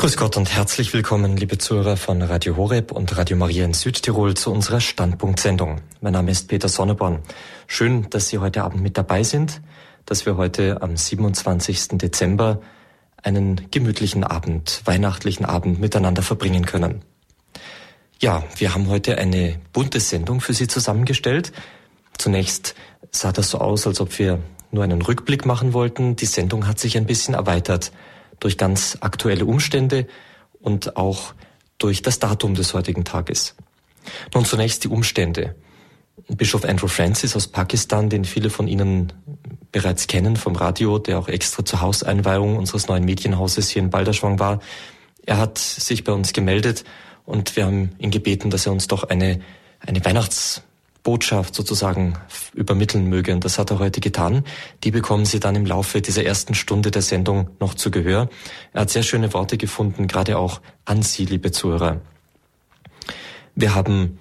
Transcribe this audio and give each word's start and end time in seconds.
Grüß 0.00 0.16
Gott 0.16 0.38
und 0.38 0.50
herzlich 0.50 0.94
willkommen, 0.94 1.36
liebe 1.36 1.58
Zuhörer 1.58 1.98
von 1.98 2.22
Radio 2.22 2.56
Horeb 2.56 2.90
und 2.90 3.14
Radio 3.18 3.36
Maria 3.36 3.66
in 3.66 3.74
Südtirol 3.74 4.32
zu 4.32 4.50
unserer 4.50 4.80
Standpunktsendung. 4.80 5.82
Mein 6.00 6.14
Name 6.14 6.30
ist 6.30 6.48
Peter 6.48 6.70
Sonneborn. 6.70 7.18
Schön, 7.66 8.08
dass 8.08 8.30
Sie 8.30 8.38
heute 8.38 8.64
Abend 8.64 8.82
mit 8.82 8.96
dabei 8.96 9.24
sind, 9.24 9.60
dass 10.06 10.24
wir 10.24 10.38
heute 10.38 10.80
am 10.80 10.96
27. 10.96 11.98
Dezember 11.98 12.62
einen 13.22 13.70
gemütlichen 13.70 14.24
Abend, 14.24 14.80
weihnachtlichen 14.86 15.44
Abend 15.44 15.80
miteinander 15.80 16.22
verbringen 16.22 16.64
können. 16.64 17.02
Ja, 18.20 18.42
wir 18.56 18.72
haben 18.72 18.88
heute 18.88 19.18
eine 19.18 19.60
bunte 19.74 20.00
Sendung 20.00 20.40
für 20.40 20.54
Sie 20.54 20.66
zusammengestellt. 20.66 21.52
Zunächst 22.16 22.74
sah 23.10 23.32
das 23.32 23.50
so 23.50 23.58
aus, 23.58 23.86
als 23.86 24.00
ob 24.00 24.18
wir 24.18 24.38
nur 24.70 24.82
einen 24.82 25.02
Rückblick 25.02 25.44
machen 25.44 25.74
wollten. 25.74 26.16
Die 26.16 26.24
Sendung 26.24 26.66
hat 26.66 26.78
sich 26.78 26.96
ein 26.96 27.04
bisschen 27.04 27.34
erweitert 27.34 27.92
durch 28.40 28.58
ganz 28.58 28.98
aktuelle 29.00 29.44
Umstände 29.44 30.06
und 30.60 30.96
auch 30.96 31.34
durch 31.78 32.02
das 32.02 32.18
Datum 32.18 32.54
des 32.54 32.74
heutigen 32.74 33.04
Tages. 33.04 33.54
Nun 34.34 34.44
zunächst 34.44 34.84
die 34.84 34.88
Umstände. 34.88 35.54
Bischof 36.28 36.64
Andrew 36.64 36.88
Francis 36.88 37.34
aus 37.36 37.48
Pakistan, 37.48 38.10
den 38.10 38.24
viele 38.24 38.50
von 38.50 38.68
Ihnen 38.68 39.12
bereits 39.72 40.06
kennen 40.06 40.36
vom 40.36 40.56
Radio, 40.56 40.98
der 40.98 41.18
auch 41.18 41.28
extra 41.28 41.64
zur 41.64 41.80
Hauseinweihung 41.80 42.56
unseres 42.56 42.88
neuen 42.88 43.04
Medienhauses 43.04 43.70
hier 43.70 43.82
in 43.82 43.90
Balderschwang 43.90 44.38
war. 44.38 44.60
Er 45.24 45.38
hat 45.38 45.58
sich 45.58 46.04
bei 46.04 46.12
uns 46.12 46.32
gemeldet 46.32 46.84
und 47.24 47.56
wir 47.56 47.66
haben 47.66 47.90
ihn 47.98 48.10
gebeten, 48.10 48.50
dass 48.50 48.66
er 48.66 48.72
uns 48.72 48.88
doch 48.88 49.04
eine, 49.04 49.40
eine 49.80 50.04
Weihnachts 50.04 50.62
Botschaft 51.02 51.54
sozusagen 51.54 52.14
übermitteln 52.54 53.08
möge. 53.08 53.32
Und 53.32 53.44
das 53.44 53.58
hat 53.58 53.70
er 53.70 53.78
heute 53.78 54.00
getan. 54.00 54.44
Die 54.84 54.90
bekommen 54.90 55.24
Sie 55.24 55.40
dann 55.40 55.56
im 55.56 55.66
Laufe 55.66 56.00
dieser 56.00 56.24
ersten 56.24 56.54
Stunde 56.54 56.90
der 56.90 57.02
Sendung 57.02 57.50
noch 57.58 57.74
zu 57.74 57.90
Gehör. 57.90 58.28
Er 58.72 58.82
hat 58.82 58.90
sehr 58.90 59.02
schöne 59.02 59.32
Worte 59.32 59.56
gefunden, 59.56 60.06
gerade 60.06 60.38
auch 60.38 60.60
an 60.84 61.02
Sie, 61.02 61.24
liebe 61.24 61.52
Zuhörer. 61.52 62.00
Wir 63.54 63.74
haben 63.74 64.18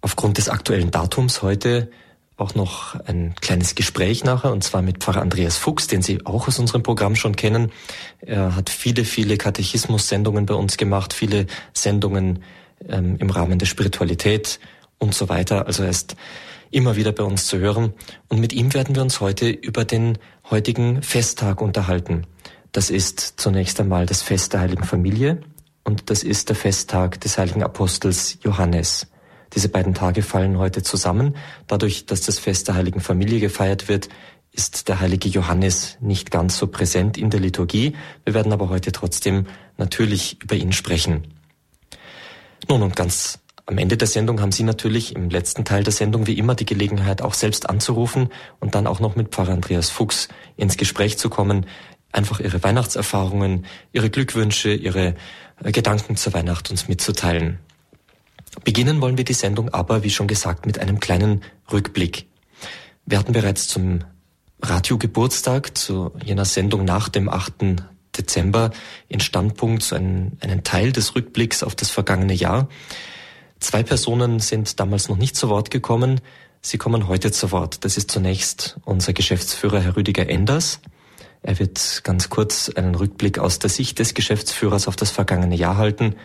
aufgrund 0.00 0.38
des 0.38 0.48
aktuellen 0.48 0.90
Datums 0.90 1.42
heute 1.42 1.90
auch 2.36 2.54
noch 2.54 2.98
ein 3.06 3.34
kleines 3.40 3.74
Gespräch 3.74 4.24
nachher, 4.24 4.52
und 4.52 4.64
zwar 4.64 4.82
mit 4.82 4.98
Pfarrer 4.98 5.20
Andreas 5.20 5.56
Fuchs, 5.56 5.86
den 5.86 6.02
Sie 6.02 6.26
auch 6.26 6.48
aus 6.48 6.58
unserem 6.58 6.82
Programm 6.82 7.14
schon 7.14 7.36
kennen. 7.36 7.70
Er 8.20 8.56
hat 8.56 8.68
viele, 8.68 9.04
viele 9.04 9.36
Katechismus-Sendungen 9.36 10.46
bei 10.46 10.54
uns 10.54 10.76
gemacht, 10.76 11.12
viele 11.12 11.46
Sendungen 11.72 12.42
ähm, 12.88 13.16
im 13.18 13.30
Rahmen 13.30 13.58
der 13.58 13.66
Spiritualität 13.66 14.58
und 15.02 15.14
so 15.14 15.28
weiter. 15.28 15.66
Also 15.66 15.82
er 15.82 15.90
ist 15.90 16.16
immer 16.70 16.96
wieder 16.96 17.12
bei 17.12 17.24
uns 17.24 17.46
zu 17.46 17.58
hören. 17.58 17.92
Und 18.28 18.40
mit 18.40 18.52
ihm 18.52 18.72
werden 18.72 18.94
wir 18.94 19.02
uns 19.02 19.20
heute 19.20 19.50
über 19.50 19.84
den 19.84 20.18
heutigen 20.50 21.02
Festtag 21.02 21.60
unterhalten. 21.60 22.26
Das 22.70 22.88
ist 22.88 23.34
zunächst 23.36 23.78
einmal 23.80 24.06
das 24.06 24.22
Fest 24.22 24.54
der 24.54 24.60
Heiligen 24.60 24.84
Familie 24.84 25.42
und 25.84 26.08
das 26.08 26.22
ist 26.22 26.48
der 26.48 26.56
Festtag 26.56 27.20
des 27.20 27.36
heiligen 27.36 27.62
Apostels 27.62 28.38
Johannes. 28.42 29.08
Diese 29.54 29.68
beiden 29.68 29.92
Tage 29.92 30.22
fallen 30.22 30.56
heute 30.56 30.82
zusammen. 30.82 31.36
Dadurch, 31.66 32.06
dass 32.06 32.22
das 32.22 32.38
Fest 32.38 32.68
der 32.68 32.76
Heiligen 32.76 33.00
Familie 33.00 33.40
gefeiert 33.40 33.88
wird, 33.88 34.08
ist 34.52 34.88
der 34.88 35.00
heilige 35.00 35.28
Johannes 35.28 35.98
nicht 36.00 36.30
ganz 36.30 36.56
so 36.56 36.66
präsent 36.66 37.18
in 37.18 37.28
der 37.28 37.40
Liturgie. 37.40 37.94
Wir 38.24 38.32
werden 38.32 38.52
aber 38.52 38.70
heute 38.70 38.92
trotzdem 38.92 39.46
natürlich 39.76 40.42
über 40.42 40.54
ihn 40.54 40.72
sprechen. 40.72 41.34
Nun 42.68 42.82
und 42.82 42.96
ganz 42.96 43.41
am 43.66 43.78
Ende 43.78 43.96
der 43.96 44.08
Sendung 44.08 44.40
haben 44.40 44.52
Sie 44.52 44.64
natürlich 44.64 45.14
im 45.14 45.30
letzten 45.30 45.64
Teil 45.64 45.84
der 45.84 45.92
Sendung 45.92 46.26
wie 46.26 46.36
immer 46.36 46.54
die 46.54 46.66
Gelegenheit, 46.66 47.22
auch 47.22 47.34
selbst 47.34 47.70
anzurufen 47.70 48.28
und 48.58 48.74
dann 48.74 48.86
auch 48.86 49.00
noch 49.00 49.14
mit 49.14 49.28
Pfarrer 49.28 49.52
Andreas 49.52 49.90
Fuchs 49.90 50.28
ins 50.56 50.76
Gespräch 50.76 51.16
zu 51.16 51.30
kommen, 51.30 51.66
einfach 52.10 52.40
Ihre 52.40 52.62
Weihnachtserfahrungen, 52.62 53.66
Ihre 53.92 54.10
Glückwünsche, 54.10 54.74
Ihre 54.74 55.14
äh, 55.62 55.72
Gedanken 55.72 56.16
zur 56.16 56.34
Weihnacht 56.34 56.70
uns 56.70 56.88
mitzuteilen. 56.88 57.58
Beginnen 58.64 59.00
wollen 59.00 59.16
wir 59.16 59.24
die 59.24 59.32
Sendung 59.32 59.72
aber, 59.72 60.02
wie 60.02 60.10
schon 60.10 60.26
gesagt, 60.26 60.66
mit 60.66 60.78
einem 60.78 61.00
kleinen 61.00 61.42
Rückblick. 61.72 62.26
Wir 63.06 63.18
hatten 63.18 63.32
bereits 63.32 63.68
zum 63.68 64.00
Radiogeburtstag, 64.60 65.76
zu 65.76 66.12
jener 66.24 66.44
Sendung 66.44 66.84
nach 66.84 67.08
dem 67.08 67.28
8. 67.28 67.82
Dezember, 68.16 68.70
in 69.08 69.20
Standpunkt 69.20 69.90
einen, 69.92 70.36
einen 70.40 70.64
Teil 70.64 70.92
des 70.92 71.16
Rückblicks 71.16 71.62
auf 71.62 71.74
das 71.74 71.90
vergangene 71.90 72.34
Jahr. 72.34 72.68
Zwei 73.62 73.84
Personen 73.84 74.40
sind 74.40 74.80
damals 74.80 75.08
noch 75.08 75.16
nicht 75.16 75.36
zu 75.36 75.48
Wort 75.48 75.70
gekommen. 75.70 76.20
Sie 76.62 76.78
kommen 76.78 77.06
heute 77.06 77.30
zu 77.30 77.52
Wort. 77.52 77.84
Das 77.84 77.96
ist 77.96 78.10
zunächst 78.10 78.76
unser 78.84 79.12
Geschäftsführer 79.12 79.80
Herr 79.80 79.96
Rüdiger 79.96 80.28
Enders. 80.28 80.80
Er 81.42 81.60
wird 81.60 82.00
ganz 82.02 82.28
kurz 82.28 82.70
einen 82.70 82.96
Rückblick 82.96 83.38
aus 83.38 83.60
der 83.60 83.70
Sicht 83.70 84.00
des 84.00 84.14
Geschäftsführers 84.14 84.88
auf 84.88 84.96
das 84.96 85.12
vergangene 85.12 85.54
Jahr 85.54 85.76
halten. 85.76 86.16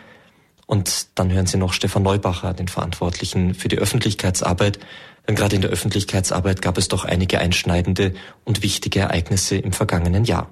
Und 0.66 1.10
dann 1.14 1.32
hören 1.32 1.46
Sie 1.46 1.58
noch 1.58 1.74
Stefan 1.74 2.02
Neubacher, 2.02 2.56
den 2.56 2.70
Verantwortlichen 2.70 3.54
für 3.54 3.68
die 3.68 3.78
Öffentlichkeitsarbeit. 3.78 4.80
Denn 5.28 5.36
gerade 5.36 5.58
in 5.58 5.62
der 5.62 5.70
Öffentlichkeitsarbeit 5.70 6.64
gab 6.64 6.80
es 6.80 6.88
doch 6.88 7.06
einige 7.06 7.38
einschneidende 7.38 8.16
und 8.46 8.64
wichtige 8.64 9.02
Ereignisse 9.02 9.58
im 9.58 9.74
vergangenen 9.74 10.26
Jahr. 10.26 10.50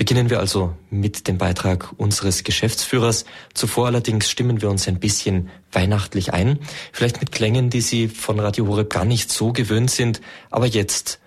Beginnen 0.00 0.30
wir 0.30 0.40
also 0.40 0.74
mit 0.88 1.28
dem 1.28 1.36
Beitrag 1.36 1.92
unseres 1.98 2.42
Geschäftsführers. 2.42 3.26
Zuvor 3.52 3.84
allerdings 3.84 4.30
stimmen 4.30 4.62
wir 4.62 4.70
uns 4.70 4.88
ein 4.88 4.98
bisschen 4.98 5.50
weihnachtlich 5.72 6.32
ein. 6.32 6.58
Vielleicht 6.90 7.20
mit 7.20 7.32
Klängen, 7.32 7.68
die 7.68 7.82
Sie 7.82 8.08
von 8.08 8.40
Radio 8.40 8.66
Horeb 8.66 8.88
gar 8.88 9.04
nicht 9.04 9.30
so 9.30 9.52
gewöhnt 9.52 9.90
sind. 9.90 10.22
Aber 10.50 10.64
jetzt, 10.64 11.20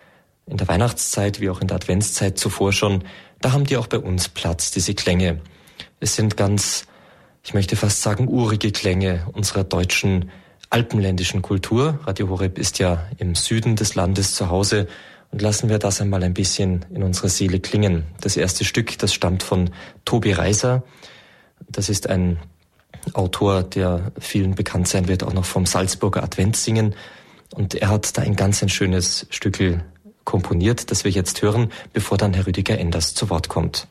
in 0.48 0.58
der 0.58 0.68
Weihnachtszeit 0.68 1.40
wie 1.40 1.52
auch 1.52 1.62
in 1.62 1.68
der 1.68 1.76
Adventszeit 1.76 2.40
zuvor 2.40 2.74
schon, 2.74 3.04
da 3.42 3.52
haben 3.52 3.66
die 3.68 3.78
auch 3.78 3.86
bei 3.86 4.00
uns 4.00 4.28
Platz, 4.28 4.72
diese 4.72 4.96
Klänge. 4.96 5.40
Es 6.00 6.16
sind 6.16 6.36
ganz, 6.36 6.88
ich 7.44 7.54
möchte 7.54 7.76
fast 7.76 8.02
sagen, 8.02 8.28
urige 8.28 8.72
Klänge 8.72 9.28
unserer 9.34 9.66
deutschen 9.66 10.32
alpenländischen 10.72 11.44
Kultur. 11.44 12.00
Radio 12.06 12.28
Horeb 12.28 12.58
ist 12.58 12.80
ja 12.80 13.06
im 13.20 13.36
Süden 13.36 13.76
des 13.76 13.94
Landes 13.94 14.34
zu 14.34 14.50
Hause 14.50 14.88
und 15.34 15.42
lassen 15.42 15.68
wir 15.68 15.80
das 15.80 16.00
einmal 16.00 16.24
ein 16.24 16.36
bisschen 16.36 16.86
in 16.94 17.02
unserer 17.02 17.28
Seele 17.28 17.60
klingen. 17.60 18.04
Das 18.22 18.38
erste 18.38 18.64
Stück, 18.64 19.00
das 19.00 19.16
stammt 19.16 19.42
von 19.42 19.72
Tobi 20.06 20.32
Reiser. 20.32 20.84
Das 21.68 21.90
ist 21.90 22.08
ein 22.08 22.38
Autor, 23.14 23.64
der 23.64 24.12
vielen 24.20 24.54
bekannt 24.54 24.88
sein 24.88 25.08
wird, 25.08 25.24
auch 25.24 25.34
noch 25.34 25.46
vom 25.46 25.66
Salzburger 25.66 26.22
Adventssingen. 26.22 26.94
Und 27.56 27.74
er 27.74 27.90
hat 27.90 28.16
da 28.16 28.22
ein 28.22 28.36
ganz 28.36 28.62
ein 28.62 28.70
schönes 28.70 29.26
Stückel 29.32 29.84
komponiert, 30.24 30.92
das 30.92 31.04
wir 31.04 31.12
jetzt 31.12 31.42
hören, 31.42 31.72
bevor 31.94 32.20
dann 32.20 32.36
Herr 32.36 32.46
Rüdiger 32.46 32.78
Enders 32.78 33.16
zu 33.16 33.32
Wort 33.32 33.50
kommt. 33.50 33.88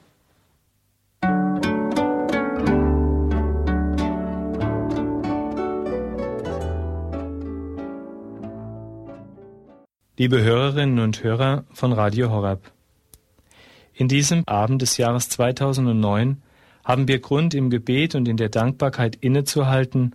Liebe 10.23 10.41
Hörerinnen 10.41 11.01
und 11.01 11.25
Hörer 11.25 11.65
von 11.73 11.93
Radio 11.93 12.31
Horab. 12.31 12.71
In 13.93 14.07
diesem 14.07 14.45
Abend 14.47 14.81
des 14.81 14.97
Jahres 14.97 15.29
2009 15.31 16.41
haben 16.85 17.09
wir 17.09 17.19
Grund, 17.19 17.55
im 17.55 17.71
Gebet 17.71 18.15
und 18.15 18.29
in 18.29 18.37
der 18.37 18.49
Dankbarkeit 18.49 19.17
innezuhalten, 19.17 20.15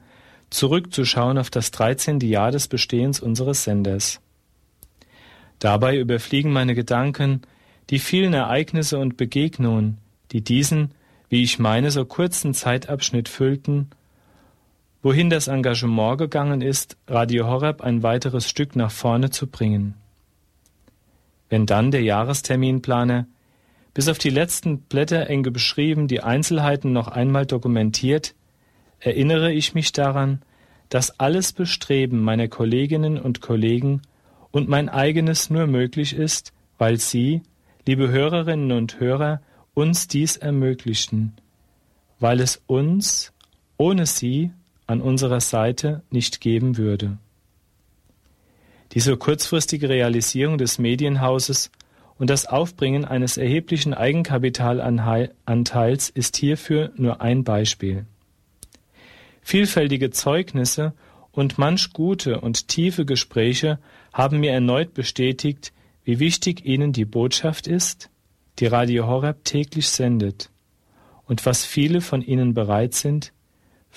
zurückzuschauen 0.50 1.38
auf 1.38 1.50
das 1.50 1.72
13. 1.72 2.22
Jahr 2.22 2.51
des 2.51 2.69
Bestehens 2.69 3.19
unseres 3.19 3.66
Senders. 3.66 4.22
Dabei 5.59 5.97
überfliegen 5.97 6.53
meine 6.53 6.74
Gedanken 6.74 7.41
die 7.89 8.00
vielen 8.00 8.34
Ereignisse 8.34 9.00
und 9.00 9.18
Begegnungen, 9.18 9.97
die 10.31 10.39
diesen, 10.41 10.91
wie 11.28 11.44
ich 11.44 11.59
meine, 11.59 11.91
so 11.91 12.06
kurzen 12.06 12.53
Zeitabschnitt 12.53 13.28
füllten 13.28 13.89
wohin 15.07 15.29
das 15.29 15.47
Engagement 15.47 16.18
gegangen 16.18 16.59
ist, 16.59 16.97
Radio 17.07 17.47
Horeb 17.47 17.79
ein 17.79 18.03
weiteres 18.03 18.50
Stück 18.50 18.75
nach 18.75 18.91
vorne 18.91 19.29
zu 19.29 19.47
bringen. 19.47 19.94
Wenn 21.47 21.66
dann 21.66 21.91
der 21.91 22.01
Jahresterminplaner, 22.01 23.25
bis 23.94 24.09
auf 24.09 24.18
die 24.18 24.29
letzten 24.29 24.79
Blätter 24.79 25.29
eng 25.29 25.44
beschrieben, 25.44 26.09
die 26.09 26.23
Einzelheiten 26.23 26.91
noch 26.91 27.07
einmal 27.07 27.45
dokumentiert, 27.45 28.36
erinnere 29.00 29.54
ich 29.54 29.74
mich 29.74 29.94
daran, 29.94 30.42
dass 30.89 31.18
alles 31.21 31.53
Bestreben 31.53 32.21
meiner 32.21 32.50
Kolleginnen 32.50 33.18
und 33.18 33.39
Kollegen 33.39 34.01
und 34.51 34.68
mein 34.68 34.89
eigenes 34.89 35.50
nur 35.50 35.68
möglich 35.68 36.18
ist, 36.18 36.51
weil 36.77 36.98
Sie, 36.98 37.44
liebe 37.86 38.10
Hörerinnen 38.10 38.74
und 38.74 39.00
Hörer, 39.00 39.39
uns 39.74 40.10
dies 40.10 40.36
ermöglichten, 40.36 41.31
weil 42.19 42.42
es 42.42 42.62
uns 42.68 43.31
ohne 43.77 44.06
Sie 44.06 44.51
an 44.88 45.01
unserer 45.01 45.42
Seite 45.42 46.01
nicht 46.10 46.42
geben 46.42 46.78
würde. 46.78 47.18
Diese 48.94 49.18
kurzfristige 49.18 49.89
Realisierung 49.89 50.57
des 50.57 50.80
Medienhauses 50.80 51.69
und 52.18 52.30
das 52.30 52.45
Aufbringen 52.45 53.06
eines 53.06 53.38
erheblichen 53.38 53.94
Eigenkapitalanteils 53.94 56.10
ist 56.10 56.38
hierfür 56.38 56.92
nur 56.95 57.22
ein 57.22 57.44
Beispiel. 57.44 58.06
Vielfältige 59.42 60.10
Zeugnisse 60.10 60.94
und 61.31 61.57
manch 61.57 61.94
gute 61.94 62.42
und 62.42 62.68
tiefe 62.68 63.06
Gespräche 63.06 63.80
haben 64.13 64.39
mir 64.39 64.51
erneut 64.51 64.94
bestätigt, 64.94 65.74
wie 66.04 66.19
wichtig 66.19 66.66
Ihnen 66.66 66.94
die 66.94 67.06
Botschaft 67.06 67.68
ist, 67.68 68.10
die 68.60 68.66
Radio 68.66 69.06
Horeb 69.06 69.44
täglich 69.44 69.89
sendet 69.89 70.50
und 71.25 71.45
was 71.45 71.66
viele 71.66 72.01
von 72.01 72.22
ihnen 72.22 72.54
bereit 72.54 72.95
sind, 72.95 73.34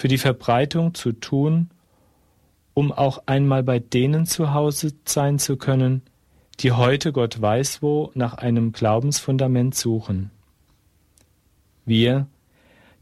für 0.00 0.08
die 0.08 0.16
Verbreitung 0.16 0.94
zu 0.94 1.12
tun, 1.12 1.68
um 2.72 2.90
auch 2.90 3.24
einmal 3.26 3.62
bei 3.62 3.80
denen 3.80 4.24
zu 4.24 4.54
Hause 4.54 4.94
sein 5.04 5.38
zu 5.38 5.58
können, 5.58 6.00
die 6.60 6.72
heute 6.72 7.12
Gott 7.12 7.42
weiß 7.42 7.82
wo 7.82 8.10
nach 8.14 8.32
einem 8.32 8.72
Glaubensfundament 8.72 9.74
suchen. 9.74 10.30
Wir, 11.84 12.26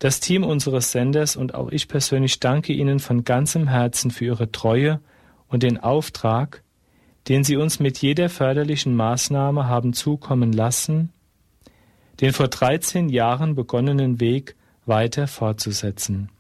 das 0.01 0.19
Team 0.19 0.43
unseres 0.43 0.91
Senders 0.91 1.37
und 1.37 1.55
auch 1.55 1.71
ich 1.71 1.87
persönlich 1.87 2.41
danke 2.41 2.73
Ihnen 2.73 2.99
von 2.99 3.23
ganzem 3.23 3.69
Herzen 3.69 4.11
für 4.11 4.25
Ihre 4.25 4.51
Treue 4.51 4.99
und 5.47 5.63
den 5.63 5.79
Auftrag, 5.79 6.65
den 7.29 7.45
Sie 7.45 7.57
uns 7.57 7.79
mit 7.79 7.99
jeder 7.99 8.29
förderlichen 8.29 8.97
Maßnahme 8.97 9.69
haben 9.69 9.93
zukommen 9.93 10.53
lassen, 10.53 11.13
den 12.21 12.33
vor 12.33 12.49
13 12.49 13.09
Jahren 13.09 13.55
begonnenen 13.55 14.19
Weg 14.19 14.57
weiter 14.85 15.29
fortzusetzen. 15.29 16.31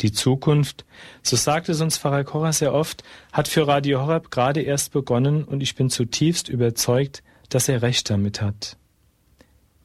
Die 0.00 0.12
Zukunft, 0.12 0.84
so 1.22 1.36
sagt 1.36 1.68
es 1.68 1.80
uns 1.80 1.98
Pfarrer 1.98 2.24
Korra 2.24 2.52
sehr 2.52 2.74
oft, 2.74 3.04
hat 3.32 3.48
für 3.48 3.66
Radio 3.66 4.00
Horeb 4.00 4.30
gerade 4.30 4.60
erst 4.60 4.92
begonnen 4.92 5.44
und 5.44 5.62
ich 5.62 5.74
bin 5.76 5.90
zutiefst 5.90 6.48
überzeugt, 6.48 7.22
dass 7.48 7.68
er 7.68 7.82
recht 7.82 8.10
damit 8.10 8.40
hat. 8.40 8.76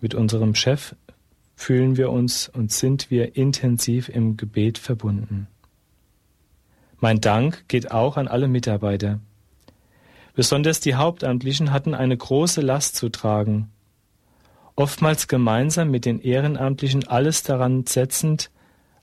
Mit 0.02 0.16
unserem 0.16 0.56
Chef 0.56 0.96
fühlen 1.56 1.98
wir 1.98 2.10
uns 2.10 2.50
und 2.50 2.72
sind 2.72 3.12
wir 3.12 3.36
intensiv 3.36 4.10
im 4.10 4.38
Gebet 4.38 4.78
verbunden. 4.78 5.48
Mein 7.00 7.22
Dank 7.22 7.66
geht 7.68 7.92
auch 7.92 8.18
an 8.18 8.28
alle 8.28 8.48
Mitarbeiter. 8.48 9.20
Besonders 10.36 10.80
die 10.80 10.96
Hauptamtlichen 10.96 11.72
hatten 11.72 11.94
eine 11.94 12.16
große 12.16 12.62
Last 12.62 12.96
zu 12.96 13.10
tragen, 13.10 13.70
oftmals 14.76 15.28
gemeinsam 15.28 15.92
mit 15.92 16.06
den 16.06 16.22
Ehrenamtlichen 16.22 17.06
alles 17.08 17.44
daran 17.44 17.86
setzend, 17.86 18.50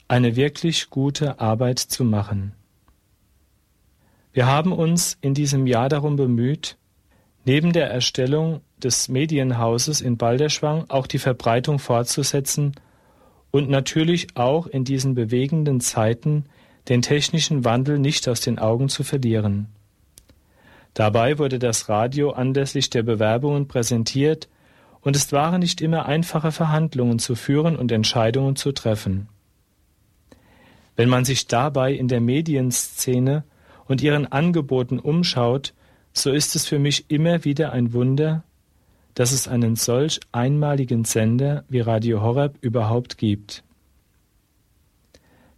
eine 0.07 0.35
wirklich 0.35 0.89
gute 0.89 1.39
Arbeit 1.39 1.79
zu 1.79 2.03
machen. 2.03 2.53
Wir 4.31 4.45
haben 4.45 4.71
uns 4.71 5.17
in 5.21 5.33
diesem 5.33 5.67
Jahr 5.67 5.89
darum 5.89 6.15
bemüht, 6.15 6.77
neben 7.45 7.73
der 7.73 7.89
Erstellung 7.89 8.61
des 8.77 9.09
Medienhauses 9.09 10.01
in 10.01 10.17
Balderschwang 10.17 10.85
auch 10.89 11.07
die 11.07 11.17
Verbreitung 11.17 11.79
fortzusetzen 11.79 12.73
und 13.51 13.69
natürlich 13.69 14.27
auch 14.35 14.67
in 14.67 14.83
diesen 14.83 15.15
bewegenden 15.15 15.81
Zeiten 15.81 16.45
den 16.87 17.01
technischen 17.01 17.65
Wandel 17.65 17.99
nicht 17.99 18.29
aus 18.29 18.39
den 18.41 18.59
Augen 18.59 18.89
zu 18.89 19.03
verlieren. 19.03 19.67
Dabei 20.93 21.37
wurde 21.37 21.59
das 21.59 21.89
Radio 21.89 22.31
anlässlich 22.31 22.89
der 22.89 23.03
Bewerbungen 23.03 23.67
präsentiert 23.67 24.47
und 25.01 25.15
es 25.15 25.31
waren 25.31 25.59
nicht 25.59 25.81
immer 25.81 26.05
einfache 26.05 26.51
Verhandlungen 26.51 27.19
zu 27.19 27.35
führen 27.35 27.75
und 27.75 27.91
Entscheidungen 27.91 28.55
zu 28.55 28.71
treffen. 28.71 29.29
Wenn 30.97 31.09
man 31.09 31.25
sich 31.25 31.47
dabei 31.47 31.93
in 31.93 32.07
der 32.07 32.19
Medienszene 32.19 33.43
und 33.85 34.01
ihren 34.01 34.29
Angeboten 34.29 34.99
umschaut, 34.99 35.73
so 36.11 36.31
ist 36.31 36.55
es 36.55 36.65
für 36.65 36.79
mich 36.79 37.09
immer 37.09 37.45
wieder 37.45 37.71
ein 37.71 37.93
Wunder, 37.93 38.43
dass 39.13 39.31
es 39.31 39.47
einen 39.47 39.75
solch 39.75 40.19
einmaligen 40.31 41.05
Sender 41.05 41.63
wie 41.69 41.81
Radio 41.81 42.21
Horeb 42.21 42.57
überhaupt 42.61 43.17
gibt. 43.19 43.63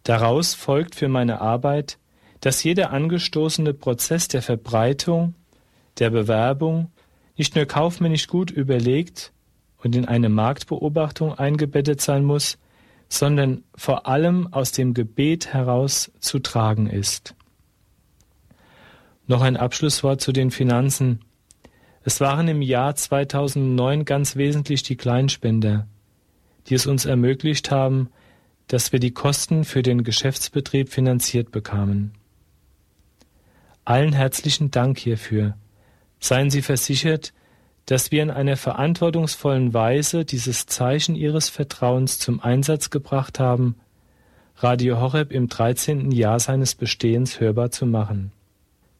Daraus 0.04 0.54
folgt 0.54 0.96
für 0.96 1.08
meine 1.08 1.40
Arbeit, 1.40 1.98
dass 2.42 2.64
jeder 2.64 2.92
angestoßene 2.92 3.74
Prozess 3.74 4.28
der 4.28 4.42
Verbreitung, 4.42 5.36
der 6.00 6.10
Bewerbung 6.10 6.92
nicht 7.38 7.56
nur 7.56 7.66
kaufmännisch 7.66 8.28
gut 8.28 8.52
überlegt 8.52 9.32
und 9.78 9.96
in 9.96 10.06
eine 10.06 10.28
Marktbeobachtung 10.28 11.34
eingebettet 11.34 12.02
sein 12.02 12.26
muss, 12.26 12.58
sondern 13.10 13.64
vor 13.76 14.08
allem 14.08 14.54
aus 14.54 14.72
dem 14.72 14.94
Gebet 14.94 15.54
heraus 15.54 16.12
zu 16.20 16.40
tragen 16.40 16.88
ist. 16.88 17.36
Noch 19.26 19.42
ein 19.42 19.58
Abschlusswort 19.58 20.22
zu 20.22 20.32
den 20.32 20.52
Finanzen. 20.52 21.20
Es 22.04 22.22
waren 22.22 22.48
im 22.48 22.62
Jahr 22.62 22.96
2009 22.96 24.06
ganz 24.06 24.36
wesentlich 24.36 24.84
die 24.84 24.96
Kleinspender, 24.96 25.88
die 26.68 26.76
es 26.76 26.88
uns 26.88 27.06
ermöglicht 27.06 27.72
haben, 27.72 28.10
dass 28.68 28.92
wir 28.92 29.00
die 29.00 29.12
Kosten 29.12 29.66
für 29.66 29.82
den 29.82 30.04
Geschäftsbetrieb 30.04 30.90
finanziert 30.90 31.52
bekamen. 31.52 32.14
Allen 33.86 34.14
herzlichen 34.14 34.70
Dank 34.70 35.00
hierfür. 35.00 35.58
Seien 36.20 36.52
Sie 36.52 36.62
versichert, 36.62 37.34
dass 37.90 38.12
wir 38.12 38.22
in 38.22 38.30
einer 38.30 38.56
verantwortungsvollen 38.56 39.74
Weise 39.74 40.24
dieses 40.24 40.68
Zeichen 40.68 41.16
Ihres 41.16 41.50
Vertrauens 41.50 42.20
zum 42.20 42.40
Einsatz 42.40 42.92
gebracht 42.92 43.40
haben, 43.40 43.78
Radio 44.58 45.02
Horeb 45.02 45.32
im 45.32 45.50
13. 45.50 46.12
Jahr 46.12 46.40
seines 46.40 46.76
Bestehens 46.76 47.40
hörbar 47.40 47.72
zu 47.72 47.88
machen. 47.88 48.32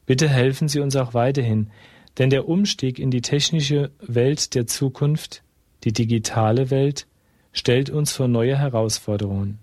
Bitte 0.06 0.28
helfen 0.28 0.66
Sie 0.66 0.80
uns 0.80 0.96
auch 0.96 1.14
weiterhin, 1.14 1.70
denn 2.18 2.30
der 2.30 2.48
Umstieg 2.48 2.98
in 2.98 3.12
die 3.12 3.20
technische 3.20 3.92
Welt 4.00 4.56
der 4.56 4.66
Zukunft, 4.66 5.44
die 5.84 5.92
digitale 5.92 6.70
Welt, 6.70 7.06
stellt 7.52 7.90
uns 7.90 8.10
vor 8.10 8.26
neue 8.26 8.58
Herausforderungen. 8.58 9.60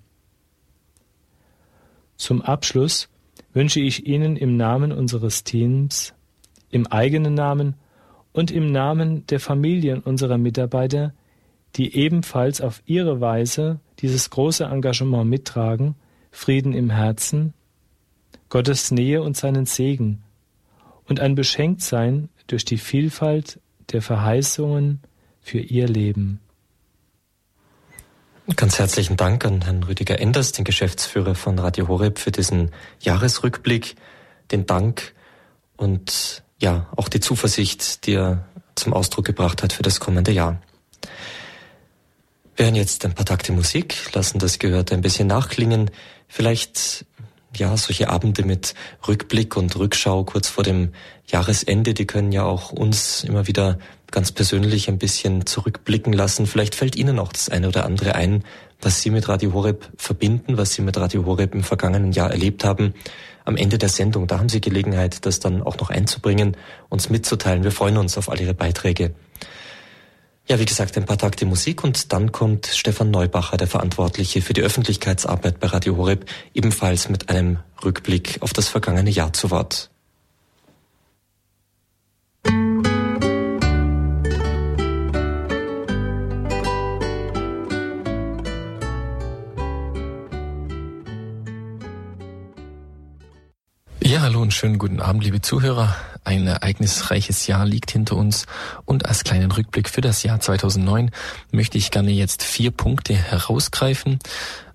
Zum 2.16 2.42
Abschluss 2.42 3.10
wünsche 3.52 3.82
ich 3.82 4.08
Ihnen 4.08 4.38
im 4.38 4.56
Namen 4.56 4.94
unseres 4.94 5.44
Teams, 5.44 6.14
im 6.70 6.88
eigenen 6.88 7.34
Namen 7.34 7.76
und 8.38 8.52
im 8.52 8.72
Namen 8.72 9.26
der 9.26 9.40
Familien 9.40 10.02
unserer 10.02 10.38
Mitarbeiter, 10.38 11.12
die 11.76 11.96
ebenfalls 11.96 12.62
auf 12.62 12.84
ihre 12.86 13.20
Weise 13.20 13.80
dieses 13.98 14.30
große 14.30 14.64
Engagement 14.64 15.28
mittragen, 15.28 15.96
Frieden 16.30 16.74
im 16.74 16.92
Herzen, 16.92 17.56
Gottes 18.50 18.92
Nähe 18.92 19.24
und 19.24 19.36
seinen 19.36 19.66
Segen 19.66 20.22
und 21.06 21.20
ein 21.20 21.34
Beschenktsein 21.34 22.30
durch 22.46 22.64
die 22.64 22.78
Vielfalt 22.78 23.60
der 23.92 24.04
Verheißungen 24.04 25.02
für 25.42 25.60
ihr 25.60 25.88
Leben. 25.88 26.40
Ganz 28.56 28.78
herzlichen 28.78 29.18
Dank 29.18 29.46
an 29.46 29.64
Herrn 29.64 29.82
Rüdiger 29.82 30.20
Enders, 30.20 30.52
den 30.52 30.64
Geschäftsführer 30.64 31.34
von 31.34 31.58
Radio 31.58 31.88
Horeb, 31.88 32.20
für 32.20 32.32
diesen 32.32 32.70
Jahresrückblick, 33.00 33.96
den 34.52 34.68
Dank 34.68 35.16
und 35.76 36.44
ja, 36.60 36.88
auch 36.96 37.10
die 37.10 37.20
Zuversicht, 37.20 38.06
die 38.06 38.14
er 38.14 38.48
zum 38.76 38.94
Ausdruck 38.94 39.26
gebracht 39.26 39.64
hat 39.64 39.74
für 39.74 39.84
das 39.84 40.00
kommende 40.00 40.32
Jahr. 40.32 40.62
Wir 42.56 42.66
hören 42.66 42.76
jetzt 42.76 43.06
ein 43.06 43.14
paar 43.14 43.26
Takte 43.26 43.52
Musik, 43.52 43.96
lassen 44.14 44.40
das 44.40 44.58
Gehörte 44.58 44.96
ein 44.96 45.02
bisschen 45.02 45.28
nachklingen. 45.28 45.92
Vielleicht 46.28 47.06
ja, 47.56 47.76
solche 47.78 48.10
Abende 48.10 48.44
mit 48.44 48.74
Rückblick 49.08 49.56
und 49.56 49.76
Rückschau 49.76 50.24
kurz 50.24 50.48
vor 50.48 50.64
dem 50.64 50.92
Jahresende, 51.28 51.94
die 51.94 52.06
können 52.06 52.32
ja 52.32 52.44
auch 52.44 52.72
uns 52.72 53.24
immer 53.24 53.48
wieder 53.48 53.80
ganz 54.12 54.32
persönlich 54.32 54.88
ein 54.88 54.98
bisschen 54.98 55.46
zurückblicken 55.46 56.14
lassen. 56.14 56.48
Vielleicht 56.48 56.76
fällt 56.76 56.96
Ihnen 56.96 57.20
auch 57.20 57.32
das 57.32 57.50
eine 57.50 57.68
oder 57.68 57.86
andere 57.86 58.16
ein, 58.16 58.44
was 58.82 59.02
Sie 59.02 59.10
mit 59.10 59.28
Radio 59.28 59.54
Horeb 59.54 59.90
verbinden, 59.98 60.58
was 60.58 60.74
Sie 60.74 60.82
mit 60.82 60.98
Radio 60.98 61.26
Horeb 61.26 61.54
im 61.54 61.64
vergangenen 61.64 62.12
Jahr 62.12 62.32
erlebt 62.32 62.64
haben. 62.64 62.94
Am 63.48 63.56
Ende 63.56 63.78
der 63.78 63.88
Sendung, 63.88 64.28
da 64.28 64.40
haben 64.40 64.50
Sie 64.50 64.60
Gelegenheit, 64.60 65.26
das 65.26 65.40
dann 65.40 65.64
auch 65.64 65.78
noch 65.78 65.90
einzubringen, 65.90 66.58
uns 66.90 67.10
mitzuteilen. 67.10 67.64
Wir 67.64 67.72
freuen 67.72 67.96
uns 67.96 68.18
auf 68.18 68.30
all 68.30 68.42
Ihre 68.42 68.54
Beiträge. 68.54 69.16
Ja, 70.50 70.60
wie 70.60 70.66
gesagt, 70.66 70.98
ein 70.98 71.06
paar 71.06 71.18
Takte 71.18 71.46
Musik 71.46 71.82
und 71.82 72.12
dann 72.12 72.34
kommt 72.34 72.66
Stefan 72.66 73.10
Neubacher, 73.10 73.56
der 73.56 73.68
Verantwortliche 73.68 74.42
für 74.42 74.52
die 74.52 74.64
Öffentlichkeitsarbeit 74.64 75.62
bei 75.62 75.68
Radio 75.68 75.96
Horeb, 75.96 76.26
ebenfalls 76.54 77.08
mit 77.08 77.30
einem 77.30 77.60
Rückblick 77.86 78.36
auf 78.42 78.52
das 78.52 78.68
vergangene 78.68 79.12
Jahr 79.12 79.32
zu 79.32 79.50
Wort. 79.50 79.92
Hallo 94.38 94.44
und 94.44 94.54
schönen 94.54 94.78
guten 94.78 95.00
Abend, 95.00 95.24
liebe 95.24 95.42
Zuhörer. 95.42 95.96
Ein 96.24 96.46
ereignisreiches 96.46 97.48
Jahr 97.48 97.66
liegt 97.66 97.90
hinter 97.90 98.16
uns 98.18 98.46
und 98.86 99.08
als 99.08 99.24
kleinen 99.24 99.52
Rückblick 99.52 99.90
für 99.90 100.02
das 100.02 100.22
Jahr 100.22 100.40
2009 100.40 101.10
möchte 101.50 101.80
ich 101.80 101.90
gerne 101.90 102.12
jetzt 102.12 102.44
vier 102.44 102.70
Punkte 102.70 103.16
herausgreifen. 103.16 104.20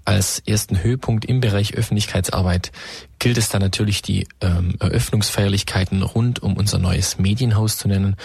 Als 0.04 0.40
ersten 0.40 0.83
Höhepunkt 0.83 1.25
im 1.26 1.38
Bereich 1.38 1.75
Öffentlichkeitsarbeit 1.75 2.73
gilt 3.21 3.38
es 3.38 3.50
dann 3.50 3.62
natürlich 3.62 4.02
die 4.02 4.26
ähm, 4.40 4.75
Eröffnungsfeierlichkeiten 4.81 6.02
rund 6.02 6.42
um 6.42 6.57
unser 6.57 6.78
neues 6.78 7.19
Medienhaus 7.19 7.76
zu 7.78 7.87
nennen. 7.87 8.16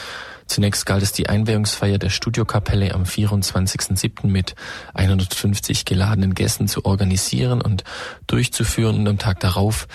Zunächst 0.47 0.87
galt 0.87 1.03
es 1.03 1.11
die 1.11 1.29
Einweihungsfeier 1.29 1.99
der 1.99 2.09
Studiokapelle 2.09 2.95
am 2.95 3.03
24.07. 3.03 4.25
mit 4.25 4.55
150 4.95 5.85
geladenen 5.85 6.33
Gästen 6.33 6.67
zu 6.67 6.85
organisieren 6.85 7.61
und 7.61 7.83
durchzuführen 8.25 8.95
und 8.95 9.07
am 9.07 9.17
Tag 9.19 9.39
darauf 9.41 9.87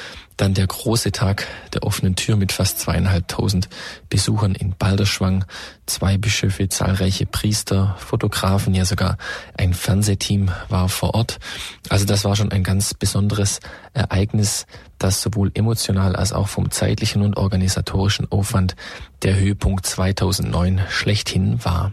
dann 0.43 0.55
der 0.55 0.67
große 0.67 1.13
Tag 1.13 1.47
der 1.73 1.85
offenen 1.85 2.17
Tür 2.17 2.35
mit 2.35 2.51
fast 2.51 2.81
zweieinhalbtausend 2.81 3.69
Besuchern 4.09 4.57
in 4.57 4.75
Balderschwang, 4.75 5.45
zwei 5.87 6.19
Bischöfe, 6.19 6.69
zahlreiche 6.69 7.27
Priester, 7.27 7.95
Fotografen, 7.99 8.75
ja 8.75 8.85
sogar 8.85 9.19
ein 9.57 9.73
Fernsehteam 9.73 10.51
war 10.69 10.89
vor 10.89 11.15
Ort. 11.15 11.39
Also 11.91 12.07
das 12.07 12.25
war 12.25 12.35
schon 12.35 12.51
ein 12.51 12.65
ganz 12.65 12.93
besonderes 12.93 13.61
Ereignis, 13.95 14.67
das 14.99 15.23
sowohl 15.23 15.53
emotional 15.55 16.17
als 16.17 16.33
auch 16.33 16.49
vom 16.49 16.73
zeitlichen 16.73 17.23
und 17.23 17.37
organisatorischen 17.37 18.31
Aufwand 18.33 18.75
der 19.23 19.37
Höhepunkt 19.37 19.87
2009 19.87 20.81
schlechthin 20.89 21.65
war. 21.65 21.93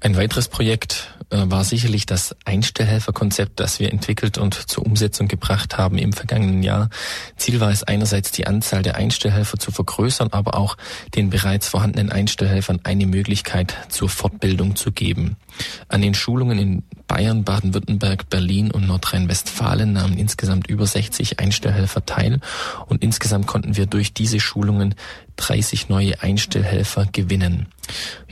Ein 0.00 0.16
weiteres 0.16 0.48
Projekt 0.48 1.14
äh, 1.30 1.44
war 1.46 1.64
sicherlich 1.64 2.06
das 2.06 2.36
Einstellhelferkonzept, 2.44 3.58
das 3.58 3.80
wir 3.80 3.92
entwickelt 3.92 4.38
und 4.38 4.54
zur 4.54 4.84
Umsetzung 4.84 5.28
gebracht 5.28 5.78
haben 5.78 5.98
im 5.98 6.12
vergangenen 6.12 6.62
Jahr. 6.62 6.90
Ziel 7.36 7.60
war 7.60 7.70
es 7.70 7.82
einerseits 7.82 8.30
die 8.32 8.46
Anzahl 8.46 8.82
der 8.82 8.96
Einstellhelfer 8.96 9.58
zu 9.58 9.70
vergrößern, 9.70 10.28
aber 10.32 10.56
auch 10.56 10.76
den 11.14 11.30
bereits 11.30 11.68
vorhandenen 11.68 12.10
Einstellhelfern 12.10 12.80
eine 12.84 13.06
Möglichkeit 13.06 13.76
zur 13.88 14.08
Fortbildung 14.08 14.76
zu 14.76 14.92
geben. 14.92 15.36
An 15.88 16.02
den 16.02 16.14
Schulungen 16.14 16.58
in 16.58 16.82
Bayern, 17.06 17.44
Baden-Württemberg, 17.44 18.28
Berlin 18.28 18.70
und 18.70 18.86
Nordrhein-Westfalen 18.86 19.92
nahmen 19.92 20.16
insgesamt 20.16 20.66
über 20.66 20.86
60 20.86 21.40
Einstellhelfer 21.40 22.04
teil 22.06 22.40
und 22.86 23.02
insgesamt 23.02 23.46
konnten 23.46 23.76
wir 23.76 23.86
durch 23.86 24.14
diese 24.14 24.40
Schulungen 24.40 24.94
30 25.36 25.88
neue 25.88 26.22
Einstellhelfer 26.22 27.06
gewinnen. 27.10 27.66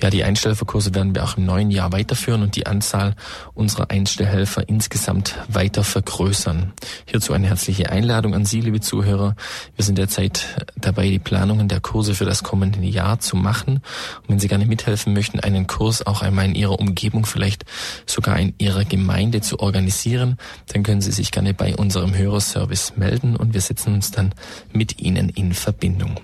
Ja, 0.01 0.11
die 0.11 0.25
Einstellhelferkurse 0.25 0.95
werden 0.95 1.15
wir 1.15 1.25
auch 1.25 1.37
im 1.37 1.45
neuen 1.45 1.71
Jahr 1.71 1.93
weiterführen 1.93 2.43
und 2.43 2.57
die 2.57 2.67
Anzahl 2.67 3.15
unserer 3.53 3.91
Einstellhelfer 3.91 4.69
insgesamt 4.69 5.37
weiter 5.49 5.85
vergrößern. 5.85 6.73
Hierzu 7.05 7.33
eine 7.33 7.49
herzliche 7.49 7.91
Einladung 7.91 8.35
an 8.35 8.47
Sie, 8.47 8.61
liebe 8.61 8.81
Zuhörer. 8.81 9.35
Wir 9.77 9.85
sind 9.85 9.99
derzeit 9.99 10.67
dabei, 10.77 11.11
die 11.11 11.19
Planungen 11.19 11.69
der 11.69 11.81
Kurse 11.81 12.15
für 12.15 12.25
das 12.25 12.43
kommende 12.43 12.81
Jahr 12.81 13.19
zu 13.19 13.37
machen. 13.37 13.83
Und 14.23 14.29
wenn 14.29 14.39
Sie 14.39 14.49
gerne 14.49 14.67
mithelfen 14.67 15.13
möchten, 15.13 15.41
einen 15.41 15.67
Kurs 15.67 16.07
auch 16.07 16.23
einmal 16.23 16.47
in 16.47 16.55
Ihrer 16.55 16.79
Umgebung, 16.79 17.27
vielleicht 17.27 17.65
sogar 18.07 18.39
in 18.39 18.55
Ihrer 18.59 18.85
Gemeinde 18.85 19.41
zu 19.41 19.59
organisieren, 19.59 20.39
dann 20.73 20.83
können 20.83 21.01
Sie 21.01 21.13
sich 21.13 21.33
gerne 21.33 21.53
bei 21.53 21.77
unserem 21.77 22.15
Hörerservice 22.15 22.95
melden 22.97 23.37
und 23.37 23.53
wir 23.53 23.61
setzen 23.61 23.95
uns 23.95 24.11
dann 24.11 24.33
mit 24.73 25.01
Ihnen 25.01 25.29
in 25.29 25.53
Verbindung. 25.53 26.21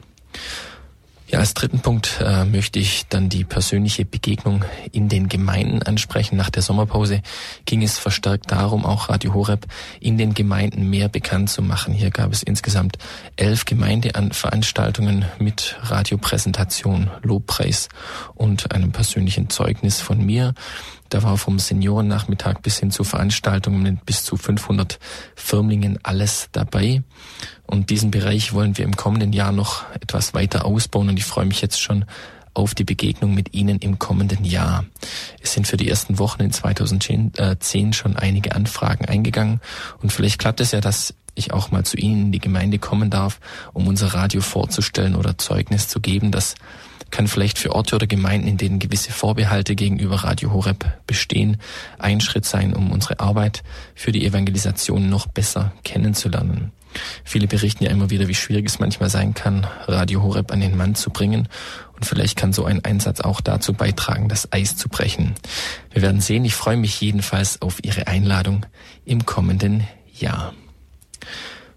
Ja, 1.28 1.40
als 1.40 1.54
dritten 1.54 1.80
Punkt 1.80 2.20
äh, 2.20 2.44
möchte 2.44 2.78
ich 2.78 3.08
dann 3.08 3.28
die 3.28 3.42
persönliche 3.42 4.04
Begegnung 4.04 4.64
in 4.92 5.08
den 5.08 5.28
Gemeinden 5.28 5.82
ansprechen. 5.82 6.36
Nach 6.36 6.50
der 6.50 6.62
Sommerpause 6.62 7.20
ging 7.64 7.82
es 7.82 7.98
verstärkt 7.98 8.52
darum, 8.52 8.86
auch 8.86 9.08
Radio 9.08 9.34
Horeb 9.34 9.66
in 9.98 10.18
den 10.18 10.34
Gemeinden 10.34 10.88
mehr 10.88 11.08
bekannt 11.08 11.50
zu 11.50 11.62
machen. 11.62 11.92
Hier 11.92 12.10
gab 12.10 12.32
es 12.32 12.44
insgesamt 12.44 12.98
elf 13.34 13.64
Gemeindeveranstaltungen 13.64 15.24
mit 15.40 15.76
Radiopräsentation, 15.82 17.10
Lobpreis 17.22 17.88
und 18.36 18.70
einem 18.70 18.92
persönlichen 18.92 19.50
Zeugnis 19.50 20.00
von 20.00 20.24
mir. 20.24 20.54
Da 21.08 21.22
war 21.22 21.38
vom 21.38 21.58
Seniorennachmittag 21.58 22.60
bis 22.62 22.78
hin 22.78 22.90
zu 22.90 23.04
Veranstaltungen 23.04 23.82
mit 23.82 24.06
bis 24.06 24.24
zu 24.24 24.36
500 24.36 24.98
Firmlingen 25.34 25.98
alles 26.02 26.48
dabei. 26.52 27.02
Und 27.66 27.90
diesen 27.90 28.10
Bereich 28.10 28.52
wollen 28.52 28.76
wir 28.76 28.84
im 28.84 28.96
kommenden 28.96 29.32
Jahr 29.32 29.52
noch 29.52 29.84
etwas 29.94 30.34
weiter 30.34 30.64
ausbauen 30.64 31.08
und 31.08 31.18
ich 31.18 31.24
freue 31.24 31.46
mich 31.46 31.60
jetzt 31.60 31.80
schon 31.80 32.04
auf 32.54 32.74
die 32.74 32.84
Begegnung 32.84 33.34
mit 33.34 33.54
Ihnen 33.54 33.78
im 33.78 33.98
kommenden 33.98 34.44
Jahr. 34.44 34.86
Es 35.42 35.52
sind 35.52 35.66
für 35.66 35.76
die 35.76 35.88
ersten 35.88 36.18
Wochen 36.18 36.42
in 36.42 36.52
2010 36.52 37.92
schon 37.92 38.16
einige 38.16 38.54
Anfragen 38.54 39.04
eingegangen 39.04 39.60
und 40.00 40.10
vielleicht 40.10 40.38
klappt 40.38 40.60
es 40.60 40.72
ja, 40.72 40.80
dass 40.80 41.14
ich 41.34 41.52
auch 41.52 41.70
mal 41.70 41.84
zu 41.84 41.98
Ihnen 41.98 42.26
in 42.26 42.32
die 42.32 42.38
Gemeinde 42.38 42.78
kommen 42.78 43.10
darf, 43.10 43.40
um 43.74 43.86
unser 43.86 44.14
Radio 44.14 44.40
vorzustellen 44.40 45.14
oder 45.14 45.36
Zeugnis 45.36 45.86
zu 45.88 46.00
geben. 46.00 46.32
Das 46.32 46.54
kann 47.10 47.28
vielleicht 47.28 47.58
für 47.58 47.72
Orte 47.74 47.94
oder 47.94 48.06
Gemeinden, 48.06 48.48
in 48.48 48.56
denen 48.56 48.78
gewisse 48.78 49.12
Vorbehalte 49.12 49.74
gegenüber 49.74 50.16
Radio 50.16 50.52
Horeb 50.52 50.84
bestehen, 51.06 51.58
ein 51.98 52.20
Schritt 52.20 52.44
sein, 52.44 52.74
um 52.74 52.90
unsere 52.90 53.20
Arbeit 53.20 53.62
für 53.94 54.12
die 54.12 54.26
Evangelisation 54.26 55.08
noch 55.08 55.26
besser 55.26 55.72
kennenzulernen. 55.84 56.72
Viele 57.24 57.46
berichten 57.46 57.84
ja 57.84 57.90
immer 57.90 58.10
wieder, 58.10 58.28
wie 58.28 58.34
schwierig 58.34 58.66
es 58.66 58.78
manchmal 58.78 59.10
sein 59.10 59.34
kann, 59.34 59.66
Radio 59.86 60.22
Horeb 60.22 60.50
an 60.50 60.60
den 60.60 60.76
Mann 60.76 60.94
zu 60.94 61.10
bringen. 61.10 61.48
Und 61.94 62.04
vielleicht 62.04 62.36
kann 62.36 62.52
so 62.52 62.64
ein 62.64 62.84
Einsatz 62.84 63.20
auch 63.20 63.40
dazu 63.40 63.72
beitragen, 63.72 64.28
das 64.28 64.52
Eis 64.52 64.76
zu 64.76 64.88
brechen. 64.88 65.34
Wir 65.92 66.02
werden 66.02 66.20
sehen. 66.20 66.44
Ich 66.44 66.54
freue 66.54 66.76
mich 66.76 67.00
jedenfalls 67.00 67.62
auf 67.62 67.82
Ihre 67.82 68.06
Einladung 68.06 68.66
im 69.04 69.26
kommenden 69.26 69.86
Jahr. 70.18 70.52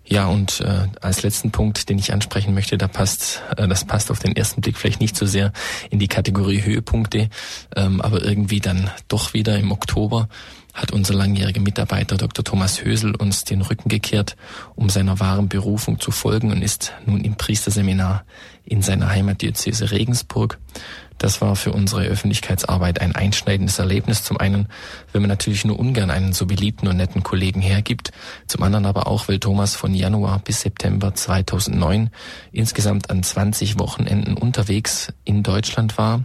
Ja, 0.10 0.26
und 0.26 0.62
äh, 0.62 0.88
als 1.02 1.22
letzten 1.22 1.52
Punkt, 1.52 1.88
den 1.88 2.00
ich 2.00 2.12
ansprechen 2.12 2.56
möchte, 2.56 2.80
da 2.80 2.88
passt, 2.88 3.44
äh, 3.56 3.68
das 3.68 3.86
passt 3.86 4.10
auf 4.10 4.18
den 4.18 4.36
ersten 4.36 4.62
Blick 4.62 4.76
vielleicht 4.76 5.00
nicht 5.00 5.16
so 5.16 5.28
sehr 5.28 5.54
in 5.92 6.00
die 6.00 6.08
Kategorie 6.08 6.64
Höhepunkte, 6.64 7.30
ähm, 7.76 8.02
aber 8.02 8.24
irgendwie 8.24 8.60
dann 8.60 8.90
doch 9.08 9.36
wieder 9.36 9.60
im 9.60 9.72
Oktober 9.72 10.28
hat 10.74 10.92
unser 10.92 11.14
langjähriger 11.14 11.62
Mitarbeiter 11.62 12.18
Dr. 12.18 12.44
Thomas 12.44 12.84
Hösel 12.84 13.16
uns 13.16 13.44
den 13.44 13.62
Rücken 13.62 13.90
gekehrt, 13.90 14.36
um 14.76 14.90
seiner 14.90 15.20
wahren 15.20 15.48
Berufung 15.48 16.00
zu 16.00 16.10
folgen 16.10 16.52
und 16.52 16.62
ist 16.62 16.94
nun 17.06 17.22
im 17.22 17.36
Priesterseminar 17.36 18.24
in 18.66 18.82
seiner 18.82 19.10
Heimatdiözese 19.10 19.92
Regensburg. 19.92 20.58
Das 21.20 21.42
war 21.42 21.56
für 21.56 21.74
unsere 21.74 22.04
Öffentlichkeitsarbeit 22.06 23.02
ein 23.02 23.14
einschneidendes 23.14 23.78
Erlebnis. 23.78 24.24
Zum 24.24 24.38
einen, 24.38 24.68
wenn 25.12 25.22
man 25.22 25.30
natürlich 25.30 25.66
nur 25.66 25.78
ungern 25.78 26.10
einen 26.10 26.34
so 26.34 26.46
beliebten 26.46 26.88
und 26.88 26.98
netten 26.98 27.24
Kollegen 27.24 27.62
hergibt. 27.62 28.12
Zum 28.48 28.64
anderen 28.64 28.86
aber 28.86 29.06
auch, 29.06 29.28
weil 29.28 29.38
Thomas 29.38 29.76
von 29.76 29.94
Januar 29.94 30.40
bis 30.40 30.62
September 30.62 31.14
2009 31.14 32.10
insgesamt 32.52 33.10
an 33.10 33.22
20 33.22 33.78
Wochenenden 33.78 34.36
unterwegs 34.36 35.14
in 35.26 35.44
Deutschland 35.44 35.98
war, 35.98 36.24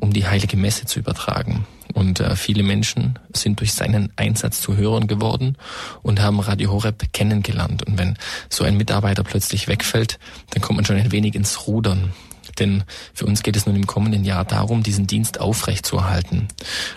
um 0.00 0.14
die 0.14 0.26
heilige 0.26 0.56
Messe 0.56 0.86
zu 0.86 0.98
übertragen. 0.98 1.66
Und 1.92 2.20
äh, 2.20 2.34
viele 2.34 2.62
Menschen 2.62 3.18
sind 3.34 3.60
durch 3.60 3.74
seinen 3.74 4.12
Einsatz 4.16 4.62
zu 4.62 4.78
Hörern 4.78 5.08
geworden 5.08 5.58
und 6.02 6.22
haben 6.22 6.40
Radio 6.40 6.72
Horeb 6.72 7.12
kennengelernt. 7.12 7.86
Und 7.86 7.98
wenn 7.98 8.16
so 8.48 8.64
ein 8.64 8.78
Mitarbeiter 8.78 9.24
plötzlich 9.24 9.68
wegfällt, 9.68 10.18
dann 10.50 10.62
kommt 10.62 10.76
man 10.76 10.86
schon 10.86 10.96
ein 10.96 11.12
wenig 11.12 11.34
ins 11.34 11.66
Rudern. 11.66 12.12
Denn 12.58 12.84
für 13.14 13.26
uns 13.26 13.42
geht 13.42 13.56
es 13.56 13.66
nun 13.66 13.76
im 13.76 13.86
kommenden 13.86 14.24
Jahr 14.24 14.44
darum, 14.44 14.82
diesen 14.82 15.06
Dienst 15.06 15.40
aufrechtzuerhalten. 15.40 16.48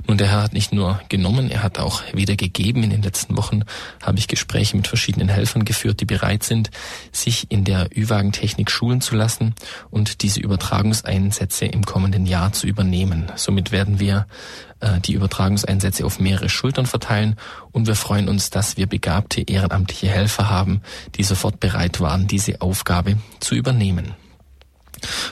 Nun, 0.07 0.17
der 0.17 0.27
Herr 0.27 0.43
hat 0.43 0.53
nicht 0.53 0.73
nur 0.73 0.99
genommen, 1.09 1.49
er 1.49 1.63
hat 1.63 1.79
auch 1.79 2.01
wieder 2.13 2.35
gegeben. 2.35 2.83
In 2.83 2.89
den 2.89 3.01
letzten 3.01 3.37
Wochen 3.37 3.63
habe 4.01 4.17
ich 4.17 4.27
Gespräche 4.27 4.75
mit 4.75 4.87
verschiedenen 4.87 5.29
Helfern 5.29 5.65
geführt, 5.65 5.99
die 6.01 6.05
bereit 6.05 6.43
sind, 6.43 6.71
sich 7.11 7.51
in 7.51 7.63
der 7.63 7.89
Ü-Wagentechnik 7.95 8.69
schulen 8.69 9.01
zu 9.01 9.15
lassen 9.15 9.55
und 9.89 10.21
diese 10.21 10.39
Übertragungseinsätze 10.39 11.65
im 11.65 11.85
kommenden 11.85 12.25
Jahr 12.25 12.53
zu 12.53 12.67
übernehmen. 12.67 13.31
Somit 13.35 13.71
werden 13.71 13.99
wir 13.99 14.27
äh, 14.79 14.99
die 14.99 15.13
Übertragungseinsätze 15.13 16.05
auf 16.05 16.19
mehrere 16.19 16.49
Schultern 16.49 16.85
verteilen 16.85 17.35
und 17.71 17.87
wir 17.87 17.95
freuen 17.95 18.29
uns, 18.29 18.49
dass 18.49 18.77
wir 18.77 18.87
begabte 18.87 19.41
ehrenamtliche 19.41 20.07
Helfer 20.07 20.49
haben, 20.49 20.81
die 21.15 21.23
sofort 21.23 21.59
bereit 21.59 21.99
waren, 21.99 22.27
diese 22.27 22.61
Aufgabe 22.61 23.17
zu 23.39 23.55
übernehmen. 23.55 24.15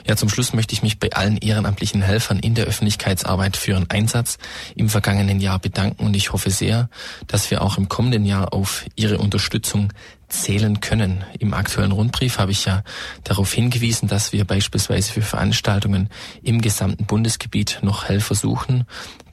Ja, 0.08 0.16
zum 0.16 0.30
Schluss 0.30 0.54
möchte 0.54 0.74
ich 0.74 0.84
mich 0.84 1.00
bei 1.00 1.12
allen 1.12 1.38
ehrenamtlichen 1.38 2.02
Helfern 2.02 2.40
in 2.40 2.56
der 2.56 2.66
Öffentlichkeitsarbeit 2.66 3.58
für 3.58 3.72
ihren 3.72 3.90
Einsatz 3.90 4.38
im 4.76 4.90
vergangenen 4.90 5.40
Jahr 5.40 5.60
bedanken 5.60 6.06
und 6.06 6.16
ich 6.16 6.34
hoffe 6.34 6.50
sehr, 6.50 6.90
dass 7.28 7.52
wir 7.52 7.62
auch 7.62 7.78
im 7.78 7.90
kommenden 7.90 8.26
Jahr 8.26 8.54
auf 8.54 8.86
Ihre 8.96 9.18
Unterstützung 9.18 9.92
zählen 10.34 10.82
können. 10.82 11.24
Im 11.40 11.54
aktuellen 11.54 11.92
Rundbrief 11.92 12.40
habe 12.40 12.52
ich 12.52 12.66
ja 12.66 12.84
darauf 13.24 13.54
hingewiesen, 13.54 14.08
dass 14.08 14.34
wir 14.34 14.46
beispielsweise 14.46 15.12
für 15.12 15.22
Veranstaltungen 15.22 16.10
im 16.42 16.62
gesamten 16.62 17.06
Bundesgebiet 17.06 17.80
noch 17.82 18.06
Helfer 18.10 18.36
suchen, 18.36 18.86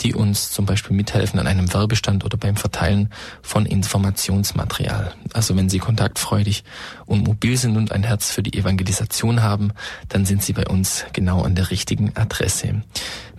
die 0.02 0.14
uns 0.14 0.52
zum 0.52 0.66
Beispiel 0.66 0.97
mithelfen 0.97 1.40
an 1.40 1.47
einem 1.47 1.73
Werbestand 1.73 2.25
oder 2.25 2.37
beim 2.37 2.57
Verteilen 2.57 3.11
von 3.42 3.66
Informationsmaterial. 3.66 5.14
Also 5.33 5.57
wenn 5.57 5.69
Sie 5.69 5.78
kontaktfreudig 5.78 6.64
und 7.07 7.26
mobil 7.26 7.57
sind 7.57 7.76
und 7.76 7.92
ein 7.92 8.02
Herz 8.02 8.30
für 8.30 8.42
die 8.42 8.57
Evangelisation 8.57 9.42
haben, 9.42 9.73
dann 10.09 10.25
sind 10.25 10.42
Sie 10.42 10.52
bei 10.52 10.66
uns 10.66 11.04
genau 11.12 11.42
an 11.42 11.54
der 11.54 11.71
richtigen 11.71 12.16
Adresse. 12.16 12.83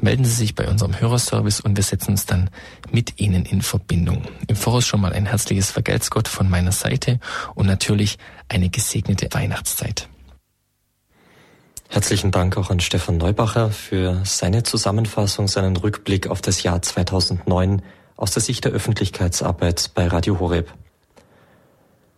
Melden 0.02 0.26
Sie 0.26 0.34
sich 0.34 0.56
bei 0.56 0.68
unserem 0.68 1.00
Hörerservice 1.00 1.62
und 1.62 1.78
wir 1.78 1.84
setzen 1.84 2.12
uns 2.12 2.26
dann 2.26 2.50
mit 2.92 3.22
Ihnen 3.22 3.46
in 3.46 3.62
Verbindung. 3.62 4.24
Im 4.48 4.56
Voraus 4.56 4.86
schon 4.88 5.00
mal 5.00 5.14
ein 5.14 5.28
herzliches 5.28 5.70
Vergelt's 5.70 6.10
Gott 6.10 6.28
von 6.28 6.50
meiner 6.50 6.72
Seite 6.72 7.20
und 7.54 7.68
natürlich 7.68 8.18
eine 8.50 8.70
gesegnete 8.70 9.28
Weihnachtszeit. 9.32 10.10
Herzlichen 11.88 12.32
Dank 12.32 12.58
auch 12.58 12.72
an 12.72 12.80
Stefan 12.80 13.18
Neubacher 13.18 13.70
für 13.70 14.22
seine 14.26 14.64
Zusammenfassung, 14.64 15.48
seinen 15.48 15.78
Rückblick 15.78 16.28
auf 16.28 16.42
das 16.42 16.64
Jahr 16.64 16.82
2009 16.82 17.84
aus 18.16 18.32
der 18.32 18.42
Sicht 18.42 18.66
der 18.66 18.72
Öffentlichkeitsarbeit 18.72 19.92
bei 19.94 20.08
Radio 20.08 20.40
Horeb. 20.40 20.74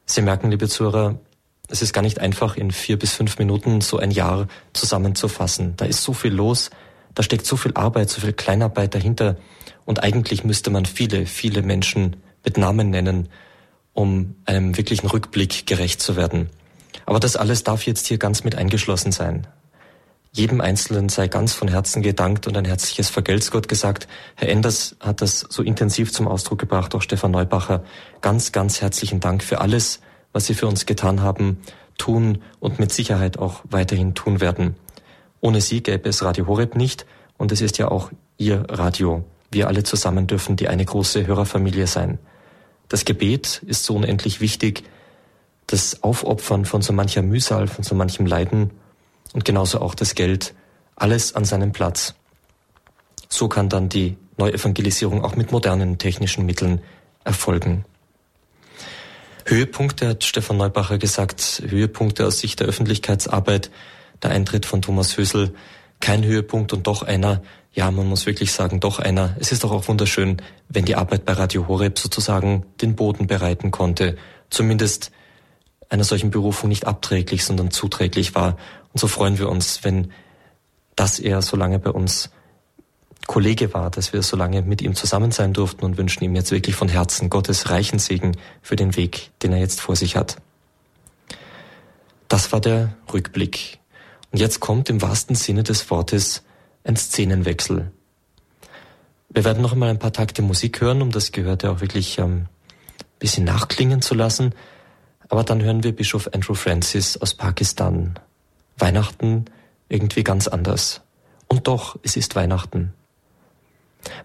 Sie 0.06 0.22
merken, 0.22 0.52
liebe 0.52 0.70
Zuhörer, 0.70 1.20
es 1.68 1.82
ist 1.82 1.92
gar 1.92 2.02
nicht 2.02 2.20
einfach, 2.20 2.56
in 2.56 2.72
vier 2.72 2.98
bis 2.98 3.14
fünf 3.14 3.40
Minuten 3.40 3.82
so 3.82 3.98
ein 3.98 4.12
Jahr 4.12 4.48
zusammenzufassen. 4.72 5.74
Da 5.76 5.86
ist 5.86 6.04
so 6.04 6.14
viel 6.14 6.34
los, 6.34 6.70
da 7.16 7.24
steckt 7.24 7.46
so 7.46 7.58
viel 7.58 7.74
Arbeit, 7.76 8.10
so 8.10 8.22
viel 8.22 8.34
Kleinarbeit 8.34 8.96
dahinter. 8.96 9.38
Und 9.86 10.04
eigentlich 10.04 10.44
müsste 10.44 10.70
man 10.70 10.86
viele, 10.86 11.26
viele 11.26 11.62
Menschen 11.62 12.18
mit 12.44 12.58
Namen 12.58 12.90
nennen, 12.90 13.30
um 13.94 14.36
einem 14.46 14.76
wirklichen 14.76 15.08
Rückblick 15.08 15.68
gerecht 15.68 16.02
zu 16.02 16.16
werden. 16.16 16.50
Aber 17.06 17.20
das 17.20 17.36
alles 17.36 17.64
darf 17.64 17.86
jetzt 17.86 18.08
hier 18.08 18.18
ganz 18.18 18.44
mit 18.44 18.56
eingeschlossen 18.56 19.12
sein. 19.12 19.48
Jedem 20.36 20.62
Einzelnen 20.62 21.10
sei 21.10 21.28
ganz 21.28 21.54
von 21.54 21.68
Herzen 21.68 22.02
gedankt 22.02 22.48
und 22.48 22.58
ein 22.58 22.66
herzliches 22.66 23.10
Vergelt's 23.10 23.52
Gott 23.52 23.68
gesagt. 23.68 24.08
Herr 24.36 24.50
Enders 24.50 24.96
hat 25.00 25.22
das 25.22 25.46
so 25.48 25.62
intensiv 25.62 26.12
zum 26.12 26.28
Ausdruck 26.28 26.58
gebracht, 26.58 26.96
auch 26.96 27.04
Stefan 27.04 27.30
Neubacher. 27.30 27.84
Ganz, 28.22 28.52
ganz 28.52 28.82
herzlichen 28.82 29.20
Dank 29.20 29.44
für 29.44 29.62
alles, 29.62 30.00
was 30.32 30.48
Sie 30.48 30.56
für 30.56 30.66
uns 30.66 30.88
getan 30.88 31.22
haben, 31.22 31.60
tun 32.00 32.42
und 32.60 32.80
mit 32.80 32.92
Sicherheit 32.92 33.38
auch 33.38 33.62
weiterhin 33.70 34.16
tun 34.16 34.42
werden. 34.42 34.76
Ohne 35.44 35.60
Sie 35.60 35.84
gäbe 35.84 36.08
es 36.08 36.24
Radio 36.24 36.48
Horeb 36.48 36.78
nicht 36.78 37.06
und 37.38 37.52
es 37.52 37.60
ist 37.60 37.78
ja 37.78 37.90
auch 37.90 38.12
Ihr 38.38 38.64
Radio. 38.70 39.26
Wir 39.52 39.68
alle 39.68 39.84
zusammen 39.84 40.26
dürfen 40.26 40.56
die 40.56 40.70
eine 40.70 40.86
große 40.86 41.28
Hörerfamilie 41.28 41.86
sein. 41.86 42.18
Das 42.88 43.04
Gebet 43.04 43.62
ist 43.66 43.84
so 43.84 43.98
unendlich 43.98 44.40
wichtig, 44.40 44.86
das 45.68 46.02
Aufopfern 46.02 46.64
von 46.64 46.82
so 46.82 46.94
mancher 46.94 47.24
Mühsal, 47.24 47.68
von 47.68 47.84
so 47.84 47.94
manchem 47.94 48.26
Leiden 48.26 48.72
und 49.34 49.44
genauso 49.44 49.82
auch 49.82 49.96
das 49.96 50.16
Geld, 50.16 50.54
alles 50.96 51.36
an 51.36 51.44
seinem 51.44 51.74
Platz. 51.74 52.16
So 53.28 53.50
kann 53.50 53.68
dann 53.68 53.90
die 53.90 54.16
Neuevangelisierung 54.38 55.26
auch 55.26 55.36
mit 55.36 55.52
modernen 55.52 55.98
technischen 55.98 56.46
Mitteln 56.46 56.80
erfolgen. 57.26 57.84
Höhepunkte 59.46 60.08
hat 60.08 60.24
Stefan 60.24 60.56
Neubacher 60.56 61.00
gesagt, 61.00 61.64
Höhepunkte 61.68 62.26
aus 62.26 62.40
Sicht 62.40 62.62
der 62.62 62.68
Öffentlichkeitsarbeit, 62.68 63.72
der 64.24 64.32
Eintritt 64.32 64.66
von 64.66 64.82
Thomas 64.82 65.18
Hösel, 65.18 65.54
kein 66.00 66.24
Höhepunkt 66.24 66.74
und 66.74 66.88
doch 66.88 67.04
einer, 67.04 67.42
ja, 67.74 67.90
man 67.90 68.08
muss 68.08 68.26
wirklich 68.26 68.52
sagen, 68.52 68.80
doch 68.80 69.00
einer. 69.00 69.36
Es 69.40 69.52
ist 69.52 69.64
doch 69.64 69.72
auch 69.72 69.88
wunderschön, 69.88 70.42
wenn 70.70 70.86
die 70.86 70.96
Arbeit 70.96 71.26
bei 71.26 71.34
Radio 71.34 71.68
Horeb 71.68 71.98
sozusagen 71.98 72.66
den 72.82 72.96
Boden 72.96 73.28
bereiten 73.28 73.72
konnte, 73.72 74.18
zumindest 74.50 75.12
einer 75.90 76.04
solchen 76.04 76.32
Berufung 76.32 76.70
nicht 76.70 76.86
abträglich, 76.86 77.44
sondern 77.44 77.72
zuträglich 77.72 78.36
war 78.36 78.58
und 78.94 79.00
so 79.00 79.08
freuen 79.08 79.40
wir 79.40 79.50
uns, 79.50 79.84
wenn 79.84 80.12
das 80.96 81.20
er 81.20 81.42
so 81.42 81.58
lange 81.58 81.80
bei 81.80 81.90
uns 81.90 82.30
Kollege 83.26 83.74
war, 83.74 83.90
dass 83.90 84.14
wir 84.14 84.22
so 84.22 84.38
lange 84.38 84.62
mit 84.62 84.82
ihm 84.82 84.96
zusammen 84.96 85.32
sein 85.32 85.54
durften 85.54 85.86
und 85.86 85.98
wünschen 85.98 86.24
ihm 86.24 86.36
jetzt 86.36 86.52
wirklich 86.52 86.76
von 86.76 86.90
Herzen 86.90 87.30
Gottes 87.30 87.70
reichen 87.70 87.98
Segen 87.98 88.38
für 88.62 88.76
den 88.76 88.96
Weg, 88.96 89.32
den 89.42 89.54
er 89.54 89.60
jetzt 89.60 89.82
vor 89.82 89.96
sich 89.96 90.16
hat. 90.16 90.38
Das 92.28 92.52
war 92.52 92.62
der 92.62 92.96
Rückblick. 93.12 93.80
Und 94.34 94.40
jetzt 94.40 94.60
kommt 94.60 94.90
im 94.90 95.02
wahrsten 95.04 95.36
Sinne 95.36 95.62
des 95.62 95.92
Wortes 95.92 96.44
ein 96.84 96.96
Szenenwechsel. 96.96 97.92
Wir 99.30 99.46
werden 99.46 99.62
noch 99.62 99.74
einmal 99.74 99.90
ein 99.90 100.00
paar 100.00 100.12
Takte 100.12 100.42
Musik 100.42 100.82
hören, 100.82 101.04
um 101.04 101.12
das 101.12 101.32
Gehörte 101.32 101.70
auch 101.70 101.82
wirklich 101.82 102.18
ähm, 102.18 102.48
ein 103.00 103.20
bisschen 103.20 103.44
nachklingen 103.46 104.02
zu 104.02 104.16
lassen. 104.16 104.56
Aber 105.30 105.44
dann 105.44 105.62
hören 105.62 105.84
wir 105.84 105.96
Bischof 105.96 106.30
Andrew 106.34 106.56
Francis 106.56 107.16
aus 107.16 107.36
Pakistan 107.36 108.20
Weihnachten 108.76 109.46
irgendwie 109.88 110.24
ganz 110.24 110.48
anders. 110.48 111.02
Und 111.48 111.68
doch, 111.68 112.00
es 112.02 112.18
ist 112.18 112.36
Weihnachten. 112.36 112.92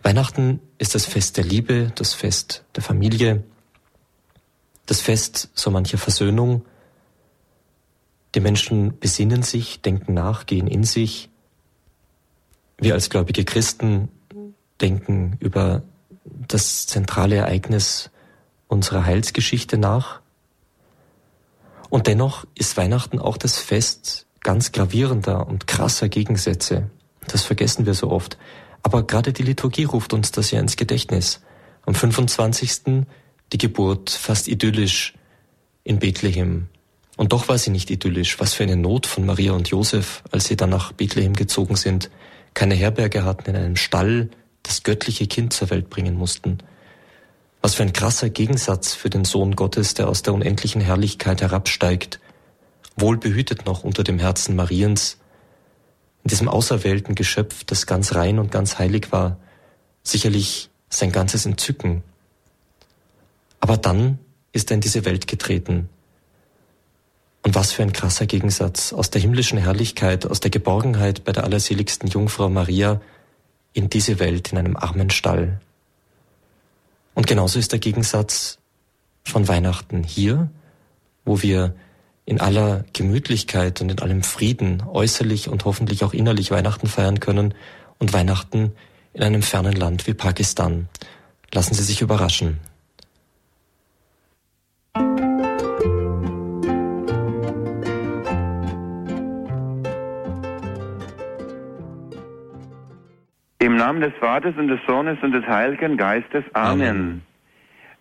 Weihnachten 0.03 0.61
ist 0.79 0.95
das 0.95 1.05
Fest 1.05 1.37
der 1.37 1.45
Liebe, 1.45 1.93
das 1.95 2.15
Fest 2.15 2.65
der 2.77 2.83
Familie, 2.83 3.45
das 4.87 5.03
Fest 5.03 5.51
so 5.53 5.71
mancher 5.71 5.99
Versöhnung. 5.99 6.65
Die 8.35 8.41
Menschen 8.41 8.99
besinnen 8.99 9.43
sich, 9.43 9.81
denken 9.81 10.15
nach, 10.15 10.47
gehen 10.47 10.67
in 10.67 10.85
sich. 10.85 11.31
Wir 12.79 12.95
als 12.95 13.11
gläubige 13.11 13.45
Christen 13.45 14.09
denken 14.81 15.37
über 15.41 15.83
das 16.25 16.87
zentrale 16.87 17.37
Ereignis 17.37 18.11
unserer 18.69 19.05
Heilsgeschichte 19.05 19.79
nach. 19.79 20.21
Und 21.91 22.07
dennoch 22.07 22.45
ist 22.55 22.77
Weihnachten 22.77 23.19
auch 23.19 23.39
das 23.39 23.59
Fest 23.59 24.27
ganz 24.41 24.73
gravierender 24.73 25.47
und 25.47 25.67
krasser 25.67 26.09
Gegensätze. 26.09 26.91
Das 27.27 27.43
vergessen 27.43 27.87
wir 27.87 27.95
so 27.95 28.11
oft. 28.11 28.39
Aber 28.83 29.07
gerade 29.07 29.33
die 29.33 29.43
Liturgie 29.43 29.85
ruft 29.85 30.13
uns 30.13 30.31
das 30.31 30.51
ja 30.51 30.61
ins 30.61 30.77
Gedächtnis. 30.77 31.41
Am 31.85 31.95
25. 31.95 33.07
die 33.53 33.59
Geburt 33.59 34.11
fast 34.11 34.49
idyllisch 34.49 35.15
in 35.85 35.99
Bethlehem. 35.99 36.69
Und 37.19 37.33
doch 37.33 37.49
war 37.49 37.59
sie 37.59 37.71
nicht 37.71 37.91
idyllisch. 37.91 38.39
Was 38.39 38.55
für 38.55 38.63
eine 38.63 38.77
Not 38.77 39.07
von 39.07 39.27
Maria 39.27 39.53
und 39.53 39.69
Josef, 39.69 40.23
als 40.31 40.45
sie 40.45 40.57
dann 40.57 40.71
nach 40.71 40.93
Bethlehem 40.93 41.35
gezogen 41.35 41.75
sind, 41.75 42.11
keine 42.55 42.77
Herberge 42.77 43.25
hatten, 43.25 43.51
in 43.51 43.57
einem 43.57 43.77
Stall 43.77 44.31
das 44.63 44.85
göttliche 44.85 45.27
Kind 45.27 45.53
zur 45.53 45.69
Welt 45.71 45.91
bringen 45.91 46.15
mussten. 46.15 46.59
Was 47.61 47.75
für 47.75 47.83
ein 47.83 47.93
krasser 47.93 48.31
Gegensatz 48.31 48.95
für 48.95 49.11
den 49.11 49.25
Sohn 49.25 49.57
Gottes, 49.57 49.95
der 49.95 50.09
aus 50.09 50.23
der 50.23 50.33
unendlichen 50.33 50.81
Herrlichkeit 50.81 51.43
herabsteigt 51.43 52.21
wohlbehütet 53.01 53.67
noch 53.67 53.85
unter 53.85 54.05
dem 54.05 54.19
Herzen 54.19 54.57
Mariens, 54.57 55.19
in 56.25 56.29
diesem 56.29 56.49
auserwählten 56.49 57.15
Geschöpf, 57.15 57.65
das 57.65 57.87
ganz 57.87 58.15
rein 58.15 58.39
und 58.39 58.51
ganz 58.51 58.79
heilig 58.79 59.13
war, 59.13 59.39
sicherlich 60.03 60.71
sein 60.89 61.13
ganzes 61.13 61.47
Entzücken. 61.47 62.03
Aber 63.61 63.77
dann 63.77 64.19
ist 64.53 64.71
er 64.71 64.77
in 64.77 64.81
diese 64.81 65.05
Welt 65.05 65.27
getreten. 65.27 65.89
Und 67.43 67.55
was 67.55 67.73
für 67.73 67.83
ein 67.83 67.93
krasser 67.93 68.27
Gegensatz 68.27 68.93
aus 68.93 69.11
der 69.11 69.21
himmlischen 69.21 69.59
Herrlichkeit, 69.59 70.27
aus 70.27 70.41
der 70.41 70.51
Geborgenheit 70.51 71.25
bei 71.25 71.33
der 71.33 71.45
allerseligsten 71.45 72.09
Jungfrau 72.09 72.49
Maria 72.49 73.01
in 73.73 73.89
diese 73.89 74.19
Welt, 74.19 74.53
in 74.53 74.59
einem 74.59 74.77
armen 74.77 75.11
Stall. 75.11 75.61
Und 77.15 77.27
genauso 77.27 77.59
ist 77.59 77.73
der 77.73 77.79
Gegensatz 77.79 78.59
von 79.25 79.49
Weihnachten 79.49 80.03
hier, 80.03 80.49
wo 81.25 81.43
wir 81.43 81.75
in 82.25 82.41
aller 82.41 82.85
Gemütlichkeit 82.93 83.81
und 83.81 83.91
in 83.91 83.99
allem 84.01 84.23
Frieden 84.23 84.83
äußerlich 84.83 85.49
und 85.49 85.65
hoffentlich 85.65 86.05
auch 86.05 86.13
innerlich 86.13 86.51
Weihnachten 86.51 86.87
feiern 86.87 87.21
können 87.21 87.55
und 87.99 88.13
Weihnachten 88.13 88.73
in 89.15 89.23
einem 89.23 89.43
fernen 89.43 89.73
Land 89.75 90.07
wie 90.07 90.15
Pakistan. 90.15 90.89
Lassen 91.53 91.75
Sie 91.75 91.83
sich 91.83 92.03
überraschen. 92.03 92.59
Im 103.69 103.77
Namen 103.77 104.01
des 104.01 104.15
Vaters 104.19 104.55
und 104.57 104.69
des 104.69 104.81
Sohnes 104.87 105.19
und 105.21 105.33
des 105.33 105.47
Heiligen 105.47 105.99
Geistes. 105.99 106.43
Amen. 106.55 107.21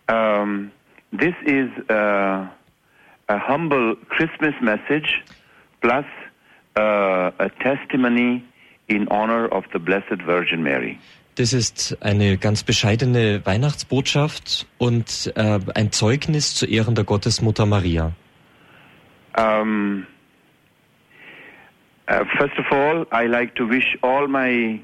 Amen. 0.07 0.41
Um, 0.41 0.71
this 1.11 1.35
is 1.43 1.67
uh, 1.89 2.47
a 3.27 3.37
humble 3.49 3.97
Christmas 4.07 4.53
message 4.61 5.21
plus 5.81 6.05
uh, 6.77 7.31
a 7.37 7.49
testimony 7.61 8.45
in 8.87 9.09
honor 9.09 9.51
of 9.51 9.65
the 9.73 9.79
Blessed 9.79 10.21
Virgin 10.25 10.63
Mary. 10.63 10.97
Das 11.35 11.51
ist 11.51 11.97
eine 11.99 12.37
ganz 12.37 12.63
bescheidene 12.63 13.45
Weihnachtsbotschaft 13.45 14.67
und 14.77 15.33
äh, 15.35 15.59
ein 15.75 15.91
Zeugnis 15.91 16.55
zu 16.55 16.65
Ehren 16.65 16.95
der 16.95 17.03
Gottesmutter 17.03 17.65
Maria. 17.65 18.13
Um, 19.37 20.07
uh, 22.09 22.23
first 22.37 22.57
of 22.57 22.71
all, 22.71 23.05
I 23.11 23.27
like 23.27 23.53
to 23.55 23.67
wish 23.69 23.97
all 24.01 24.29
my 24.29 24.79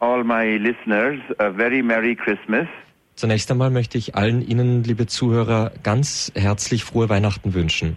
all 0.00 0.24
my 0.24 0.56
listeners 0.58 1.20
a 1.38 1.50
very 1.50 1.82
Merry 1.82 2.14
Christmas. 2.14 2.68
Zunächst 3.14 3.50
einmal 3.50 3.70
möchte 3.70 3.96
ich 3.96 4.14
allen 4.14 4.46
Ihnen, 4.46 4.84
liebe 4.84 5.06
Zuhörer, 5.06 5.72
ganz 5.82 6.30
herzlich 6.34 6.84
frohe 6.84 7.08
Weihnachten 7.08 7.54
wünschen. 7.54 7.96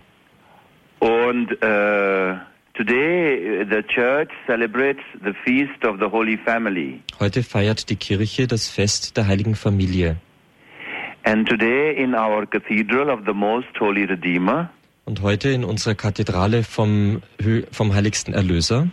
Und 1.00 1.52
uh, 1.62 2.38
today 2.74 3.66
the 3.70 3.82
church 3.94 4.30
celebrates 4.48 5.04
the 5.24 5.34
feast 5.44 5.84
of 5.86 5.98
the 6.00 6.06
Holy 6.06 6.38
Family. 6.38 7.02
Heute 7.20 7.44
feiert 7.44 7.90
die 7.90 7.98
Kirche 7.98 8.48
das 8.48 8.70
Fest 8.70 9.18
der 9.18 9.28
heiligen 9.28 9.56
Familie. 9.56 10.18
And 11.24 11.48
today 11.48 12.02
in 12.02 12.16
our 12.16 12.46
cathedral 12.46 13.10
of 13.10 13.20
the 13.26 13.34
Most 13.34 13.78
Holy 13.80 14.06
Redeemer, 14.06 14.70
Und 15.04 15.22
heute 15.22 15.50
in 15.50 15.64
unserer 15.64 15.96
Kathedrale 15.96 16.64
vom, 16.64 17.22
vom 17.72 17.94
heiligsten 17.94 18.34
Erlöser 18.34 18.88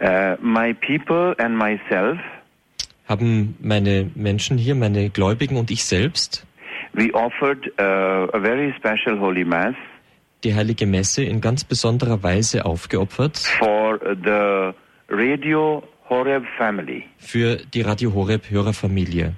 uh, 0.00 0.36
my 0.40 0.72
people 0.74 1.34
and 1.38 1.56
myself, 1.56 2.18
haben 3.08 3.56
meine 3.60 4.10
Menschen 4.14 4.58
hier, 4.58 4.74
meine 4.74 5.10
Gläubigen 5.10 5.56
und 5.56 5.70
ich 5.70 5.84
selbst 5.84 6.46
we 6.96 7.12
offered 7.12 7.70
uh, 7.78 8.26
a 8.32 8.40
very 8.40 8.72
special 8.78 9.18
Holy 9.18 9.44
Mass 9.44 9.74
die 10.44 10.54
heilige 10.54 10.86
Messe 10.86 11.22
in 11.24 11.40
ganz 11.40 11.64
besonderer 11.64 12.22
Weise 12.22 12.64
aufgeopfert 12.64 13.38
for 13.58 13.98
the 14.24 14.72
Radio 15.08 15.82
Horeb 16.08 16.44
family. 16.56 17.04
für 17.18 17.56
die 17.56 17.82
Radio 17.82 18.12
Horeb 18.14 18.50
Hörerfamilie. 18.50 19.34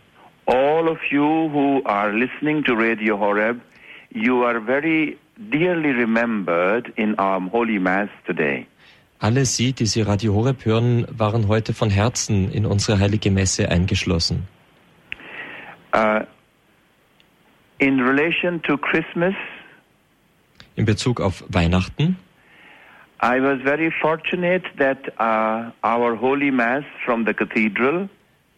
All 0.46 0.88
of 0.88 0.98
you 1.10 1.50
who 1.52 1.82
are 1.84 2.10
listening 2.12 2.64
to 2.64 2.74
Radio 2.74 3.18
Horeb, 3.18 3.60
you 4.14 4.44
are 4.44 4.60
very 4.60 5.18
dearly 5.36 5.90
remembered 5.90 6.90
in 6.96 7.18
our 7.18 7.40
Holy 7.50 7.78
Mass 7.78 8.08
today. 8.26 8.66
Alle 9.20 9.44
Sie, 9.44 9.72
die 9.72 9.86
Sie 9.86 10.02
Radio 10.02 10.32
Horeb 10.34 10.64
hören, 10.64 11.06
waren 11.10 11.48
heute 11.48 11.74
von 11.74 11.90
Herzen 11.90 12.52
in 12.52 12.64
unsere 12.64 13.00
heilige 13.00 13.30
Messe 13.30 13.68
eingeschlossen. 13.68 14.46
Uh, 15.94 16.20
in 17.78 18.00
relation 18.00 18.62
to 18.62 18.76
Christmas, 18.76 19.34
In 20.76 20.84
Bezug 20.84 21.20
auf 21.20 21.42
Weihnachten 21.48 22.16
I 23.20 23.40
was 23.40 23.60
very 23.62 23.90
fortunate 24.00 24.62
that 24.78 24.98
uh, 25.18 25.72
our 25.84 26.20
Holy 26.20 26.52
Mass 26.52 26.84
from 27.04 27.26
the 27.26 27.34
cathedral 27.34 28.08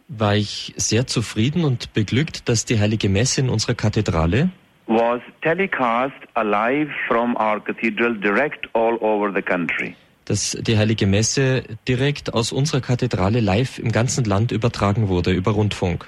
war 0.07 0.35
ich 0.35 0.73
sehr 0.75 1.07
zufrieden 1.07 1.63
und 1.63 1.93
beglückt, 1.93 2.47
dass 2.47 2.65
die 2.65 2.79
heilige 2.79 3.09
Messe 3.09 3.41
in 3.41 3.49
unserer 3.49 3.73
Kathedrale 3.73 4.51
was 4.85 5.21
telecast 5.41 6.13
alive 6.35 6.91
from 7.07 7.35
our 7.37 7.59
cathedral 7.59 8.13
direct 8.13 8.67
all 8.73 8.97
over 9.01 9.31
the 9.33 9.41
country. 9.41 9.95
Dass 10.25 10.57
die 10.61 10.77
heilige 10.77 11.07
Messe 11.07 11.63
direkt 11.87 12.33
aus 12.33 12.51
unserer 12.51 12.81
Kathedrale 12.81 13.39
live 13.39 13.79
im 13.79 13.91
ganzen 13.91 14.25
Land 14.25 14.51
übertragen 14.51 15.07
wurde 15.07 15.31
über 15.31 15.51
Rundfunk. 15.51 16.07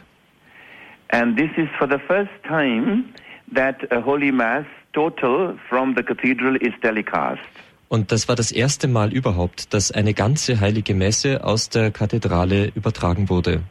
And 1.09 1.37
this 1.37 1.49
is 1.57 1.67
for 1.77 1.87
the 1.87 1.99
first 2.07 2.31
time 2.47 3.05
that 3.53 3.75
a 3.91 4.03
Holy 4.03 4.31
Mass 4.31 4.65
total 4.93 5.57
from 5.69 5.93
the 5.95 6.03
cathedral 6.03 6.55
is 6.55 6.73
telecast. 6.81 7.41
Und 7.89 8.11
das 8.11 8.27
war 8.27 8.35
das 8.35 8.51
erste 8.51 8.87
Mal 8.87 9.13
überhaupt, 9.13 9.73
dass 9.73 9.91
eine 9.91 10.15
ganze 10.15 10.59
heilige 10.59 10.95
Messe 10.95 11.43
aus 11.43 11.69
der 11.69 11.91
Kathedrale 11.91 12.71
übertragen 12.73 13.29
wurde. 13.29 13.61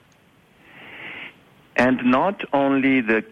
And 1.77 2.05
not 2.05 2.47
only 2.53 3.03
the 3.03 3.25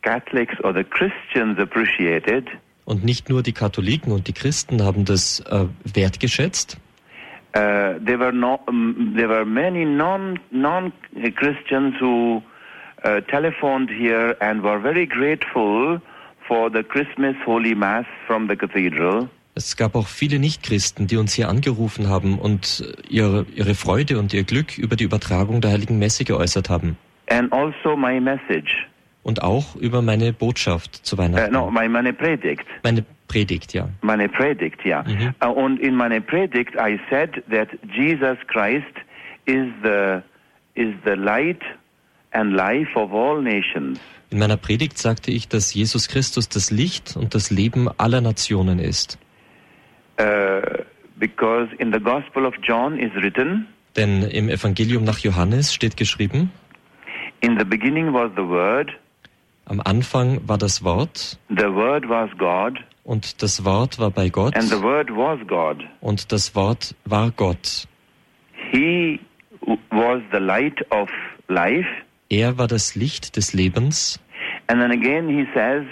Catholics 0.00 0.54
or 0.62 0.72
the 0.72 0.84
Christians 0.84 1.58
appreciated, 1.58 2.48
Und 2.84 3.04
nicht 3.04 3.28
nur 3.30 3.42
die 3.42 3.52
Katholiken 3.52 4.12
und 4.12 4.28
die 4.28 4.32
Christen 4.32 4.82
haben 4.82 5.04
das 5.04 5.40
äh, 5.40 5.66
wertgeschätzt, 5.84 6.78
uh, 7.56 7.98
there 8.04 8.18
were 8.18 8.32
no, 8.32 8.60
um, 8.66 9.14
there 9.16 9.28
were 9.28 9.44
many 9.44 9.84
non 9.84 10.38
non 10.50 10.92
Christians 11.36 11.94
who 12.00 12.42
uh, 13.04 13.20
telephoned 13.30 13.90
here 13.90 14.36
and 14.40 14.62
were 14.62 14.80
very 14.80 15.06
grateful 15.06 16.00
for 16.46 16.70
the 16.70 16.82
Christmas 16.82 17.36
Holy 17.46 17.74
Mass 17.74 18.06
from 18.26 18.48
the 18.48 18.56
cathedral. 18.56 19.28
es 19.54 19.76
gab 19.76 19.94
auch 19.94 20.08
viele 20.08 20.38
Nichtchristen, 20.38 21.06
die 21.06 21.16
uns 21.16 21.32
hier 21.32 21.48
angerufen 21.48 22.08
haben 22.08 22.38
und 22.38 22.84
ihre, 23.08 23.46
ihre 23.54 23.74
Freude 23.74 24.18
und 24.18 24.34
ihr 24.34 24.44
Glück 24.44 24.76
über 24.78 24.96
die 24.96 25.04
Übertragung 25.04 25.60
der 25.60 25.70
heiligen 25.70 25.98
Messe 25.98 26.24
geäußert 26.24 26.68
haben. 26.68 26.96
And 27.30 27.52
also 27.52 27.96
my 27.96 28.20
message, 28.20 28.86
Und 29.24 29.42
auch 29.42 29.74
über 29.74 30.02
meine 30.02 30.32
Botschaft 30.32 30.94
zu 31.04 31.16
uh, 31.16 31.18
Weihnachten. 31.18 31.52
no, 31.52 31.70
my 31.70 31.88
meine 31.88 32.12
Predigt, 32.12 32.64
Meine 32.84 33.04
Predigt, 33.26 33.72
ja. 33.72 33.88
meine 34.02 34.28
Predigt, 34.28 34.84
ja. 34.84 35.02
Mhm. 35.02 35.34
Uh, 35.42 35.48
und 35.48 35.80
in 35.80 35.96
meine 35.96 36.20
Predigt 36.20 36.74
I 36.76 37.00
said 37.10 37.42
that 37.50 37.68
Jesus 37.92 38.36
Christ 38.46 38.94
is 39.46 39.66
the 39.82 40.20
is 40.74 40.94
the 41.04 41.14
light 41.14 41.62
and 42.32 42.52
life 42.52 42.96
of 42.96 43.12
all 43.12 43.42
nations. 43.42 43.98
In 44.30 44.38
meiner 44.38 44.56
Predigt 44.56 44.98
sagte 44.98 45.30
ich, 45.30 45.48
dass 45.48 45.72
Jesus 45.74 46.08
Christus 46.08 46.48
das 46.48 46.70
Licht 46.70 47.16
und 47.16 47.34
das 47.34 47.50
Leben 47.50 47.88
aller 47.98 48.20
Nationen 48.20 48.78
ist. 48.78 49.18
Uh, 50.20 50.60
because 51.18 51.68
in 51.78 51.92
the 51.92 52.00
Gospel 52.00 52.44
of 52.44 52.54
John 52.62 52.98
is 52.98 53.12
written, 53.14 53.66
Denn 53.96 54.22
im 54.22 54.48
Evangelium 54.48 55.04
nach 55.04 55.18
Johannes 55.18 55.72
steht 55.72 55.96
geschrieben, 55.96 56.50
in 57.40 57.58
the 57.58 57.64
beginning 57.64 58.12
was 58.12 58.30
the 58.36 58.42
Word, 58.42 58.90
am 59.66 59.80
Anfang 59.80 60.40
war 60.46 60.58
das 60.58 60.84
Wort 60.84 61.38
the 61.48 61.64
Word 61.64 62.08
was 62.08 62.30
God, 62.38 62.78
und 63.04 63.42
das 63.42 63.64
Wort 63.64 63.98
war 63.98 64.10
bei 64.10 64.28
Gott 64.28 64.56
and 64.56 64.68
the 64.68 64.82
Word 64.82 65.10
was 65.10 65.38
God. 65.46 65.84
und 66.00 66.32
das 66.32 66.54
Wort 66.54 66.94
war 67.04 67.30
Gott. 67.30 67.86
He 68.70 69.20
was 69.90 70.20
the 70.32 70.38
light 70.38 70.80
of 70.90 71.08
life. 71.48 71.88
Er 72.30 72.58
war 72.58 72.66
das 72.66 72.94
Licht 72.94 73.36
des 73.36 73.52
Lebens 73.52 74.20
And 74.66 74.80
then 74.80 74.92
again 74.92 75.28
he 75.28 75.44
says, 75.52 75.84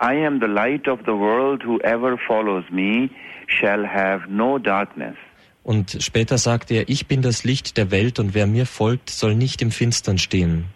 I 0.00 0.26
am 0.26 0.38
the 0.38 0.46
light 0.46 0.86
of 0.88 1.00
the 1.06 1.12
world, 1.12 1.62
whoever 1.64 2.18
follows 2.26 2.64
me 2.70 3.08
shall 3.46 3.86
have 3.86 4.26
no 4.28 4.58
darkness. 4.58 5.16
und 5.62 5.96
später 6.00 6.36
sagt 6.36 6.70
er, 6.70 6.90
ich 6.90 7.06
bin 7.06 7.22
das 7.22 7.44
Licht 7.44 7.78
der 7.78 7.90
Welt 7.90 8.18
und 8.18 8.34
wer 8.34 8.46
mir 8.46 8.66
folgt, 8.66 9.08
soll 9.08 9.34
nicht 9.34 9.62
im 9.62 9.70
Finstern 9.70 10.18
stehen. 10.18 10.66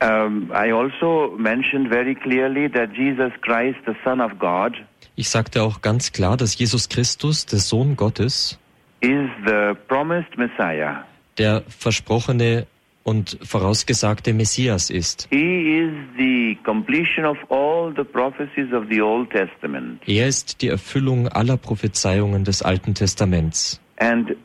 Um, 0.00 0.50
I 0.52 0.70
also 0.72 1.34
mentioned 1.36 1.88
very 1.90 2.14
clearly 2.14 2.68
that 2.72 2.90
Jesus 2.94 3.32
Christ, 3.42 3.78
the 3.86 3.94
Son 4.04 4.20
of 4.20 4.38
God, 4.38 4.74
Ich 5.16 5.28
sagte 5.30 5.62
auch 5.62 5.80
ganz 5.82 6.12
klar, 6.12 6.36
dass 6.36 6.56
Jesus 6.56 6.88
Christus, 6.88 7.44
der 7.46 7.58
Sohn 7.58 7.96
Gottes, 7.96 8.56
is 9.00 9.28
the 9.44 9.74
promised 9.88 10.36
Messiah. 10.38 11.04
der 11.38 11.62
versprochene 11.68 12.66
und 13.02 13.38
vorausgesagte 13.42 14.32
Messias 14.34 14.90
ist. 14.90 15.26
He 15.30 15.78
is 15.80 15.92
the 16.16 16.56
completion 16.64 17.24
of 17.24 17.36
all 17.50 17.92
the 17.96 18.04
prophecies 18.04 18.72
of 18.72 18.84
the 18.90 19.00
Old 19.00 19.30
Testament. 19.30 20.02
Er 20.06 20.28
ist 20.28 20.62
die 20.62 20.68
Erfüllung 20.68 21.26
aller 21.28 21.56
Prophezeiungen 21.56 22.44
des 22.44 22.62
Alten 22.62 22.94
Testaments. 22.94 23.80
And 23.98 24.36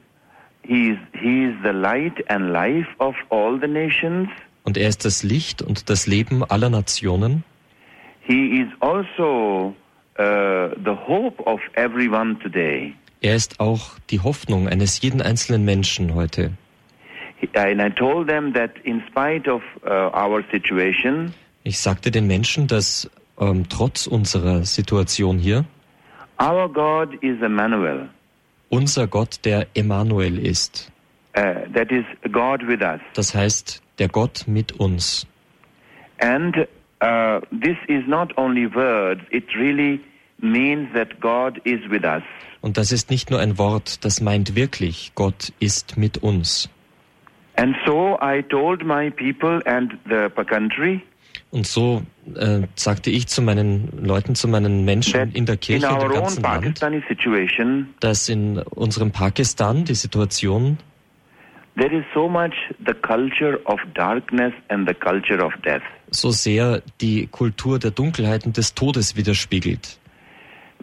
he 0.64 0.90
is, 0.92 0.98
he 1.22 1.46
is 1.46 1.54
the 1.64 1.72
light 1.72 2.24
and 2.30 2.52
life 2.52 2.88
of 3.00 3.14
all 3.30 3.60
the 3.60 3.68
nations. 3.68 4.28
Und 4.64 4.78
er 4.78 4.88
ist 4.90 5.06
das 5.06 5.24
Licht 5.24 5.62
und 5.62 5.90
das 5.90 6.08
Leben 6.08 6.44
aller 6.44 6.70
Nationen. 6.70 7.44
He 8.26 8.62
is 8.62 8.68
also 8.80 9.76
uh, 10.18 10.70
the 10.84 10.96
hope 11.08 11.44
of 11.46 11.60
everyone 11.76 12.40
today. 12.40 12.94
Er 13.22 13.36
ist 13.36 13.60
auch 13.60 14.00
die 14.10 14.20
Hoffnung 14.20 14.68
eines 14.68 15.02
jeden 15.02 15.22
einzelnen 15.22 15.66
Menschen 15.66 16.14
heute. 16.16 16.52
And 17.56 17.82
I 17.82 17.90
told 17.90 18.30
them 18.30 18.54
that 18.54 18.72
in 18.84 19.02
spite 19.10 19.52
of 19.52 19.62
uh, 19.86 20.16
our 20.16 20.42
situation, 20.52 21.34
Ich 21.66 21.80
sagte 21.80 22.10
den 22.10 22.26
Menschen, 22.28 22.68
dass 22.68 23.10
ähm, 23.40 23.66
trotz 23.68 24.08
unserer 24.08 24.64
Situation 24.64 25.38
hier 25.38 25.66
our 26.42 26.70
God 26.72 27.14
is 27.22 27.42
Emmanuel. 27.42 28.08
unser 28.70 29.08
Gott 29.08 29.40
der 29.44 29.68
Emmanuel 29.74 30.38
ist. 30.40 30.90
Uh, 31.36 31.70
that 31.74 31.92
is 31.92 32.06
God 32.32 32.66
with 32.66 32.82
us. 32.82 33.02
Das 33.14 33.36
heißt, 33.36 33.83
der 34.00 34.08
Gott 34.08 34.46
mit 34.48 34.74
uns. 34.74 35.28
And 36.20 36.56
uh, 37.02 37.42
this 37.52 37.78
is 37.88 38.08
not 38.08 38.38
only 38.38 38.74
words, 38.74 39.22
it 39.32 39.46
really 39.56 40.00
means 40.40 40.90
that 40.94 41.20
God 41.20 41.60
is 41.66 41.80
with 41.90 42.04
us. 42.04 42.24
Und 42.62 42.78
das 42.78 42.92
ist 42.92 43.10
nicht 43.10 43.30
nur 43.30 43.40
ein 43.40 43.58
Wort, 43.58 44.06
das 44.06 44.22
meint 44.22 44.56
wirklich, 44.56 45.12
Gott 45.16 45.52
ist 45.60 45.98
mit 45.98 46.20
uns. 46.20 46.70
And 47.56 47.76
so 47.86 48.18
I 48.22 48.42
told 48.42 48.84
my 48.84 49.12
people 49.12 49.62
and 49.66 49.94
the 50.06 50.30
country 50.46 51.02
Und 51.52 51.68
so 51.68 52.02
äh, 52.36 52.62
sagte 52.74 53.12
ich 53.12 53.28
zu 53.28 53.44
meinen 53.44 54.04
Leuten, 54.04 54.34
zu 54.34 54.48
meinen 54.48 54.86
Menschen 54.86 55.32
in 55.34 55.46
der 55.46 55.54
in 55.54 55.60
Kirche 55.60 55.88
our 55.88 56.06
own 56.06 56.14
ganzen 56.14 56.42
Land, 56.42 56.82
dass 58.00 58.28
in 58.28 58.58
unserem 58.58 59.12
Pakistan 59.12 59.86
die 59.86 59.94
Situation, 59.94 60.80
there 61.76 61.92
is 61.92 62.04
so 62.14 62.28
much 62.30 62.54
the 62.86 62.94
culture 62.94 63.60
of 63.66 63.80
darkness 63.94 64.54
and 64.70 64.88
the 64.88 64.94
culture 64.94 65.44
of 65.44 65.54
death. 65.64 65.84
so 66.12 66.32
sehr 66.32 66.82
die 67.02 67.28
Kultur 67.28 67.80
der 67.80 67.92
Dunkelheit 67.92 68.46
und 68.46 68.58
des 68.58 68.76
Todes 68.76 69.16
widerspiegelt. 69.16 70.00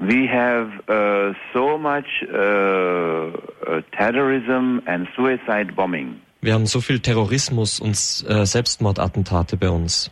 We 0.00 0.26
have 0.26 0.70
uh, 0.88 1.34
so 1.52 1.76
much 1.76 2.06
uh, 2.32 2.36
uh, 2.36 3.82
terrorism 3.92 4.80
and 4.86 5.06
suicide 5.14 5.74
bombing. 5.76 6.16
Wir 6.40 6.54
haben 6.54 6.64
so 6.64 6.80
viel 6.80 7.00
Terrorismus 7.00 7.80
und 7.80 7.92
äh, 8.26 8.46
Selbstmordattentate 8.46 9.58
bei 9.58 9.68
uns. 9.68 10.10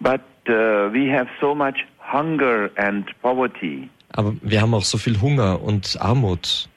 But 0.00 0.22
uh, 0.48 0.90
we 0.92 1.12
have 1.12 1.28
so 1.40 1.54
much 1.54 1.84
hunger 2.10 2.70
and 2.76 3.04
poverty. 3.20 3.90
Aber 4.14 4.34
wir 4.40 4.62
haben 4.62 4.72
auch 4.72 4.84
so 4.84 4.96
viel 4.96 5.20
Hunger 5.20 5.60
und 5.60 6.00
Armut. 6.00 6.70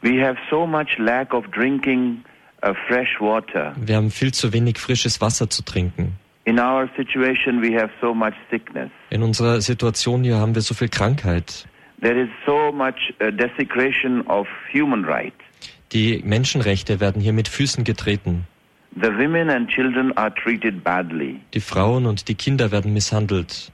We 0.00 0.20
have 0.20 0.36
so 0.50 0.66
much 0.66 0.98
lack 0.98 1.32
of 1.32 1.46
drinking. 1.52 2.24
Wir 2.62 3.96
haben 3.96 4.10
viel 4.10 4.32
zu 4.32 4.52
wenig 4.52 4.78
frisches 4.78 5.20
Wasser 5.20 5.50
zu 5.50 5.64
trinken. 5.64 6.16
In 6.44 6.58
our 6.58 6.88
situation, 6.96 7.62
we 7.62 7.76
have 7.76 7.90
so 8.00 8.14
much 8.14 8.34
sickness. 8.50 8.90
In 9.10 9.22
unserer 9.22 9.60
Situation 9.60 10.24
hier 10.24 10.38
haben 10.38 10.54
wir 10.54 10.62
so 10.62 10.74
viel 10.74 10.88
Krankheit. 10.88 11.66
There 12.00 12.20
is 12.20 12.28
so 12.44 12.72
much 12.72 13.14
uh, 13.20 13.30
desecration 13.30 14.26
of 14.26 14.48
human 14.72 15.04
rights. 15.04 15.36
Die 15.92 16.20
Menschenrechte 16.24 16.98
werden 16.98 17.20
hier 17.22 17.32
mit 17.32 17.48
Füßen 17.48 17.84
getreten. 17.84 18.46
The 19.00 19.08
women 19.08 19.50
and 19.50 19.68
children 19.68 20.16
are 20.16 20.34
treated 20.34 20.82
badly. 20.82 21.40
Die 21.54 21.60
Frauen 21.60 22.06
und 22.06 22.28
die 22.28 22.34
Kinder 22.34 22.72
werden 22.72 22.92
misshandelt. 22.92 23.70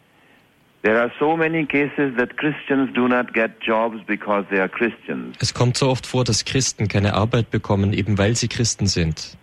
Es 5.40 5.54
kommt 5.54 5.76
so 5.76 5.88
oft 5.88 6.06
vor, 6.06 6.24
dass 6.24 6.44
Christen 6.44 6.88
keine 6.88 7.14
Arbeit 7.14 7.50
bekommen, 7.50 7.92
eben 7.92 8.16
weil 8.16 8.36
sie 8.36 8.48
Christen 8.48 8.86
sind. 8.86 9.36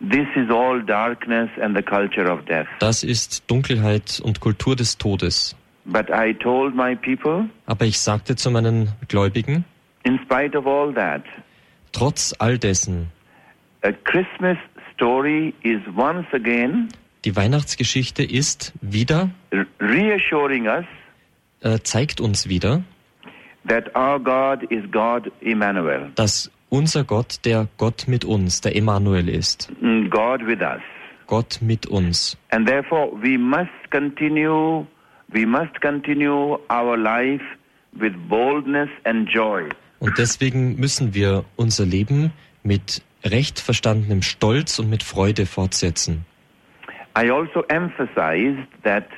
This 0.00 0.26
is 0.36 0.50
all 0.50 0.82
darkness 0.82 1.48
and 1.60 1.74
the 1.74 1.82
culture 1.82 2.30
of 2.30 2.44
death. 2.44 2.66
Das 2.80 3.02
ist 3.02 3.50
Dunkelheit 3.50 4.20
und 4.22 4.40
Kultur 4.40 4.76
des 4.76 4.98
Todes. 4.98 5.56
But 5.86 6.10
I 6.10 6.34
told 6.34 6.74
my 6.74 6.94
people, 6.94 7.48
Aber 7.64 7.86
ich 7.86 7.98
sagte 7.98 8.36
zu 8.36 8.50
meinen 8.50 8.92
Gläubigen, 9.08 9.64
in 10.04 10.18
spite 10.24 10.56
of 10.58 10.66
all 10.66 10.92
that, 10.94 11.22
trotz 11.92 12.34
all 12.38 12.58
dessen, 12.58 13.10
a 13.82 13.92
Christmas 14.04 14.58
story 14.92 15.54
is 15.62 15.80
once 15.96 16.26
again 16.32 16.88
die 17.26 17.34
Weihnachtsgeschichte 17.34 18.22
ist 18.22 18.72
wieder, 18.80 19.30
reassuring 19.80 20.68
us 20.68 20.84
äh, 21.60 21.80
zeigt 21.82 22.20
uns 22.20 22.48
wieder, 22.48 22.84
that 23.68 23.94
our 23.96 24.20
God 24.20 24.62
is 24.70 24.84
God 24.92 25.30
Emmanuel, 25.40 26.12
dass 26.14 26.50
unser 26.68 27.02
Gott 27.02 27.40
der 27.44 27.66
Gott 27.78 28.04
mit 28.06 28.24
uns, 28.24 28.60
der 28.60 28.76
Emmanuel 28.76 29.28
ist. 29.28 29.68
mm, 29.80 30.08
God 30.08 30.46
with 30.46 30.60
us. 30.60 30.80
Gott 31.26 31.58
mit 31.60 31.86
uns. 31.86 32.38
And 32.50 32.68
therefore, 32.68 33.10
we 33.20 33.36
must 33.36 33.90
continue, 33.90 34.86
we 35.32 35.44
must 35.44 35.80
continue 35.82 36.56
our 36.70 36.96
life 36.96 37.42
with 37.92 38.12
boldness 38.28 38.88
and 39.02 39.28
joy. 39.28 39.68
Und 39.98 40.16
deswegen 40.18 40.76
müssen 40.76 41.14
wir 41.14 41.44
unser 41.56 41.84
Leben 41.86 42.32
mit 42.62 43.02
recht 43.24 43.58
verstandenem 43.58 44.22
Stolz 44.22 44.78
und 44.78 44.88
mit 44.88 45.02
Freude 45.02 45.46
fortsetzen. 45.46 46.24
I 47.16 47.30
also 47.30 47.62
emphasized 47.68 48.68
that 48.84 49.08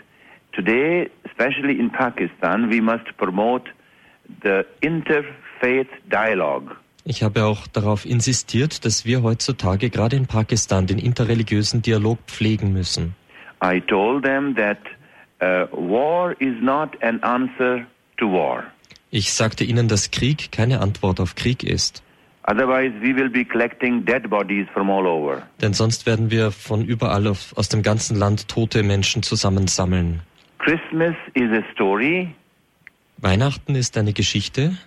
today, 0.52 1.10
especially 1.24 1.80
in 1.80 1.90
Pakistan, 1.90 2.70
we 2.70 2.80
must 2.80 3.04
promote 3.16 3.68
the 4.42 4.64
interfaith 4.80 5.88
dialogue. 6.08 6.76
Ich 7.04 7.22
habe 7.22 7.44
auch 7.44 7.66
darauf 7.66 8.04
insistiert, 8.04 8.84
dass 8.84 9.04
wir 9.04 9.22
heutzutage 9.22 9.90
gerade 9.90 10.14
in 10.14 10.26
Pakistan 10.26 10.86
den 10.86 10.98
interreligiösen 10.98 11.82
Dialog 11.82 12.18
pflegen 12.26 12.72
müssen. 12.72 13.16
I 13.62 13.80
told 13.80 14.24
them 14.24 14.54
that 14.54 14.78
uh, 15.40 15.66
war 15.72 16.32
is 16.40 16.54
not 16.60 17.02
an 17.02 17.20
answer 17.22 17.86
to 18.18 18.26
war. 18.26 18.64
Ich 19.10 19.32
sagte 19.32 19.64
ihnen, 19.64 19.88
dass 19.88 20.10
Krieg 20.10 20.52
keine 20.52 20.80
Antwort 20.80 21.18
auf 21.18 21.34
Krieg 21.34 21.64
ist. 21.64 22.02
Otherwise, 22.50 22.94
we 23.02 23.14
will 23.14 23.28
be 23.28 23.44
collecting 23.44 24.02
dead 24.06 24.30
bodies 24.30 24.66
from 24.72 24.88
all 24.88 25.06
over. 25.06 25.42
Denn 25.60 25.74
sonst 25.74 26.06
werden 26.06 26.30
wir 26.30 26.50
von 26.50 26.82
überall 26.82 27.26
auf, 27.26 27.52
aus 27.58 27.68
dem 27.68 27.82
ganzen 27.82 28.16
Land 28.16 28.48
tote 28.48 28.82
Menschen 28.82 29.22
zusammensammeln. 29.22 30.22
Christmas 30.58 31.14
is 31.34 31.50
a 31.52 31.62
story 31.74 32.34
Weihnachten 33.18 33.74
ist 33.74 33.98
eine 33.98 34.12
Geschichte, 34.14 34.78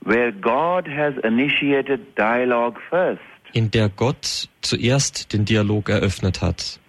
where 0.00 0.32
God 0.32 0.88
has 0.88 1.12
initiated 1.22 2.00
dialogue 2.16 2.80
first. 2.88 3.20
in 3.52 3.70
der 3.70 3.90
Gott 3.90 4.48
zuerst 4.62 5.34
den 5.34 5.44
Dialog 5.44 5.90
eröffnet 5.90 6.40
hat. 6.40 6.80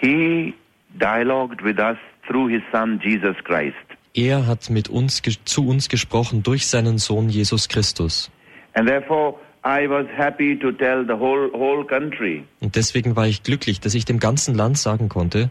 He 0.00 0.54
dialogued 0.98 1.62
with 1.62 1.78
us 1.78 1.98
through 2.26 2.48
his 2.48 2.62
son 2.72 2.98
Jesus 3.04 3.36
Christ. 3.44 3.76
Er 4.14 4.46
hat 4.46 4.70
mit 4.70 4.88
uns 4.88 5.20
zu 5.44 5.68
uns 5.68 5.90
gesprochen 5.90 6.42
durch 6.42 6.66
seinen 6.68 6.96
Sohn 6.96 7.28
Jesus 7.28 7.68
Christus. 7.68 8.30
And 8.74 8.88
therefore, 8.88 9.34
I 9.68 9.86
was 9.86 10.06
happy 10.16 10.56
to 10.58 10.72
tell 10.72 11.04
the 11.04 11.12
whole, 11.18 11.50
whole 11.52 11.84
country 11.84 12.44
Und 12.60 12.74
deswegen 12.74 13.16
war 13.16 13.26
ich 13.26 13.42
glücklich, 13.42 13.80
dass 13.80 13.94
ich 13.94 14.06
dem 14.06 14.18
ganzen 14.18 14.54
Land 14.54 14.78
sagen 14.78 15.08
konnte, 15.10 15.50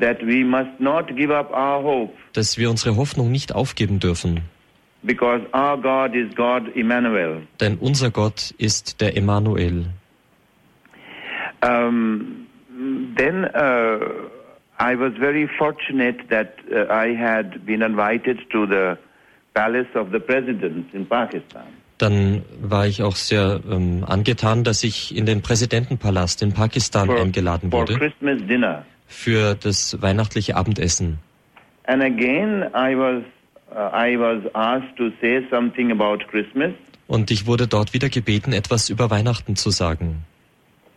that 0.00 0.20
we 0.22 0.42
must 0.44 0.80
not 0.80 1.14
give 1.16 1.34
up 1.34 1.50
our 1.52 1.82
hope 1.82 2.14
dass 2.32 2.56
wir 2.56 2.70
unsere 2.70 2.96
Hoffnung 2.96 3.30
nicht 3.30 3.54
aufgeben 3.54 3.98
dürfen. 4.00 4.40
because 5.02 5.42
our 5.52 5.76
God 5.76 6.14
is 6.14 6.34
God 6.34 6.74
Emmanuel. 6.74 7.42
Denn 7.60 7.76
unser 7.78 8.10
Gott 8.10 8.54
ist 8.58 9.00
der 9.00 9.16
Emmanuel. 9.16 9.86
Um, 11.62 12.46
then 13.16 13.44
uh, 13.54 13.98
I 14.78 14.94
was 14.94 15.12
very 15.18 15.48
fortunate 15.58 16.28
that 16.30 16.54
uh, 16.72 16.86
I 16.90 17.14
had 17.14 17.66
been 17.66 17.82
invited 17.82 18.38
to 18.50 18.66
the 18.66 18.96
palace 19.54 19.88
of 19.94 20.10
the 20.12 20.20
president 20.20 20.92
in 20.94 21.04
Pakistan. 21.06 21.66
Dann 21.98 22.44
war 22.62 22.86
ich 22.86 23.02
auch 23.02 23.16
sehr 23.16 23.60
ähm, 23.68 24.04
angetan, 24.06 24.62
dass 24.64 24.84
ich 24.84 25.16
in 25.16 25.26
den 25.26 25.42
Präsidentenpalast 25.42 26.42
in 26.42 26.52
Pakistan 26.52 27.10
eingeladen 27.10 27.70
for 27.70 27.80
wurde 27.80 27.94
Christmas 27.98 28.38
dinner. 28.46 28.84
für 29.06 29.54
das 29.54 30.00
weihnachtliche 30.00 30.54
Abendessen. 30.56 31.18
And 31.84 32.02
again, 32.02 32.62
I 32.74 32.94
was 32.96 33.22
uh, 33.72 33.94
I 33.94 34.16
was 34.18 34.42
asked 34.54 34.96
to 34.96 35.10
say 35.20 35.42
something 35.50 35.90
about 35.90 36.18
Christmas, 36.30 36.72
Und 37.08 37.30
ich 37.30 37.46
wurde 37.46 37.66
dort 37.66 37.94
wieder 37.94 38.08
gebeten, 38.10 38.52
etwas 38.52 38.90
über 38.90 39.10
Weihnachten 39.10 39.56
zu 39.56 39.70
sagen. 39.70 40.24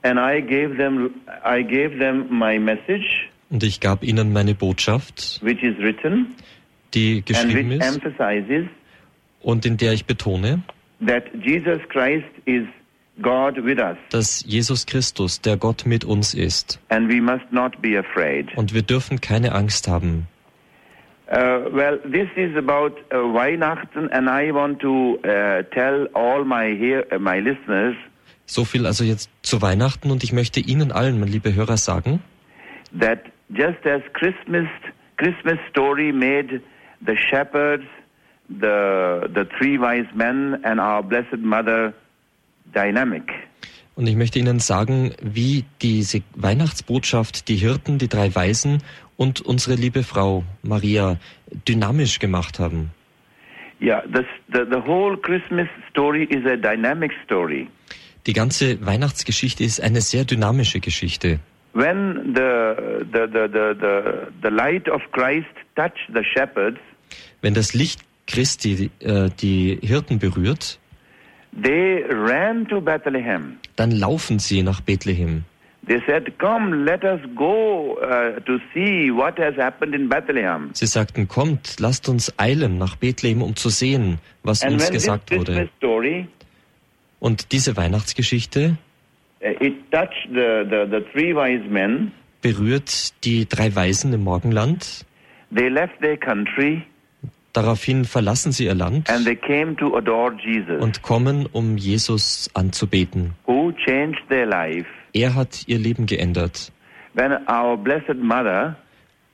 and 0.04 0.20
I 0.20 0.42
gave 0.42 0.76
them 0.78 1.12
I 1.46 1.64
gave 1.64 1.98
them 1.98 2.26
my 2.30 2.60
message, 2.60 3.30
Und 3.50 3.64
ich 3.64 3.80
gab 3.80 4.04
ihnen 4.04 4.34
meine 4.34 4.54
Botschaft, 4.54 5.40
which 5.42 5.64
is 5.64 5.78
written 5.80 6.36
die 6.94 7.18
and 7.18 7.26
geschrieben 7.26 7.70
which 7.72 8.50
ist 8.50 8.70
und 9.42 9.66
in 9.66 9.78
der 9.78 9.94
ich 9.94 10.06
betone, 10.06 10.62
that 11.06 11.24
Jesus 11.44 11.80
Christ 11.90 12.26
is 12.46 12.64
God 13.22 13.58
with 13.58 13.80
us, 13.80 13.98
dass 14.10 14.44
Jesus 14.48 14.86
Christus 14.86 15.42
der 15.42 15.58
Gott 15.58 15.86
mit 15.86 16.04
uns 16.06 16.34
ist. 16.34 16.80
and 16.90 17.10
we 17.12 17.22
must 17.22 17.52
not 17.52 17.82
be 17.82 17.98
afraid. 17.98 18.48
Und 18.56 18.74
wir 18.74 18.82
dürfen 18.82 19.22
keine 19.22 19.54
Angst 19.54 19.88
haben. 19.88 20.28
Uh, 21.28 21.72
well, 21.74 21.98
this 22.12 22.28
is 22.36 22.56
about 22.58 22.98
uh, 23.14 23.34
Weihnachten, 23.34 24.10
and 24.12 24.28
I 24.28 24.52
want 24.54 24.82
to 24.82 25.18
uh, 25.24 25.64
tell 25.74 26.10
all 26.14 26.44
my 26.44 26.76
hear, 26.76 27.06
uh, 27.12 27.20
my 27.20 27.40
listeners 27.40 27.96
So 28.46 28.66
viel 28.66 28.86
also 28.86 29.06
jetzt 29.06 29.30
zu 29.44 29.62
Weihnachten 29.62 30.12
und 30.12 30.26
ich 30.26 30.34
möchte 30.34 30.60
Ihnen 30.60 30.92
allen, 30.92 31.20
meine 31.22 31.32
liebe 31.32 31.56
Hörer, 31.56 31.78
sagen, 31.78 32.20
that 33.00 33.20
just 33.50 33.86
as 33.86 34.02
Christmas 34.14 34.68
Christmas 35.16 35.58
story 35.70 36.12
made 36.12 36.60
the 37.06 37.16
shepherds, 37.30 37.86
the 38.60 39.28
the 39.34 39.46
three 39.58 39.78
wise 39.80 40.08
men, 40.14 40.60
and 40.64 40.80
our 40.80 41.02
Blessed 41.04 41.40
Mother 41.40 41.94
dynamic. 42.74 43.24
und 43.96 44.08
ich 44.08 44.16
möchte 44.16 44.40
Ihnen 44.40 44.60
sagen, 44.60 45.12
wie 45.22 45.66
diese 45.82 46.22
Weihnachtsbotschaft 46.36 47.48
die 47.50 47.56
Hirten, 47.56 47.98
die 47.98 48.08
drei 48.08 48.34
Weisen 48.34 48.82
und 49.18 49.42
unsere 49.42 49.76
liebe 49.76 50.04
Frau 50.04 50.44
Maria 50.64 51.18
dynamisch 51.68 52.20
gemacht 52.20 52.60
haben. 52.60 52.92
Yeah, 53.82 54.02
this, 54.14 54.26
the 54.54 54.64
the 54.70 54.82
whole 54.86 55.18
Christmas 55.18 55.68
story 55.90 56.24
is 56.26 56.46
a 56.46 56.56
dynamic 56.56 57.12
story. 57.26 57.68
Die 58.28 58.34
ganze 58.34 58.84
Weihnachtsgeschichte 58.86 59.64
ist 59.64 59.82
eine 59.82 60.02
sehr 60.02 60.24
dynamische 60.26 60.80
Geschichte. 60.80 61.40
When 61.74 62.34
the 62.36 62.76
the 63.12 63.26
the 63.32 63.48
the 63.52 63.76
the, 63.80 64.28
the 64.44 64.50
light 64.50 64.88
of 64.90 65.02
Christ 65.12 65.50
touched 65.76 66.08
the 66.14 66.24
shepherds, 66.24 66.80
Wenn 67.42 67.54
das 67.56 67.74
Licht 67.74 68.02
Christi 68.28 68.90
äh, 69.00 69.30
die 69.42 69.80
Hirten 69.82 70.20
berührt, 70.20 70.80
they 71.64 72.04
ran 72.10 72.68
to 72.68 72.80
Bethlehem. 72.82 73.58
dann 73.76 73.92
laufen 73.92 74.40
sie 74.40 74.64
nach 74.64 74.82
Bethlehem. 74.82 75.44
They 75.88 76.00
said, 76.06 76.38
"Come, 76.38 76.84
let 76.86 77.04
us 77.04 77.20
go 77.36 77.98
uh, 78.00 78.40
to 78.42 78.60
see 78.74 79.10
what 79.12 79.40
has 79.40 79.56
happened 79.58 79.96
in 79.96 80.08
Bethlehem." 80.08 80.70
Sie 80.74 80.86
sagten, 80.86 81.28
kommt, 81.28 81.80
lasst 81.80 82.08
uns 82.08 82.32
eilen 82.38 82.78
nach 82.78 82.96
Bethlehem, 82.98 83.42
um 83.42 83.56
zu 83.56 83.70
sehen, 83.70 84.20
was 84.44 84.62
And 84.62 84.74
uns 84.74 84.84
when 84.84 84.92
this 84.94 85.02
gesagt 85.04 85.30
Christmas 85.32 85.58
wurde. 85.58 85.70
story 85.78 86.28
Und 87.20 87.52
diese 87.52 87.76
Weihnachtsgeschichte 87.78 88.78
Uh, 89.44 89.48
it 89.60 89.74
touched 89.92 90.28
the, 90.30 90.64
the, 90.70 90.86
the 90.88 91.04
three 91.12 91.34
wise 91.34 91.68
men. 91.68 92.12
berührt 92.44 93.12
die 93.24 93.50
drei 93.50 93.76
Weisen 93.76 94.14
im 94.14 94.24
Morgenland. 94.24 95.04
They 95.52 95.68
left 95.68 96.00
their 96.00 96.16
country 96.16 96.84
Daraufhin 97.54 98.06
verlassen 98.06 98.52
sie 98.52 98.66
ihr 98.66 98.76
Land 98.76 99.10
und 100.80 101.02
kommen, 101.02 101.46
um 101.52 101.78
Jesus 101.78 102.50
anzubeten. 102.54 103.34
Er 105.14 105.36
hat 105.36 105.64
ihr 105.68 105.78
Leben 105.78 106.06
geändert. 106.06 106.72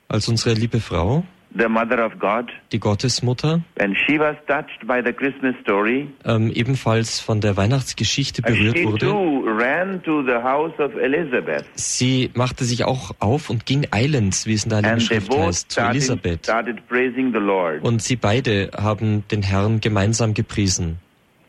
Als 0.08 0.28
unsere 0.28 0.54
liebe 0.54 0.80
Frau, 0.80 1.24
the 1.56 1.68
Mother 1.68 2.04
of 2.04 2.18
God, 2.18 2.50
die 2.72 2.78
Gottesmutter, 2.78 3.62
when 3.76 3.94
she 4.06 4.18
was 4.18 4.36
touched 4.46 4.86
by 4.86 5.00
the 5.04 5.12
Christmas 5.12 5.54
story, 5.62 6.08
ähm, 6.24 6.50
ebenfalls 6.50 7.20
von 7.20 7.40
der 7.40 7.56
Weihnachtsgeschichte 7.56 8.42
berührt 8.42 8.76
she 8.78 8.84
wurde, 8.84 9.06
too 9.06 9.44
ran 9.46 10.02
to 10.02 10.22
the 10.22 10.34
house 10.42 10.78
of 10.78 10.94
Elizabeth. 10.96 11.64
sie 11.74 12.30
machte 12.34 12.64
sich 12.64 12.84
auch 12.84 13.12
auf 13.18 13.50
und 13.50 13.64
ging 13.66 13.86
eilends, 13.90 14.46
wie 14.46 14.54
es 14.54 14.64
in 14.64 14.70
der 14.70 14.78
Heiligen 14.78 14.92
And 14.94 15.02
Schrift 15.02 15.34
heißt, 15.36 15.70
zu 15.72 15.80
Elisabeth. 15.80 16.44
started 16.44 16.86
praising 16.88 17.32
the 17.32 17.38
Lord. 17.40 17.82
Und 17.84 18.02
sie 18.02 18.16
beide 18.16 18.70
haben 18.76 19.24
den 19.30 19.42
Herrn 19.42 19.80
gemeinsam 19.80 20.34
gepriesen. 20.34 20.98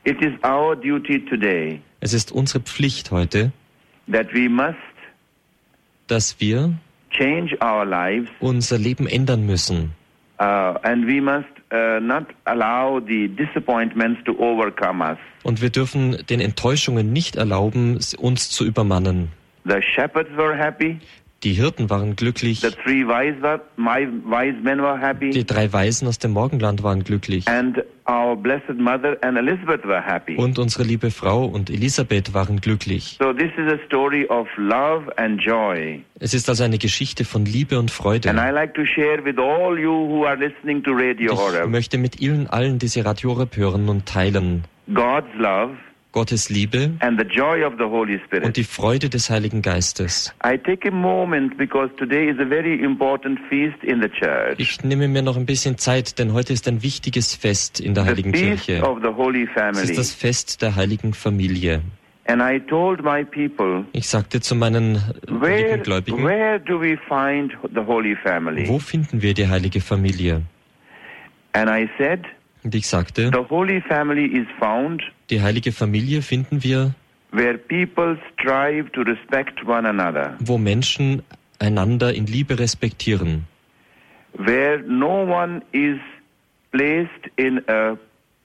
It 0.05 0.21
is 0.21 0.31
our 0.45 0.75
duty 0.75 1.23
today 1.25 1.81
Es 1.99 2.13
ist 2.13 2.31
unsere 2.31 2.62
Pflicht 2.62 3.12
heute, 3.12 3.51
that 4.12 4.27
we 4.33 4.47
must 4.49 4.75
dass 6.07 6.39
wir 6.39 6.73
unser 8.39 8.78
Leben 8.78 9.08
ändern 9.08 9.45
müssen. 9.45 9.91
and 10.39 11.06
we 11.06 11.19
must 11.19 11.50
not 12.02 12.26
allow 12.45 13.00
the 13.00 13.28
disappointments 13.28 14.24
to 14.26 14.32
overcome 14.39 15.02
us. 15.04 15.17
Und 15.43 15.62
wir 15.62 15.69
dürfen 15.69 16.17
den 16.30 16.39
Enttäuschungen 16.39 17.12
nicht 17.12 17.36
erlauben, 17.36 18.00
uns 18.17 18.50
zu 18.50 18.65
übermannen. 18.65 19.30
Die 21.43 21.54
Hirten 21.54 21.89
waren 21.89 22.17
glücklich. 22.17 22.60
The 22.60 22.71
three 22.71 23.08
wise, 23.08 23.41
were, 23.41 23.62
my, 23.78 24.08
wise 24.25 24.58
men 24.62 24.80
were 24.82 24.99
happy. 24.99 25.30
Die 25.30 25.45
drei 25.45 25.71
Weisen 25.71 26.08
aus 26.08 26.19
dem 26.19 26.32
Morgenland 26.32 26.84
waren 26.84 27.06
glücklich. 27.06 27.47
And 27.47 27.82
our 28.10 28.36
Blessed 28.36 28.78
Mother 28.78 29.17
and 29.21 29.38
Elizabeth 29.38 29.86
were 29.86 30.02
happy. 30.06 30.36
Und 30.36 30.60
unsere 30.60 30.84
liebe 30.84 31.12
Frau 31.12 31.45
und 31.45 31.69
Elisabeth 31.69 32.34
waren 32.34 32.60
glücklich. 32.60 33.17
So 33.21 33.32
this 33.32 33.52
is 33.58 33.71
a 33.71 33.78
story 33.86 34.25
of 34.28 34.47
love 34.58 35.17
and 35.17 35.41
joy. 35.41 36.04
Es 36.19 36.34
ist 36.34 36.49
also 36.49 36.65
eine 36.65 36.78
Geschichte 36.78 37.23
von 37.23 37.45
Liebe 37.45 37.80
und 37.80 37.89
Freude. 37.89 38.30
And 38.30 38.39
I 38.39 38.52
like 38.52 38.73
to 38.73 38.84
share 38.84 39.23
with 39.23 39.38
all 39.38 39.80
you 39.80 39.91
who 39.91 40.25
are 40.25 40.36
listening 40.36 40.84
to 40.84 40.91
Radio 40.91 41.39
Ich 41.63 41.69
möchte 41.69 41.97
mit 41.97 42.19
Ihnen 42.19 42.47
allen 42.47 42.80
diese 42.80 43.06
Radio 43.06 43.36
Horeb 43.36 43.56
hören 43.56 43.88
und 43.88 44.06
teilen. 44.06 44.65
God's 44.93 45.30
love 45.38 45.78
Gottes 46.12 46.50
Liebe 46.50 46.91
und 48.43 48.58
die 48.58 48.63
Freude 48.63 49.10
des 49.10 49.30
Heiligen 49.30 49.62
Geistes. 49.62 50.34
Ich 54.58 54.84
nehme 54.84 55.08
mir 55.08 55.22
noch 55.22 55.38
ein 55.38 55.45
bisschen 55.45 55.78
Zeit, 55.78 56.17
denn 56.19 56.34
heute 56.34 56.54
ist 56.54 56.67
ein 56.67 56.82
wichtiges 56.82 57.36
Fest 57.36 57.80
in 57.80 57.93
der 57.93 58.06
Heiligen 58.06 58.32
Kirche. 58.32 58.82
Es 59.72 59.82
ist 59.84 59.98
das 59.98 60.13
Fest 60.13 60.62
der 60.63 60.76
Heiligen 60.76 61.13
Familie. 61.13 61.82
And 62.30 62.43
I 62.43 62.60
told 62.60 63.04
my 63.04 63.26
people, 63.26 63.86
Ich 63.91 64.08
sagte 64.08 64.39
zu 64.39 64.54
meinen 64.54 65.02
where, 65.28 65.72
lieben 65.72 65.84
Gläubigen, 65.84 66.24
where 66.24 66.60
do 66.60 66.80
we 66.80 66.95
find 67.08 67.58
the 67.74 67.82
Holy 67.82 68.15
Family? 68.15 68.67
wo 68.67 68.78
finden 68.78 69.24
wir 69.24 69.34
die 69.34 69.48
Heilige 69.48 69.82
Familie? 69.82 70.43
And 71.54 71.72
I 71.72 71.89
said, 71.98 72.19
Und 72.63 72.76
ich 72.76 72.86
sagte, 72.88 73.32
the 73.34 73.50
Holy 73.50 73.82
Family 73.82 74.28
is 74.28 74.45
found 74.60 75.02
die 75.29 75.41
Heilige 75.41 75.71
Familie 75.71 76.21
finden 76.21 76.63
wir, 76.63 76.93
wo 80.39 80.57
Menschen 80.57 81.23
einander 81.59 82.13
in 82.13 82.25
Liebe 82.25 82.59
respektieren, 82.59 83.45
where 84.33 84.79
no 84.87 85.23
one 85.23 85.61
is 85.71 85.99
placed 86.71 87.29
in 87.35 87.61
a 87.67 87.97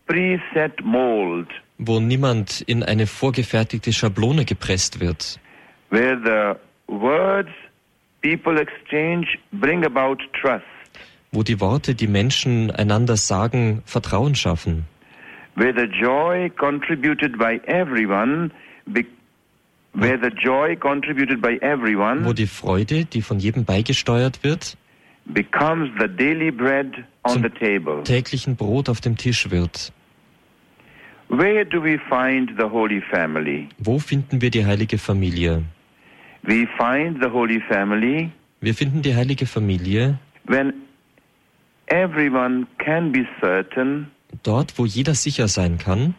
preset 0.06 0.82
mold, 0.82 1.48
wo 1.78 2.00
niemand 2.00 2.60
in 2.60 2.82
eine 2.82 3.06
vorgefertigte 3.06 3.92
Schablone 3.92 4.44
gepresst 4.44 5.00
wird, 5.00 5.38
where 5.90 6.18
the 6.24 6.54
words 6.92 7.50
people 8.20 8.60
exchange 8.60 9.38
bring 9.52 9.84
about 9.84 10.18
trust, 10.40 10.64
wo 11.32 11.42
die 11.42 11.60
Worte, 11.60 11.94
die 11.94 12.06
Menschen 12.06 12.70
einander 12.70 13.16
sagen, 13.16 13.82
Vertrauen 13.86 14.34
schaffen, 14.34 14.84
where 15.56 15.72
the 15.72 15.86
joy 15.86 16.50
contributed 16.56 17.38
by 17.38 17.60
everyone, 17.66 18.50
where 19.94 20.18
the 20.18 20.30
joy 20.30 20.76
contributed 20.76 21.40
by 21.40 21.54
wo 21.54 21.58
everyone 21.60 22.34
die 22.34 22.46
Freude, 22.46 23.04
die 23.04 23.22
von 23.22 23.38
jedem 23.38 23.64
beigesteuert 23.64 24.42
wird, 24.42 24.76
becomes 25.26 25.88
the 25.98 26.08
daily 26.08 26.50
bread 26.50 27.04
on 27.22 27.42
the 27.42 27.48
table. 27.50 28.02
täglichen 28.02 28.56
Brot 28.56 28.88
auf 28.88 29.00
dem 29.00 29.16
Tisch 29.16 29.50
wird. 29.50 29.92
Where 31.28 31.64
do 31.64 31.82
we 31.82 31.98
find 32.08 32.50
the 32.58 32.68
Holy 32.68 33.00
Family? 33.10 33.68
Wo 33.78 33.98
finden 33.98 34.40
wir 34.40 34.50
die 34.50 34.66
heilige 34.66 34.98
Familie? 34.98 35.64
We 36.42 36.66
find 36.76 37.22
the 37.22 37.30
Holy 37.30 37.60
Family 37.60 38.30
Wir 38.60 38.74
finden 38.74 39.02
die 39.02 39.14
heilige 39.14 39.46
Familie 39.46 40.18
when 40.46 40.72
everyone 41.86 42.66
can 42.78 43.12
be 43.12 43.26
certain 43.40 44.06
dort, 44.42 44.78
wo 44.78 44.84
jeder 44.86 45.14
sicher 45.14 45.48
sein 45.48 45.78
kann, 45.78 46.14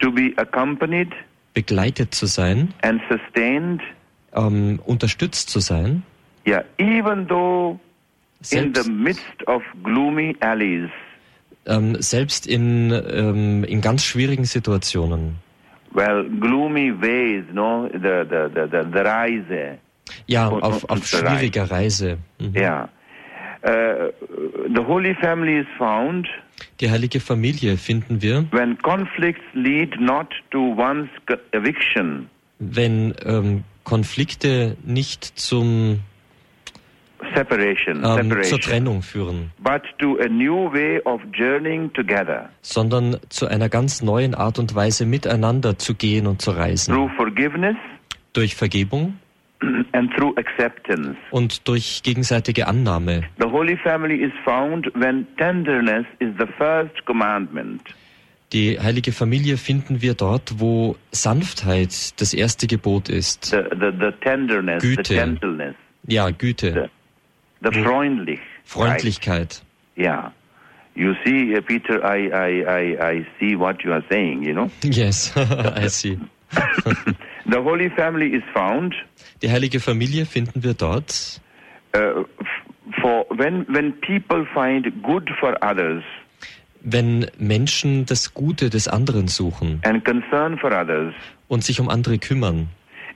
to 0.00 0.10
be 0.12 0.32
accompanied 0.36 1.12
begleitet 1.54 2.14
zu 2.14 2.26
sein, 2.26 2.72
and 2.82 3.00
sustained, 3.10 3.82
ähm, 4.34 4.80
unterstützt 4.86 5.50
zu 5.50 5.60
sein, 5.60 6.02
yeah, 6.46 6.64
even 6.78 7.26
though 7.28 7.78
in 8.50 8.72
selbst, 8.74 8.84
the 8.84 8.90
midst 8.90 9.46
of 9.48 9.62
gloomy 9.82 10.36
alleys, 10.40 10.90
ähm, 11.66 11.96
selbst 12.00 12.46
in, 12.46 12.92
ähm, 12.92 13.64
in 13.64 13.80
ganz 13.80 14.04
schwierigen 14.04 14.44
Situationen. 14.44 15.36
well, 15.94 16.24
gloomy 16.40 16.92
ways, 17.00 17.44
no, 17.52 17.88
the 17.92 17.98
the 18.28 18.48
the 18.54 18.68
the, 18.70 18.84
the 18.92 18.98
Reise, 19.00 19.78
Ja, 20.26 20.48
Und- 20.48 20.62
auf, 20.62 20.84
und- 20.84 20.90
auf 20.90 21.06
schwieriger 21.06 21.70
Reise. 21.70 22.18
Mhm. 22.38 22.54
yeah. 22.56 22.88
Uh, 23.62 24.12
the 24.72 24.80
Holy 24.86 25.14
Family 25.16 25.58
is 25.58 25.66
found 25.76 26.28
Die 26.80 26.90
heilige 26.90 27.20
Familie 27.20 27.76
finden 27.76 28.22
wir, 28.22 28.46
when 28.52 28.78
conflicts 28.78 29.42
lead 29.54 30.00
not 30.00 30.28
to 30.50 30.58
one's 30.76 31.08
eviction, 31.52 32.28
wenn 32.58 33.14
ähm, 33.24 33.64
Konflikte 33.84 34.76
nicht 34.84 35.24
zum, 35.24 36.00
separation, 37.34 37.96
ähm, 37.96 38.02
zur 38.02 38.22
separation, 38.22 38.60
Trennung 38.60 39.02
führen, 39.02 39.50
but 39.58 39.82
to 39.98 40.18
a 40.20 40.28
new 40.28 40.72
way 40.72 41.00
of 41.04 41.20
journeying 41.32 41.92
together. 41.92 42.48
Sondern 42.62 43.16
zu 43.28 43.46
einer 43.46 43.68
ganz 43.68 44.02
neuen 44.02 44.34
Art 44.34 44.58
und 44.58 44.74
Weise 44.74 45.06
miteinander 45.06 45.78
zu 45.78 45.94
gehen 45.94 46.26
und 46.26 46.42
zu 46.42 46.50
reisen. 46.52 46.94
through 46.94 47.10
forgiveness. 47.16 47.76
Durch 48.34 48.54
Vergebung 48.54 49.18
and 49.92 50.10
through 50.16 50.36
acceptance. 50.38 51.16
und 51.30 51.66
durch 51.66 52.02
gegenseitige 52.02 52.66
Annahme. 52.66 53.22
The 53.40 53.46
Holy 53.50 53.76
Family 53.76 54.22
is 54.22 54.32
found 54.44 54.86
when 54.94 55.26
tenderness 55.36 56.06
is 56.20 56.30
the 56.38 56.46
first 56.58 57.04
commandment. 57.06 57.82
Die 58.52 58.78
heilige 58.80 59.12
Familie 59.12 59.58
finden 59.58 60.00
wir 60.00 60.14
dort, 60.14 60.54
wo 60.58 60.96
Sanftheit 61.12 62.18
das 62.20 62.32
erste 62.32 62.66
Gebot 62.66 63.08
ist. 63.10 63.46
The, 63.50 63.62
the, 63.72 63.90
the 64.00 64.12
tenderness, 64.22 64.82
Güte. 64.82 65.04
the 65.04 65.14
gentleness, 65.14 65.74
Ja, 66.06 66.30
Güte, 66.30 66.88
the 67.62 67.68
Wo- 67.68 67.82
freundlich. 67.84 68.40
Freundlichkeit. 68.64 69.62
Right? 69.96 70.06
Yeah. 70.06 70.32
You 70.94 71.14
see, 71.24 71.54
uh, 71.54 71.60
Peter, 71.60 72.02
I, 72.02 72.28
I, 72.32 72.64
I, 72.66 73.12
I 73.18 73.26
see 73.38 73.54
what 73.54 73.82
you 73.84 73.92
are 73.92 74.02
saying, 74.10 74.42
you 74.42 74.52
know. 74.54 74.70
Yes, 74.82 75.32
I 75.36 75.88
see. 75.88 76.18
The 77.46 77.62
Holy 77.62 77.88
Family 77.90 78.34
is 78.34 78.42
found 78.54 78.94
Die 79.42 79.50
heilige 79.50 79.80
Familie 79.80 80.26
finden 80.26 80.62
wir 80.62 80.74
dort, 80.74 81.40
uh, 81.96 82.24
for 83.00 83.26
when, 83.30 83.66
when 83.68 83.92
people 84.00 84.46
find 84.52 84.86
good 85.02 85.28
for 85.40 85.56
others 85.62 86.02
wenn 86.80 87.26
Menschen 87.38 88.06
das 88.06 88.34
Gute 88.34 88.70
des 88.70 88.86
anderen 88.86 89.26
suchen 89.28 89.80
and 89.84 90.04
concern 90.04 90.56
for 90.58 90.70
others, 90.72 91.12
und 91.48 91.64
sich 91.64 91.80
um 91.80 91.88
andere 91.88 92.18
kümmern. 92.18 92.68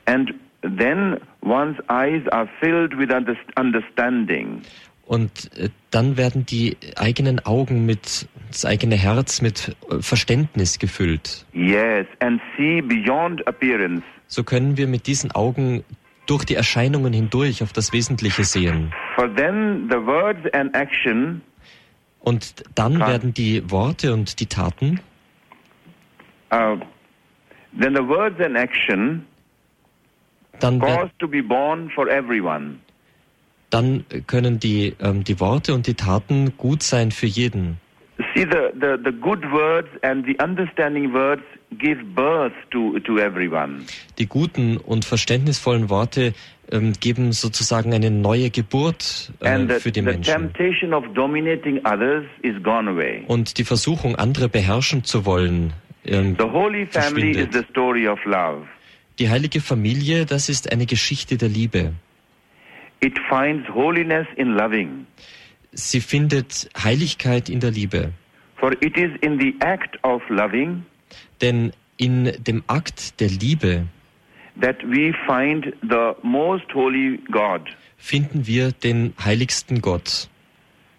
and 0.07 0.35
then 0.79 1.19
one's 1.43 1.79
eyes 1.89 2.27
are 2.33 2.49
filled 2.61 2.97
with 2.99 3.11
underst- 3.11 3.59
understanding. 3.59 4.63
Und 5.07 5.51
äh, 5.57 5.69
dann 5.91 6.17
werden 6.17 6.47
die 6.47 6.77
eigenen 6.97 7.45
Augen 7.45 7.85
mit, 7.87 8.29
das 8.51 8.65
eigene 8.65 8.97
Herz 8.97 9.43
mit 9.43 9.77
äh, 9.91 10.01
Verständnis 10.01 10.79
gefüllt. 10.79 11.45
Yes, 11.53 12.07
and 12.21 12.41
see 12.57 12.81
beyond 12.81 13.47
appearance. 13.47 14.03
So 14.29 14.45
können 14.45 14.77
wir 14.77 14.87
mit 14.87 15.07
diesen 15.07 15.33
Augen 15.33 15.85
durch 16.27 16.45
die 16.45 16.55
Erscheinungen 16.55 17.13
hindurch 17.13 17.63
auf 17.63 17.73
das 17.73 17.93
Wesentliche 17.93 18.45
sehen. 18.45 18.93
For 19.17 19.33
then 19.35 19.89
the 19.91 19.97
words 19.97 20.41
and 20.53 20.75
action 20.75 21.43
Und 22.21 22.63
dann 22.75 23.01
werden 23.01 23.35
die 23.35 23.69
Worte 23.71 24.13
und 24.13 24.39
die 24.39 24.47
Taten, 24.47 25.01
uh, 26.53 26.77
then 27.81 27.97
the 27.97 28.07
words 28.07 28.41
and 28.41 28.57
action 28.57 29.27
dann, 30.61 30.81
wer- 30.81 30.97
cause 30.97 31.11
to 31.19 31.27
be 31.27 31.43
born 31.43 31.91
for 31.91 32.09
everyone. 32.09 32.77
dann 33.71 34.05
können 34.27 34.61
die, 34.61 34.95
ähm, 35.01 35.25
die 35.25 35.41
Worte 35.41 35.75
und 35.75 35.87
die 35.87 35.95
Taten 35.95 36.57
gut 36.57 36.83
sein 36.83 37.11
für 37.11 37.27
jeden. 37.27 37.81
See, 38.35 38.45
the, 38.45 38.71
the, 38.81 38.97
the 39.05 39.11
good 39.13 39.43
words 39.51 39.89
and 40.03 40.25
the 40.27 40.37
understanding 40.43 41.13
words 41.13 41.43
give 41.79 42.03
birth 42.15 42.53
to, 42.71 42.99
to 43.01 43.19
everyone. 43.19 43.85
Die 44.19 44.27
guten 44.27 44.77
und 44.77 45.05
verständnisvollen 45.05 45.89
Worte 45.91 46.35
ähm, 46.71 46.93
geben 46.99 47.33
sozusagen 47.33 47.93
eine 47.93 48.11
neue 48.11 48.51
Geburt 48.51 49.33
and 49.41 49.71
äh, 49.71 49.75
the, 49.75 49.81
für 49.81 49.93
die 49.93 50.01
the 50.01 50.07
Menschen. 50.07 50.33
temptation 50.33 50.95
of 50.95 51.05
dominating 51.15 51.79
others 51.87 52.25
is 52.43 52.55
gone 52.63 52.91
away. 52.91 53.25
Und 53.27 53.59
die 53.59 53.65
Versuchung, 53.65 54.17
andere 54.17 54.49
beherrschen 54.49 55.05
zu 55.05 55.25
wollen, 55.27 55.73
ähm, 56.05 56.37
The 56.39 56.45
Holy 56.45 56.87
Family 56.87 57.33
is 57.33 57.49
the 57.53 57.63
story 57.71 58.09
of 58.09 58.19
love. 58.25 58.67
Die 59.19 59.29
heilige 59.29 59.61
Familie, 59.61 60.25
das 60.27 60.49
ist 60.49 60.73
eine 60.73 60.87
Geschichte 60.87 61.37
der 61.37 61.49
Liebe. 61.49 61.93
It 63.01 63.19
finds 63.29 63.69
holiness 63.69 64.27
in 64.37 64.55
loving. 64.55 65.07
Sie 65.73 66.01
findet 66.01 66.69
Heiligkeit 66.83 67.49
in 67.49 67.61
der 67.61 67.71
Liebe. 67.71 68.13
For 68.57 68.73
it 68.81 68.97
is 68.97 69.11
in 69.23 69.39
the 69.41 69.55
act 69.61 69.99
of 70.05 70.23
loving 70.29 70.85
Denn 71.41 71.73
in 71.97 72.33
dem 72.45 72.63
Akt 72.67 73.21
der 73.21 73.29
Liebe 73.29 73.87
that 74.61 74.77
we 74.85 75.13
find 75.27 75.73
the 75.83 76.13
most 76.23 76.65
holy 76.75 77.19
God, 77.31 77.63
finden 77.97 78.47
wir 78.47 78.73
den 78.73 79.15
heiligsten 79.25 79.81
Gott, 79.81 80.29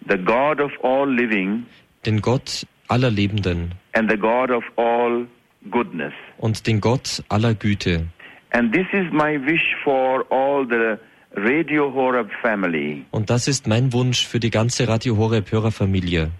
the 0.08 0.16
God 0.18 0.60
of 0.60 0.72
all 0.82 1.08
living 1.08 1.64
den 2.04 2.20
Gott 2.20 2.66
aller 2.88 3.10
Lebenden 3.10 3.72
and 3.92 4.10
the 4.10 4.16
God 4.16 4.50
of 4.50 4.64
all 4.76 5.26
goodness. 5.70 6.12
und 6.38 6.66
den 6.66 6.80
Gott 6.80 7.22
aller 7.28 7.54
Güte. 7.54 8.06
And 8.50 8.72
this 8.72 8.86
is 8.92 9.10
my 9.12 9.38
wish 9.44 9.74
for 9.82 10.24
all 10.30 10.66
the 10.68 10.96
Radio 11.36 11.92
Horeb 11.92 12.30
family 12.42 13.04
Und 13.10 13.28
das 13.30 13.48
ist 13.48 13.66
mein 13.66 13.92
Wunsch 13.92 14.26
für 14.26 14.38
die 14.40 14.50
ganze 14.50 14.86
Radio 14.88 15.16
Horeb 15.16 15.50
Hörerfamilie. 15.50 16.30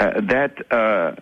uh, 0.00 0.20
that 0.28 0.52
uh, 0.72 1.14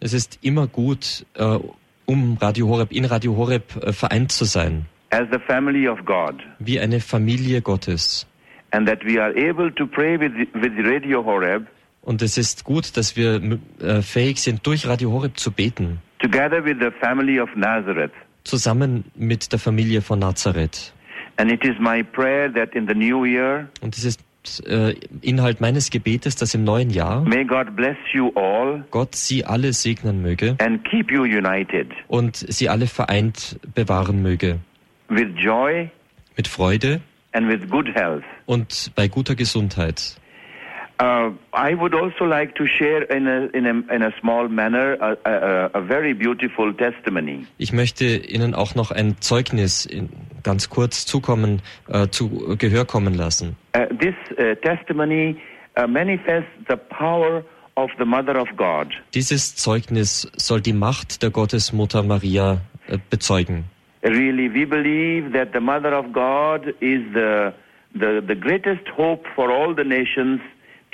Es 0.00 0.12
ist 0.12 0.38
immer 0.42 0.66
gut, 0.66 1.26
äh, 1.34 1.58
um 2.06 2.36
Radio 2.40 2.68
Horeb, 2.68 2.92
in 2.92 3.04
Radio 3.04 3.36
Horeb 3.36 3.62
äh, 3.82 3.92
vereint 3.92 4.32
zu 4.32 4.44
sein, 4.44 4.86
as 5.10 5.22
the 5.30 5.38
family 5.46 5.88
of 5.88 6.04
God, 6.04 6.34
wie 6.58 6.80
eine 6.80 7.00
Familie 7.00 7.60
Gottes. 7.62 8.26
and 8.72 8.88
that 8.88 9.04
we 9.04 9.20
are 9.22 9.30
able 9.36 9.70
to 9.74 9.86
pray 9.86 10.18
with 10.18 10.32
with 10.54 10.72
Radio 10.84 11.24
Horeb 11.24 11.66
Und 12.02 12.20
es 12.20 12.36
ist 12.36 12.64
gut, 12.64 12.96
dass 12.96 13.16
wir 13.16 13.40
äh, 13.80 14.02
fähig 14.02 14.38
sind, 14.42 14.66
durch 14.66 14.86
Radio 14.86 15.10
Horeb 15.12 15.38
zu 15.38 15.50
beten, 15.52 16.00
together 16.18 16.62
with 16.64 16.76
the 16.80 16.90
family 17.00 17.40
of 17.40 17.48
Nazareth. 17.56 18.12
zusammen 18.44 19.04
mit 19.14 19.52
der 19.52 19.58
Familie 19.58 20.02
von 20.02 20.18
Nazareth. 20.18 20.92
And 21.36 21.50
it 21.50 21.64
is 21.64 21.74
my 21.80 22.02
prayer 22.02 22.52
that 22.52 22.74
in 22.74 22.86
the 22.86 22.94
new 22.94 23.24
year, 23.24 23.68
Und 23.80 23.96
es 23.96 24.04
ist 24.04 24.20
äh, 24.66 24.94
Inhalt 25.20 25.60
meines 25.60 25.90
Gebetes, 25.90 26.36
dass 26.36 26.54
im 26.54 26.64
neuen 26.64 26.90
Jahr 26.90 27.22
may 27.24 27.44
God 27.44 27.74
bless 27.76 27.96
you 28.12 28.30
all 28.34 28.84
Gott 28.90 29.14
sie 29.14 29.44
alle 29.44 29.72
segnen 29.72 30.22
möge 30.22 30.56
and 30.60 30.84
keep 30.88 31.10
you 31.10 31.22
united 31.22 31.88
und 32.08 32.36
sie 32.36 32.68
alle 32.68 32.86
vereint 32.86 33.58
bewahren 33.74 34.22
möge. 34.22 34.58
with 35.08 35.28
joy 35.36 35.88
Mit 36.36 36.48
Freude 36.48 37.00
and 37.32 37.48
with 37.48 37.68
good 37.70 37.88
health. 37.94 38.24
und 38.46 38.90
bei 38.96 39.08
guter 39.08 39.34
Gesundheit. 39.34 40.16
Uh, 41.00 41.32
I 41.52 41.74
would 41.74 41.92
also 41.92 42.24
like 42.24 42.54
to 42.54 42.66
share 42.68 43.02
in 43.02 43.26
a, 43.26 43.48
in 43.52 43.66
a, 43.66 43.92
in 43.92 44.02
a 44.02 44.12
small 44.20 44.48
manner 44.48 44.94
a, 44.94 45.16
a, 45.24 45.70
a 45.74 45.80
very 45.80 46.14
beautiful 46.14 46.72
testimony. 46.72 47.46
Ich 47.58 47.72
möchte 47.72 48.04
Ihnen 48.04 48.54
auch 48.54 48.76
noch 48.76 48.92
ein 48.92 49.16
Zeugnis 49.20 49.86
in, 49.86 50.08
ganz 50.44 50.70
kurz 50.70 51.04
zukommen, 51.04 51.62
äh, 51.88 52.06
zu 52.08 52.56
Gehör 52.58 52.84
kommen 52.84 53.14
lassen. 53.14 53.56
Uh, 53.76 53.86
this 53.96 54.14
uh, 54.38 54.54
testimony 54.62 55.36
uh, 55.76 55.88
manifests 55.88 56.50
the 56.68 56.76
power 56.76 57.42
of 57.76 57.90
the 57.98 58.04
Mother 58.04 58.40
of 58.40 58.48
God. 58.56 58.94
Dieses 59.14 59.56
Zeugnis 59.56 60.30
soll 60.36 60.60
die 60.60 60.72
Macht 60.72 61.22
der 61.22 61.30
Gottesmutter 61.30 62.04
Maria 62.04 62.60
äh, 62.86 62.98
bezeugen. 63.10 63.64
Really, 64.04 64.48
we 64.48 64.64
believe 64.66 65.32
that 65.32 65.48
the 65.52 65.60
Mother 65.60 65.98
of 65.98 66.12
God 66.12 66.68
is 66.80 67.00
the, 67.14 67.52
the, 67.94 68.22
the 68.26 68.36
greatest 68.36 68.86
hope 68.96 69.26
for 69.34 69.50
all 69.50 69.74
the 69.74 69.82
nations 69.82 70.40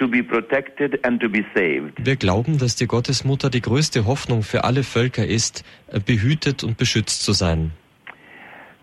to 0.00 0.08
be 0.08 0.22
protected 0.22 0.98
and 1.04 1.20
to 1.20 1.28
be 1.28 1.44
saved. 1.54 1.92
Wir 1.98 2.16
glauben, 2.16 2.58
dass 2.58 2.74
die 2.74 2.86
Gottesmutter 2.86 3.50
die 3.50 3.60
größte 3.60 4.06
Hoffnung 4.06 4.42
für 4.42 4.64
alle 4.64 4.82
Völker 4.82 5.26
ist, 5.26 5.62
behütet 6.06 6.64
und 6.64 6.78
beschützt 6.78 7.22
zu 7.22 7.32
sein. 7.32 7.72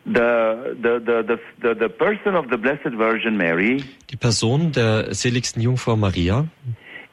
The, 0.06 0.14
the, 0.82 1.00
the, 1.06 1.38
the, 1.62 1.76
the, 1.78 1.90
person 1.90 2.36
of 2.36 2.46
the 2.50 2.56
Blessed 2.56 2.98
Virgin 2.98 3.36
Mary 3.36 3.84
Die 4.10 4.16
Person 4.16 4.72
der 4.72 5.14
seligsten 5.14 5.60
Jungfrau 5.60 5.98
Maria 5.98 6.48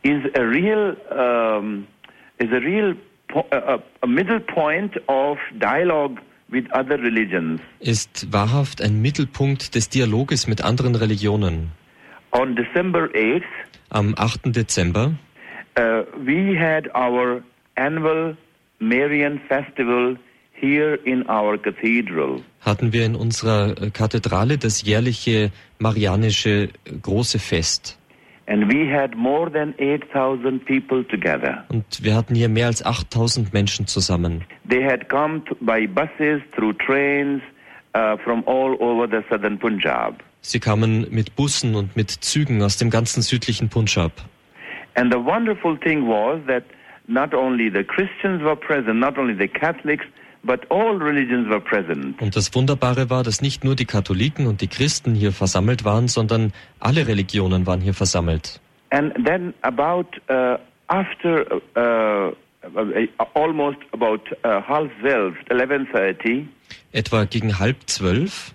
is 0.03 0.23
a 0.37 0.43
real 0.43 0.97
um, 1.11 1.89
is 2.39 2.51
a 2.53 2.61
real 2.61 2.95
a 3.51 4.07
middle 4.07 4.39
point 4.39 4.93
of 5.09 5.39
dialogue 5.59 6.21
with 6.49 6.67
other 6.73 6.97
religions. 7.03 7.61
ist 7.81 8.33
wahrhaft 8.33 8.81
ein 8.81 9.03
Mittelpunkt 9.03 9.75
des 9.75 9.89
Dialoges 9.89 10.47
mit 10.47 10.63
anderen 10.63 10.95
Religionen. 10.95 11.73
On 12.31 12.55
December 12.55 13.09
8th, 13.13 13.43
Am 13.95 14.15
8. 14.17 14.53
Dezember 14.55 15.15
uh, 15.79 16.03
we 16.27 16.57
had 16.57 16.91
our 16.95 17.43
annual 17.77 18.37
Marian 18.81 19.41
festival 19.49 20.17
here 20.53 20.95
in 21.05 21.29
our 21.29 21.57
cathedral. 21.59 22.43
hatten 22.61 22.93
wir 22.93 23.05
in 23.05 23.15
unserer 23.15 23.81
äh, 23.81 23.91
Kathedrale 23.91 24.59
das 24.59 24.83
jährliche 24.83 25.51
marianische 25.79 26.71
äh, 26.85 26.97
große 27.03 27.39
Fest. 27.39 27.99
And 28.47 28.71
we 28.71 28.85
had 28.87 29.17
more 29.17 29.51
than 29.51 29.75
8,000 29.79 30.65
people 30.67 31.03
together. 31.05 31.65
Und 31.69 31.85
wir 32.03 32.15
hatten 32.15 32.35
hier 32.35 32.51
mehr 32.51 32.67
als 32.67 32.85
8000 32.85 33.55
Menschen 33.55 33.87
zusammen. 33.87 34.45
They 34.69 34.85
had 34.85 35.09
come 35.09 35.43
by 35.61 35.87
buses, 35.87 36.43
through 36.55 36.75
trains, 36.75 37.41
uh, 37.95 38.19
from 38.23 38.43
all 38.47 38.77
over 38.81 39.09
the 39.09 39.23
southern 39.31 39.59
Punjab. 39.59 40.23
Sie 40.47 40.61
kamen 40.61 41.07
mit 41.11 41.37
Bussen 41.37 41.75
und 41.75 41.97
mit 41.97 42.11
Zügen 42.11 42.63
aus 42.63 42.77
dem 42.77 42.91
ganzen 42.91 43.23
südlichen 43.23 43.71
Punjab. 43.71 44.13
And 44.95 45.11
the 45.11 45.19
wonderful 45.19 45.79
thing 45.79 46.07
was 46.07 46.39
that 46.47 46.65
not 47.09 47.33
only 47.33 47.71
the 47.71 47.83
Christians 47.83 48.43
were 48.43 48.55
present, 48.55 49.01
not 49.01 49.17
only 49.17 49.35
the 49.35 49.49
Catholics, 49.49 50.05
but 50.43 50.61
all 50.71 50.99
religions 50.99 51.49
were 51.49 51.61
present. 51.61 52.21
Und 52.21 52.37
das 52.37 52.55
Wunderbare 52.55 53.09
war, 53.09 53.23
dass 53.23 53.41
nicht 53.41 53.65
nur 53.65 53.75
die 53.75 53.87
Katholiken 53.87 54.47
und 54.47 54.61
die 54.61 54.69
Christen 54.69 55.15
hier 55.15 55.33
versammelt 55.33 55.87
waren, 55.87 56.09
sondern 56.09 56.53
alle 56.79 57.07
Religionen 57.09 57.67
waren 57.67 57.81
hier 57.81 57.95
versammelt. 57.95 58.61
And 58.91 59.15
then 59.25 59.55
about 59.63 60.09
uh, 60.29 60.59
after 60.89 61.47
uh, 61.75 62.35
uh, 62.77 63.07
almost 63.33 63.79
about 63.93 64.21
uh, 64.45 64.61
half 64.61 64.91
twelve, 65.01 65.35
eleven 65.49 65.89
thirty, 65.91 66.47
Etwa 66.93 67.25
gegen 67.25 67.59
halb 67.59 67.77
zwölf 67.87 68.55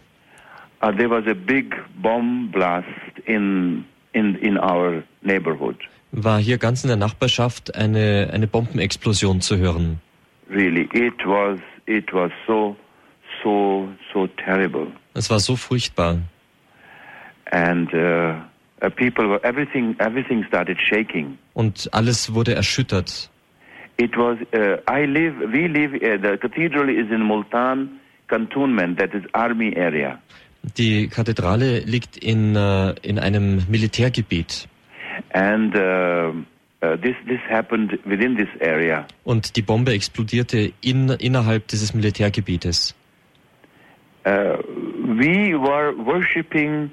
uh, 0.81 0.91
there 0.97 1.09
was 1.09 1.25
a 1.27 1.35
big 1.35 1.75
bomb 2.01 2.49
blast 2.51 2.87
in 3.25 3.85
in 4.13 4.35
in 4.35 4.57
our 4.57 5.03
neighborhood. 5.21 5.77
war 6.11 6.39
hier 6.39 6.57
ganz 6.57 6.83
in 6.83 6.87
der 6.87 6.97
Nachbarschaft 6.97 7.75
eine, 7.75 8.29
eine 8.33 8.47
Bombenexplosion 8.47 9.41
zu 9.41 9.57
hören. 9.57 9.99
Really, 10.49 10.89
it 10.93 11.23
was 11.25 11.59
it 11.85 12.11
was 12.13 12.31
so 12.47 12.75
so 13.43 13.87
so 14.13 14.27
terrible. 14.43 14.87
Es 15.13 15.29
war 15.29 15.39
so 15.39 15.55
furchtbar. 15.55 16.17
and 17.51 17.91
uh, 17.93 18.35
uh, 18.81 18.89
people 18.95 19.27
were 19.27 19.43
everything 19.43 19.95
everything 19.99 20.43
started 20.47 20.77
shaking 20.79 21.37
Und 21.53 21.89
alles 21.91 22.33
wurde 22.33 22.53
erschüttert. 22.55 23.29
it 23.97 24.15
was 24.15 24.37
uh, 24.53 24.77
i 24.87 25.05
live 25.05 25.35
we 25.51 25.67
live 25.67 25.93
uh, 25.95 26.17
the 26.21 26.37
cathedral 26.37 26.89
is 26.89 27.09
in 27.11 27.21
multan 27.23 27.99
cantonment 28.27 28.97
that 28.99 29.13
is 29.15 29.23
army 29.33 29.75
area 29.75 30.19
Die 30.77 31.07
Kathedrale 31.07 31.79
liegt 31.79 32.17
in, 32.17 32.55
äh, 32.55 32.93
in 33.01 33.17
einem 33.19 33.63
Militärgebiet. 33.69 34.67
and 35.33 35.75
uh, 35.75 36.31
uh, 36.81 36.95
this 37.01 37.15
this 37.27 37.39
happened 37.49 37.97
within 38.05 38.37
this 38.37 38.47
area 38.61 39.05
Und 39.25 39.55
die 39.57 39.61
Bombe 39.61 39.91
explodierte 39.93 40.71
in, 40.81 41.09
innerhalb 41.09 41.67
dieses 41.67 41.93
Militärgebietes. 41.93 42.95
uh, 44.25 44.57
we 45.17 45.53
were 45.59 45.93
worshiping 46.05 46.91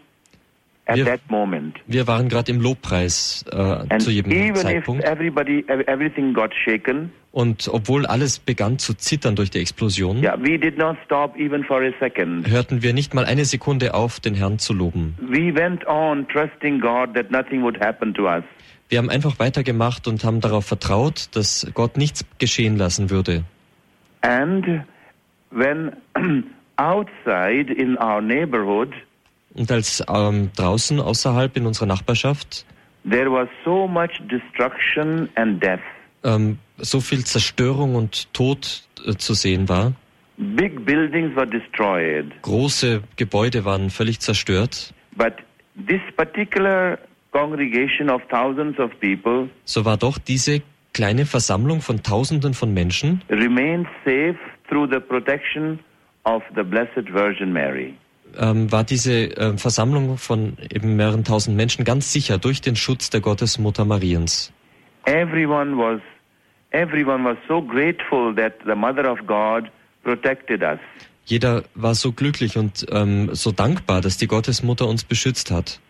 at 0.87 0.97
Wir- 0.97 1.05
that 1.05 1.21
moment 1.29 1.77
Wir 1.87 2.07
waren 2.07 2.29
gerade 2.29 2.51
im 2.53 2.61
Lobpreis 2.61 3.45
äh, 3.51 3.99
zu 3.99 4.11
jedem 4.11 4.31
even 4.33 4.55
if 4.57 4.63
Zeitpunkt. 4.63 5.05
everybody 5.05 5.65
ev- 5.69 5.85
everything 5.89 6.33
got 6.33 6.53
shaken 6.55 7.11
Und 7.37 7.69
obwohl 7.71 8.07
alles 8.07 8.39
begann 8.39 8.79
zu 8.79 8.95
zittern 8.95 9.37
durch 9.37 9.51
die 9.51 9.59
Explosion, 9.59 10.23
yeah 10.23 10.39
hörten 12.49 12.83
wir 12.83 12.95
nicht 12.95 13.13
mal 13.13 13.27
eine 13.27 13.45
Sekunde 13.45 13.93
auf, 13.93 14.21
den 14.21 14.35
Herrn 14.35 14.59
zu 14.59 14.73
loben. 14.73 15.15
we 15.21 15.55
went 15.55 15.87
on 15.87 16.27
trusting 16.29 16.81
god 16.81 17.13
that 17.15 17.31
nothing 17.31 17.61
would 17.63 17.79
happen 17.79 18.15
to 18.15 18.23
us 18.27 18.43
Wir 18.89 18.97
haben 18.97 19.11
einfach 19.11 19.39
weitergemacht 19.39 20.09
und 20.09 20.25
haben 20.25 20.41
darauf 20.41 20.65
vertraut, 20.65 21.29
dass 21.33 21.71
Gott 21.75 21.99
nichts 21.99 22.25
geschehen 22.39 22.79
lassen 22.79 23.11
würde. 23.11 23.45
And 24.23 24.65
when 25.51 25.93
outside 26.79 27.71
in 27.71 27.99
our 27.99 28.23
neighborhood 28.23 28.95
Und 29.53 29.71
als 29.71 30.03
ähm, 30.09 30.53
draußen, 30.57 31.01
außerhalb 31.01 31.55
in 31.59 31.67
unserer 31.67 31.87
Nachbarschaft, 31.87 32.65
there 33.05 33.31
was 33.31 33.49
so 33.63 33.87
much 33.87 34.23
destruction 34.31 35.29
and 35.35 35.63
death, 35.63 35.81
ähm, 36.27 36.59
so 36.79 37.01
viel 37.01 37.25
Zerstörung 37.25 37.95
und 37.95 38.33
Tod 38.35 38.83
äh, 39.07 39.15
zu 39.15 39.35
sehen 39.35 39.69
war, 39.69 39.93
big 40.37 40.85
buildings 40.85 41.35
were 41.37 41.47
destroyed. 41.47 42.27
große 42.43 43.03
Gebäude 43.17 43.65
waren 43.65 43.91
völlig 43.91 44.21
zerstört, 44.21 44.93
But 45.17 45.33
this 45.89 46.01
particular 46.17 46.99
congregation 47.33 48.11
of 48.11 48.21
thousands 48.29 48.79
of 48.79 48.91
people 49.01 49.49
so 49.65 49.85
war 49.85 49.97
doch 49.97 50.19
diese 50.19 50.61
kleine 50.93 51.25
Versammlung 51.27 51.81
von 51.81 52.03
Tausenden 52.03 52.55
von 52.55 52.73
Menschen 52.75 53.23
remained 53.31 53.87
safe 54.05 54.37
through 54.69 54.89
the 54.93 55.01
protection 55.01 55.79
of 56.25 56.43
the 56.57 56.63
Blessed 56.63 57.13
Virgin 57.13 57.53
Mary. 57.53 57.95
ähm, 58.39 58.71
war 58.73 58.85
diese 58.85 59.13
ähm, 59.13 59.57
Versammlung 59.59 60.19
von 60.19 60.57
eben 60.75 60.97
mehreren 60.97 61.25
tausend 61.25 61.57
Menschen 61.57 61.85
ganz 61.85 62.13
sicher 62.13 62.37
durch 62.39 62.61
den 62.61 62.77
Schutz 62.77 63.09
der 63.11 63.21
Gottesmutter 63.21 63.85
Mariens. 63.85 64.53
Everyone 65.07 65.77
was 65.79 66.01
everyone 66.77 67.25
was 67.25 67.37
so 67.49 67.61
grateful 67.63 68.35
that 68.37 68.55
the 68.67 68.75
Mother 68.75 69.07
of 69.11 69.19
God 69.27 69.71
protected 70.05 70.63
us. 70.63 70.79
Jeder 71.25 71.65
war 71.75 71.95
so 71.95 72.13
glücklich 72.13 72.57
und 72.57 72.87
ähm, 72.91 73.35
so 73.35 73.51
dankbar, 73.51 74.01
dass 74.01 74.17
die 74.17 74.29
Gottesmutter 74.29 74.87
uns 74.87 75.03
beschützt 75.05 75.51
hat. 75.51 75.81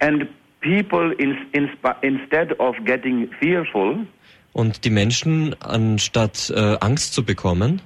And 0.00 0.26
people, 0.60 1.12
in, 1.14 1.36
in, 1.52 1.68
instead 2.02 2.58
of 2.60 2.76
getting 2.84 3.28
fearful, 3.40 4.06
Und 4.52 4.84
die 4.84 4.90
Menschen, 4.90 5.54
anstatt 5.60 6.50
äh, 6.50 6.76
Angst 6.80 7.14
zu 7.14 7.24
bekommen, 7.24 7.80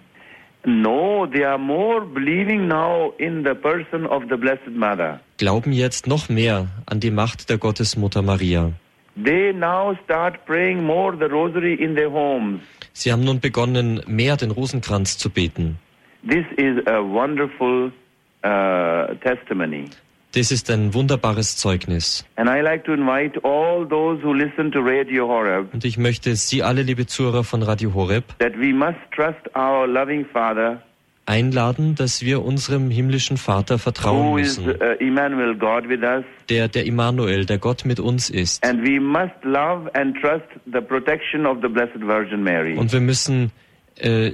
No, 0.64 1.26
they 1.26 1.44
are 1.44 1.58
more 1.58 2.06
believing 2.06 2.68
now 2.68 3.12
in 3.18 3.42
the 3.42 3.52
person 3.54 4.06
of 4.06 4.22
the 4.30 4.36
Blessed 4.36 4.76
Mother. 4.76 5.20
glauben 5.38 5.72
jetzt 5.72 6.06
noch 6.06 6.28
mehr 6.28 6.68
an 6.86 7.00
die 7.00 7.10
Macht 7.10 7.50
der 7.50 7.58
Gottesmutter 7.58 8.22
Maria. 8.22 8.72
They 9.14 9.52
now 9.52 9.96
start 10.04 10.44
praying 10.46 10.82
more 10.84 11.16
the 11.16 11.28
rosary 11.28 11.74
in 11.74 11.94
their 11.94 12.10
homes. 12.10 12.60
Sie 12.94 13.12
haben 13.12 13.24
nun 13.24 13.40
begonnen, 13.40 14.02
mehr 14.06 14.36
den 14.36 14.50
Rosenkranz 14.50 15.18
zu 15.18 15.30
beten. 15.30 15.78
This 16.26 16.44
is 16.56 16.86
a 16.86 17.02
wonderful 17.02 17.90
uh, 18.44 19.14
testimony. 19.22 19.90
Das 20.34 20.50
ist 20.50 20.70
ein 20.70 20.94
wunderbares 20.94 21.58
Zeugnis. 21.58 22.24
And 22.36 22.48
I 22.48 22.62
like 22.62 22.84
to 22.84 22.94
invite 22.94 23.38
all 23.44 23.86
those 23.86 24.22
who 24.22 24.32
listen 24.32 24.72
to 24.72 24.80
Radio 24.80 25.28
Horeb 25.28 25.74
Und 25.74 25.84
ich 25.84 25.98
möchte 25.98 26.36
Sie 26.36 26.62
alle, 26.62 26.82
liebe 26.82 27.06
Zuhörer 27.06 27.44
von 27.44 27.62
Radio 27.62 27.92
Horeb, 27.92 28.24
that 28.38 28.54
we 28.58 28.72
must 28.72 28.98
trust 29.14 29.40
our 29.54 29.86
loving 29.86 30.24
Father 30.24 30.80
einladen, 31.32 31.94
dass 31.94 32.22
wir 32.22 32.44
unserem 32.44 32.90
himmlischen 32.90 33.38
Vater 33.38 33.78
vertrauen 33.78 34.34
müssen, 34.34 34.68
uh, 34.68 34.74
der 36.48 36.68
der 36.68 36.84
Immanuel, 36.92 37.46
der 37.46 37.58
Gott 37.58 37.84
mit 37.84 37.98
uns 38.00 38.28
ist. 38.30 38.66
Und 38.66 38.84
wir 42.92 43.00
müssen 43.00 43.50
äh, 43.96 44.32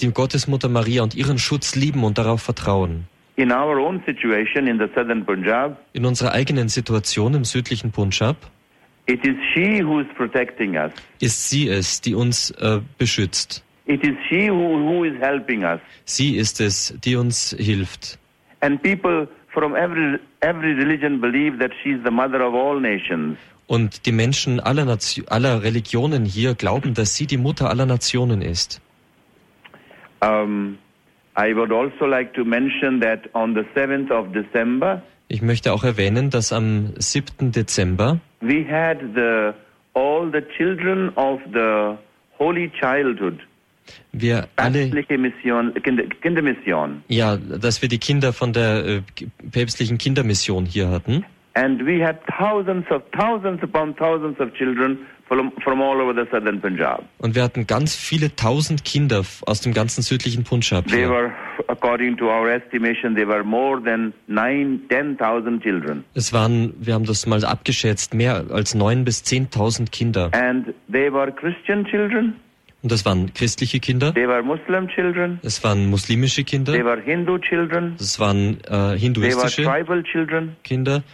die 0.00 0.12
Gottesmutter 0.12 0.68
Maria 0.68 1.02
und 1.02 1.14
ihren 1.14 1.38
Schutz 1.38 1.76
lieben 1.76 2.02
und 2.04 2.18
darauf 2.18 2.42
vertrauen. 2.42 3.06
In 3.36 3.50
our 3.50 3.78
own 3.78 4.02
situation 4.04 4.66
in 4.66 4.78
the 4.78 4.86
southern 4.94 5.24
Punjab, 5.24 5.78
In 5.92 6.04
unserer 6.04 6.32
eigenen 6.32 6.68
Situation 6.68 7.34
im 7.34 7.44
südlichen 7.44 7.90
Punjab 7.90 8.36
it 9.06 9.24
is 9.24 9.36
she 9.52 9.82
who 9.82 10.00
is 10.00 10.06
protecting 10.16 10.76
us. 10.76 10.92
ist 11.20 11.48
sie 11.48 11.68
es, 11.68 12.00
die 12.00 12.14
uns 12.14 12.50
äh, 12.50 12.80
beschützt. 12.98 13.64
It 13.86 14.04
is 14.04 14.14
she 14.28 14.48
who, 14.48 14.78
who 14.78 15.04
is 15.04 15.20
helping 15.20 15.64
us. 15.64 15.80
Sie 16.04 16.36
ist 16.36 16.60
es, 16.60 16.94
die 17.04 17.16
uns 17.16 17.54
hilft. 17.58 18.18
And 18.60 18.80
people 18.82 19.26
from 19.52 19.74
every, 19.74 20.18
every 20.40 20.74
religion 20.74 21.20
believe 21.20 21.58
that 21.58 21.72
she 21.82 21.90
is 21.90 22.00
the 22.04 22.10
mother 22.10 22.40
of 22.42 22.54
all 22.54 22.80
nations. 22.80 23.38
Und 23.66 24.06
die 24.06 24.12
Menschen 24.12 24.60
aller, 24.60 24.84
Nation, 24.84 25.26
aller 25.28 25.62
Religionen 25.62 26.24
hier 26.24 26.54
glauben, 26.54 26.94
dass 26.94 27.16
sie 27.16 27.26
die 27.26 27.38
Mutter 27.38 27.70
aller 27.70 27.86
Nationen 27.86 28.42
ist. 28.42 28.80
Um, 30.20 30.78
I 31.36 31.54
would 31.54 31.72
also 31.72 32.06
like 32.06 32.34
to 32.34 32.44
mention 32.44 33.00
that 33.00 33.28
on 33.34 33.54
the 33.54 33.64
7th 33.74 34.10
of 34.10 34.32
December, 34.32 35.02
Ich 35.28 35.40
möchte 35.40 35.72
auch 35.72 35.82
erwähnen, 35.82 36.28
dass 36.28 36.52
am 36.52 36.92
7. 36.98 37.52
Dezember 37.52 38.20
we 38.42 38.64
had 38.68 38.98
the, 39.14 39.54
all 39.94 40.30
the 40.30 40.42
children 40.56 41.08
of 41.16 41.40
the 41.54 41.96
Holy 42.38 42.70
Childhood, 42.78 43.38
wir 44.12 44.48
alle, 44.56 44.88
päpstliche 44.88 45.18
Mission, 45.18 45.74
Kinder, 45.82 46.04
Kindermission. 46.20 47.02
ja, 47.08 47.36
dass 47.36 47.82
wir 47.82 47.88
die 47.88 47.98
Kinder 47.98 48.32
von 48.32 48.52
der 48.52 48.84
äh, 48.86 49.02
päpstlichen 49.50 49.98
Kindermission 49.98 50.66
hier 50.66 50.88
hatten. 50.90 51.24
And 51.54 51.84
we 51.84 52.02
had 52.02 52.16
thousands 52.38 52.90
of 52.90 53.02
thousands 53.12 53.62
upon 53.62 53.94
thousands 53.96 54.40
of 54.40 54.54
children 54.54 54.98
from, 55.28 55.52
from 55.62 55.82
all 55.82 56.00
over 56.00 56.14
the 56.14 56.26
southern 56.30 56.60
Punjab. 56.60 57.04
Und 57.18 57.34
wir 57.34 57.42
hatten 57.42 57.66
ganz 57.66 57.94
viele 57.94 58.34
tausend 58.36 58.84
Kinder 58.84 59.22
aus 59.46 59.60
dem 59.60 59.74
ganzen 59.74 60.02
südlichen 60.02 60.44
Punjab 60.44 60.86
They 60.88 61.06
were, 61.08 61.30
according 61.68 62.16
to 62.16 62.26
our 62.26 62.48
estimation, 62.50 63.14
they 63.14 63.26
were 63.26 63.44
more 63.44 63.82
than 63.82 64.14
nine, 64.28 64.80
ten 64.88 65.16
thousand 65.18 65.62
children. 65.62 66.04
Es 66.14 66.32
waren, 66.32 66.72
wir 66.78 66.94
haben 66.94 67.04
das 67.04 67.26
mal 67.26 67.44
abgeschätzt, 67.44 68.14
mehr 68.14 68.46
als 68.50 68.74
neun 68.74 69.04
bis 69.04 69.22
zehntausend 69.22 69.92
Kinder. 69.92 70.30
And 70.32 70.72
they 70.90 71.12
were 71.12 71.30
Christian 71.32 71.84
children, 71.84 72.36
Und 72.82 72.90
das 72.90 73.04
waren 73.04 73.32
christliche 73.32 73.78
Kinder, 73.78 74.12
they 74.12 74.26
were 74.26 74.42
Muslim 74.42 74.88
children, 74.88 75.38
es 75.42 75.62
waren 75.62 75.88
muslimische 75.88 76.42
they 76.42 76.44
Kinder, 76.44 76.72
were 76.84 77.00
Hindu 77.00 77.38
children, 77.38 77.94
es 78.00 78.18
waren 78.18 78.58
äh, 78.64 78.66
they 78.66 78.70
were 78.70 78.96
hinduistische 78.98 79.62
tribal 79.62 80.02
children, 80.02 80.56
Kinder, 80.64 81.04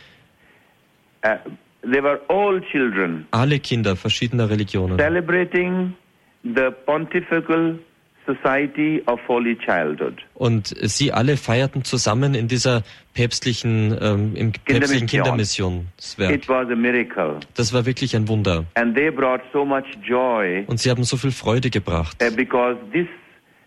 uh, 1.27 1.37
they 1.83 2.03
were 2.03 2.21
all 2.29 2.61
children. 2.73 3.27
Alle 3.33 3.59
Kinder 3.59 3.97
verschiedener 3.97 4.49
Religionen. 4.49 4.97
celebrating 4.99 5.93
the 6.43 6.71
Pontifical 6.87 7.79
Society 8.29 9.03
of 9.07 9.19
Holy 9.27 9.57
Childhood. 9.57 10.19
Und 10.35 10.75
sie 10.83 11.13
alle 11.13 11.37
feierten 11.39 11.83
zusammen 11.85 12.35
in 12.35 12.47
dieser 12.47 12.83
päpstlichen, 13.15 13.97
ähm, 14.01 14.37
im 14.37 14.53
päpstlichen 14.53 15.07
Kindermissionswerk. 15.07 16.33
It 16.33 16.49
was 16.49 16.69
a 16.71 16.77
miracle. 16.77 17.41
Das 17.55 17.73
war 17.73 17.87
wirklich 17.87 18.15
ein 18.15 18.29
Wunder. 18.29 18.65
And 18.75 18.95
they 18.95 19.11
brought 19.11 19.41
so 19.53 19.65
much 19.65 19.87
joy 20.07 20.65
Und 20.67 20.79
sie 20.79 20.91
haben 20.91 21.05
so 21.05 21.17
viel 21.17 21.33
Freude 21.33 21.71
gebracht. 21.71 22.23
uh, 22.23 22.35
because 22.35 22.77
this 22.93 23.07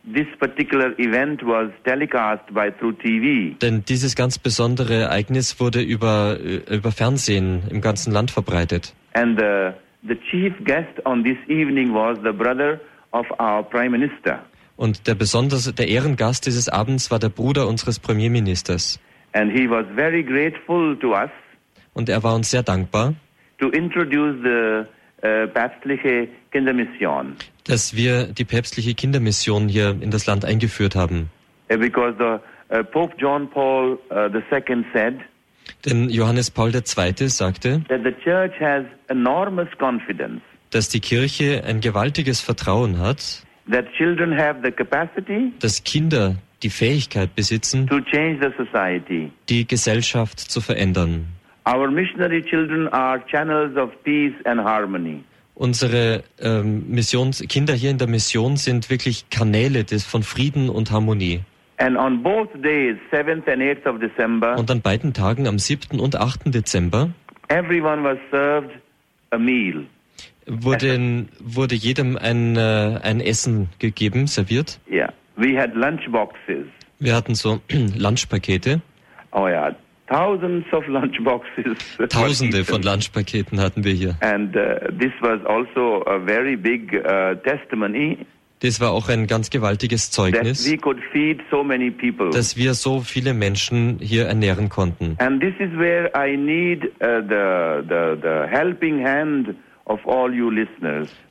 this 0.04 0.28
particular 0.40 0.98
event 1.00 1.44
was 1.44 1.70
telecast 1.84 2.42
by 2.54 2.72
through 2.80 2.94
TV. 3.00 3.56
Denn 3.62 3.84
dieses 3.86 4.16
ganz 4.16 4.38
besondere 4.40 4.96
Ereignis 4.96 5.60
wurde 5.60 5.82
über, 5.82 6.38
äh, 6.40 6.76
über 6.76 6.92
Fernsehen 6.92 7.64
im 7.70 7.82
ganzen 7.82 8.12
Land 8.12 8.32
verbreitet. 8.32 8.94
And 9.14 9.40
the 9.40 9.74
the 10.08 10.16
chief 10.30 10.54
guest 10.66 11.06
on 11.06 11.24
this 11.24 11.38
evening 11.48 11.94
was 11.94 12.18
the 12.24 12.32
brother 12.32 12.80
of 13.12 13.26
our 13.40 13.64
prime 13.64 13.92
minister. 13.92 14.40
Und 14.82 15.06
der 15.06 15.14
besonders, 15.14 15.72
der 15.76 15.88
Ehrengast 15.90 16.48
dieses 16.48 16.68
Abends 16.68 17.12
war 17.12 17.20
der 17.20 17.30
Bruder 17.30 17.68
unseres 17.68 18.00
Premierministers. 18.00 19.00
And 19.34 19.52
he 19.52 19.70
was 19.70 19.86
very 19.94 20.24
grateful 20.24 20.98
to 20.98 21.14
us 21.14 21.30
Und 21.94 22.10
er 22.10 22.24
war 22.24 22.34
uns 22.34 22.50
sehr 22.50 22.64
dankbar, 22.64 23.14
to 23.60 23.70
introduce 23.70 24.42
the 24.42 24.88
uh, 25.24 25.46
päpstliche 25.54 26.30
Kindermission. 26.52 27.36
dass 27.66 27.96
wir 27.96 28.24
die 28.24 28.44
päpstliche 28.44 28.96
Kindermission 28.96 29.70
hier 29.70 29.96
in 30.02 30.10
das 30.10 30.26
Land 30.26 30.46
eingeführt 30.46 30.96
haben. 30.96 31.30
Uh, 31.72 31.78
because 31.78 32.16
the 32.18 32.40
uh, 32.76 32.84
Pope 32.84 33.14
John 33.20 33.48
Paul 33.52 34.00
uh, 34.10 34.36
II 34.36 34.84
said 34.92 35.20
Denn 35.86 36.10
Johannes 36.10 36.50
Paul 36.50 36.74
II. 36.74 37.30
sagte, 37.30 37.84
that 37.88 38.02
the 38.04 38.16
church 38.24 38.60
has 38.60 38.84
enormous 39.10 39.68
confidence 39.78 40.42
dass 40.72 40.90
die 40.90 41.02
Kirche 41.02 41.66
ein 41.66 41.82
gewaltiges 41.82 42.42
Vertrauen 42.42 42.98
hat, 42.98 43.44
that 43.72 43.86
children 43.98 44.38
have 44.38 44.60
the 44.64 44.72
capacity 44.72 45.52
dass 45.60 45.84
Kinder 45.84 46.36
die 46.64 46.70
Fähigkeit 46.70 47.36
besitzen, 47.36 47.88
to 47.88 48.00
change 48.02 48.40
the 48.42 48.52
society. 48.64 49.32
die 49.50 49.66
Gesellschaft 49.68 50.40
zu 50.40 50.62
verändern. 50.62 51.28
Our 51.68 51.90
missionary 51.92 52.42
children 52.44 52.88
are 52.90 53.22
channels 53.28 53.76
of 53.78 53.92
peace 54.04 54.34
and 54.46 54.60
harmony. 54.62 55.24
Unsere 55.56 56.24
ähm, 56.40 56.86
Missions 56.90 57.44
Kinder 57.48 57.74
hier 57.74 57.92
in 57.92 57.98
der 58.00 58.08
Mission 58.08 58.58
sind 58.58 58.90
wirklich 58.90 59.30
Kanäle 59.30 59.84
des, 59.84 60.04
von 60.06 60.24
Frieden 60.24 60.70
und 60.70 60.90
Harmonie. 60.92 61.42
And 61.78 61.98
on 61.98 62.22
both 62.24 62.50
days, 62.64 62.96
7th 63.12 63.48
and 63.52 63.62
8th 63.62 63.88
of 63.88 64.00
December, 64.00 64.58
Und 64.58 64.70
an 64.72 64.82
beiden 64.82 65.14
Tagen, 65.14 65.48
am 65.48 65.58
7. 65.60 66.00
und 66.00 66.16
8. 66.16 66.54
Dezember, 66.54 67.10
everyone 67.50 68.04
was 68.04 68.18
served 68.32 68.72
a 69.32 69.38
meal. 69.38 69.86
Wurde, 70.48 71.28
wurde 71.40 71.76
jedem 71.76 72.18
ein, 72.18 72.56
äh, 72.56 73.00
ein 73.02 73.22
Essen 73.22 73.70
gegeben, 73.80 74.28
serviert. 74.28 74.80
Yeah. 74.90 75.14
We 75.38 75.58
had 75.58 75.74
lunch 75.76 76.10
boxes. 76.12 76.68
Wir 77.00 77.16
hatten 77.16 77.36
so 77.36 77.62
Lunchpakete. 77.98 78.82
Oh 79.32 79.48
yeah, 79.48 79.76
thousands 80.08 80.66
of 80.74 80.86
lunch 80.88 81.18
boxes. 81.24 81.78
were 81.98 82.08
Tausende 82.08 82.64
von 82.66 82.84
Lunchpaketen 82.84 83.60
hatten 83.60 83.84
wir 83.84 83.94
hier. 83.94 84.16
And 84.20 84.56
uh, 84.56 84.92
this 85.00 85.12
was 85.22 85.44
also 85.46 86.04
a 86.06 86.20
very 86.20 86.56
big 86.56 86.94
uh, 86.94 87.36
testimony 87.44 88.26
Das 88.60 88.80
war 88.80 88.92
auch 88.92 89.10
ein 89.10 89.26
ganz 89.26 89.50
gewaltiges 89.50 90.12
Zeugnis, 90.12 90.72
we 90.72 90.78
could 90.78 91.00
feed 91.12 91.42
so 91.50 91.64
dass 92.32 92.56
wir 92.56 92.76
so 92.76 93.02
viele 93.02 93.34
Menschen 93.34 93.98
hier 94.00 94.28
ernähren 94.28 94.70
konnten. 94.70 95.16
And 95.18 95.42
this 95.42 95.56
is 95.58 95.76
where 95.76 96.12
I 96.16 96.38
need 96.38 96.84
uh, 97.02 97.22
the, 97.28 97.82
the, 97.90 98.22
the 98.22 98.48
helping 98.48 99.04
hand 99.04 99.56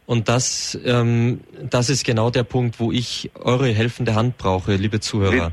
Und 0.06 0.28
das, 0.28 0.78
ähm, 0.84 1.40
das 1.70 1.90
ist 1.90 2.04
genau 2.04 2.30
der 2.30 2.42
Punkt, 2.44 2.80
wo 2.80 2.90
ich 2.92 3.30
eure 3.36 3.68
helfende 3.68 4.14
Hand 4.14 4.38
brauche, 4.38 4.74
liebe 4.74 5.00
Zuhörer. 5.00 5.52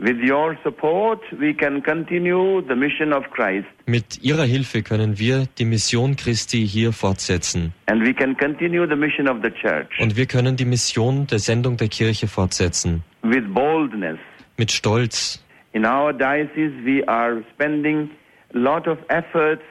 With 0.00 0.18
your 0.30 0.56
support, 0.62 1.20
we 1.40 1.52
can 1.52 1.82
continue 1.82 2.62
the 2.68 2.76
mission 2.76 3.12
of 3.12 3.24
Christ 3.32 3.66
Mit 3.86 4.22
ihrer 4.22 4.44
Hilfe 4.44 4.84
können 4.84 5.18
wir 5.18 5.46
die 5.58 5.64
Mission 5.64 6.14
Christi 6.14 6.64
hier 6.68 6.92
fortsetzen. 6.92 7.72
and 7.86 8.04
we 8.06 8.14
can 8.14 8.36
continue 8.36 8.86
the 8.88 8.94
mission 8.94 9.28
of 9.28 9.38
the 9.42 9.50
church 9.50 9.88
Und 10.00 10.16
wir 10.16 10.26
können 10.26 10.54
die 10.56 10.64
Mission 10.66 11.26
der 11.26 11.40
Sendung 11.40 11.76
der 11.78 11.88
Kirche 11.88 12.28
fortsetzen. 12.28 13.02
with 13.24 13.42
boldness. 13.52 14.18
Mit 14.56 14.70
Stolz. 14.70 15.42
In 15.72 15.84
our 15.84 16.12
diocese, 16.12 16.72
we 16.84 17.02
are 17.08 17.42
spending 17.54 18.08
a 18.54 18.58
lot 18.58 18.86
of 18.86 18.98
efforts 19.08 19.62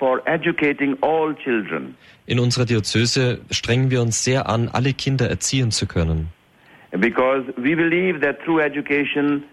for 0.00 0.20
educating 0.26 0.96
all 1.02 1.32
children 1.36 1.94
In 2.26 2.40
unserer 2.40 2.64
Diözese 2.64 3.38
strengen 3.52 3.90
wir 3.92 4.00
uns 4.02 4.24
sehr 4.24 4.48
an, 4.48 4.68
alle 4.68 4.92
Kinder 4.94 5.28
erziehen 5.30 5.70
zu 5.70 5.86
können. 5.86 6.28
because 6.98 7.44
we 7.56 7.76
believe 7.76 8.18
that 8.20 8.40
through 8.44 8.60
education 8.60 9.44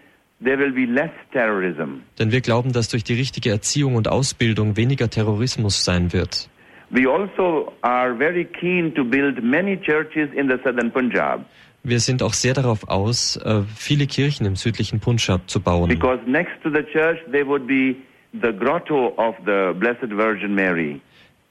there 0.44 0.58
will 0.58 0.72
be 0.72 0.86
less 0.86 1.10
terrorism. 1.32 2.02
Denn 2.18 2.32
wir 2.32 2.40
glauben, 2.40 2.72
dass 2.72 2.88
durch 2.88 3.04
die 3.04 3.14
richtige 3.14 3.50
Erziehung 3.50 3.94
und 3.96 4.08
Ausbildung 4.08 4.76
weniger 4.76 5.08
Terrorismus 5.08 5.84
sein 5.84 6.12
wird. 6.12 6.48
We 6.90 7.06
also 7.08 7.72
are 7.82 8.16
very 8.16 8.44
keen 8.44 8.94
to 8.94 9.04
build 9.04 9.42
many 9.42 9.76
churches 9.76 10.28
in 10.34 10.48
the 10.48 10.56
southern 10.64 10.90
Punjab. 10.90 11.44
wir 11.84 12.00
sind 12.00 12.22
auch 12.22 12.32
sehr 12.34 12.54
darauf 12.54 12.88
aus, 12.88 13.36
äh, 13.36 13.62
viele 13.76 14.06
Kirchen 14.06 14.46
im 14.46 14.56
südlichen 14.56 14.98
Punjab 15.00 15.48
zu 15.48 15.60
bauen. 15.60 15.88
Because 15.88 16.18
next 16.26 16.54
to 16.62 16.70
the 16.70 16.82
church 16.92 17.18
there 17.30 17.46
would 17.46 17.66
be 17.66 17.94
the 18.32 18.52
grotto 18.52 19.14
of 19.16 19.34
the 19.44 19.72
Blessed 19.78 20.10
Virgin 20.10 20.54
Mary. 20.54 21.00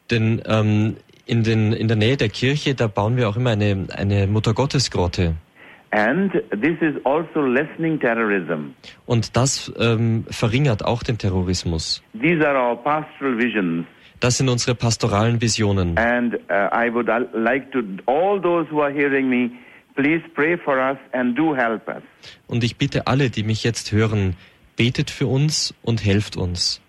Denn 0.10 0.42
ähm, 0.46 0.98
in, 1.26 1.44
den, 1.44 1.74
in 1.74 1.88
der 1.88 1.98
Nähe 1.98 2.18
der 2.18 2.30
Kirche, 2.30 2.76
da 2.76 2.88
bauen 2.88 3.18
wir 3.18 3.28
auch 3.30 3.36
immer 3.36 3.52
eine, 3.52 3.88
eine 3.96 4.28
Muttergottesgrotte. 4.28 5.36
And 5.92 6.34
this 6.52 6.78
is 6.82 6.96
also 7.06 7.42
lessening 7.42 8.00
terrorism. 8.00 8.74
Und 9.06 9.38
das 9.38 9.72
ähm, 9.80 10.26
verringert 10.30 10.84
auch 10.84 11.02
den 11.02 11.18
Terrorismus. 11.18 12.04
These 12.14 12.46
are 12.46 12.58
our 12.58 12.76
pastoral 12.76 13.38
visions. 13.38 13.86
Das 14.20 14.38
sind 14.38 14.50
unsere 14.50 14.76
pastoralen 14.76 15.42
Visionen. 15.42 15.98
And 15.98 16.36
uh, 16.50 16.70
I 16.74 16.92
would 16.92 17.08
uh, 17.08 17.26
like 17.34 17.72
to, 17.72 17.80
all 18.06 18.42
those 18.42 18.68
who 18.70 18.82
are 18.82 18.92
hearing 18.92 19.30
me, 19.30 19.52
please 19.96 20.22
pray 20.34 20.58
for 20.58 20.78
us 20.78 20.98
and 21.14 21.38
do 21.38 21.56
help 21.56 21.88
us. 21.88 22.04
Und 22.48 22.64
ich 22.64 22.78
bitte 22.78 23.08
alle, 23.08 23.30
die 23.30 23.44
mich 23.44 23.64
jetzt 23.64 23.92
hören, 23.92 24.36
betet 24.78 25.10
für 25.10 25.28
uns 25.28 25.74
und 25.82 26.06
helft 26.06 26.38
uns. 26.38 26.80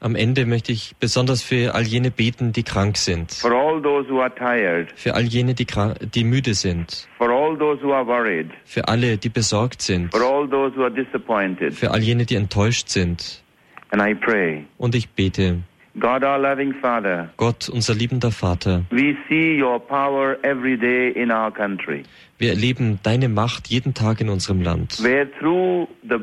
Am 0.00 0.14
Ende 0.16 0.46
möchte 0.46 0.72
ich 0.72 0.96
besonders 0.98 1.42
für 1.42 1.74
all 1.74 1.82
jene 1.86 2.10
beten, 2.10 2.52
die 2.52 2.62
krank 2.64 2.96
sind. 2.96 3.32
for 3.32 3.52
all 3.52 3.80
those 3.80 4.08
who 4.10 4.20
are 4.20 4.34
tired, 4.34 4.92
Für 4.96 5.14
all 5.14 5.22
jene, 5.22 5.54
die, 5.54 5.66
die 6.14 6.24
müde 6.24 6.54
sind. 6.54 7.06
for 7.18 7.30
all 7.30 7.56
those 7.56 7.80
who 7.82 7.92
are 7.92 8.06
worried, 8.06 8.50
Für 8.64 8.88
alle, 8.88 9.16
die 9.16 9.28
besorgt 9.28 9.80
sind. 9.80 10.10
for 10.10 10.22
all 10.22 10.48
those 10.48 10.74
who 10.76 10.82
are 10.82 10.90
disappointed. 10.92 11.72
Für 11.74 11.92
all 11.92 12.02
jene, 12.02 12.24
die 12.26 12.34
enttäuscht 12.34 12.88
sind. 12.88 13.42
And 13.90 14.02
I 14.02 14.14
pray, 14.14 14.64
Und 14.76 14.94
ich 14.94 15.08
bete, 15.10 15.58
God 16.00 16.22
our 16.22 16.38
loving 16.38 16.74
Father, 16.80 17.30
Gott, 17.36 17.68
unser 17.68 17.94
liebender 17.94 18.30
Vater, 18.30 18.84
we 18.90 19.16
see 19.28 19.60
your 19.62 19.78
power 19.80 20.36
every 20.42 20.76
day 20.76 21.10
in 21.10 21.30
our 21.30 21.50
country, 21.52 22.02
wir 22.38 22.50
erleben 22.50 22.98
deine 23.02 23.28
Macht 23.28 23.68
jeden 23.68 23.94
Tag 23.94 24.20
in 24.20 24.28
unserem 24.28 24.62
Land. 24.62 25.02
where 25.02 25.26
through 25.38 25.88
the, 26.08 26.18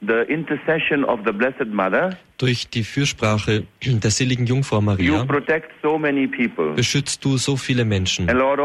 the 0.00 0.22
intercession 0.32 1.04
of 1.04 1.20
the 1.24 1.32
Blessed 1.32 1.72
Mother, 1.72 2.16
Durch 2.38 2.68
die 2.70 2.84
Fürsprache 2.84 3.64
der 3.84 4.10
seligen 4.10 4.46
Jungfrau 4.46 4.76
you 4.78 4.82
Maria 4.82 5.24
protect 5.24 5.70
so 5.82 5.98
many 5.98 6.26
people. 6.26 6.72
beschützt 6.74 7.22
du 7.24 7.36
so 7.36 7.56
viele 7.56 7.84
Menschen. 7.84 8.26
Lord, 8.28 8.58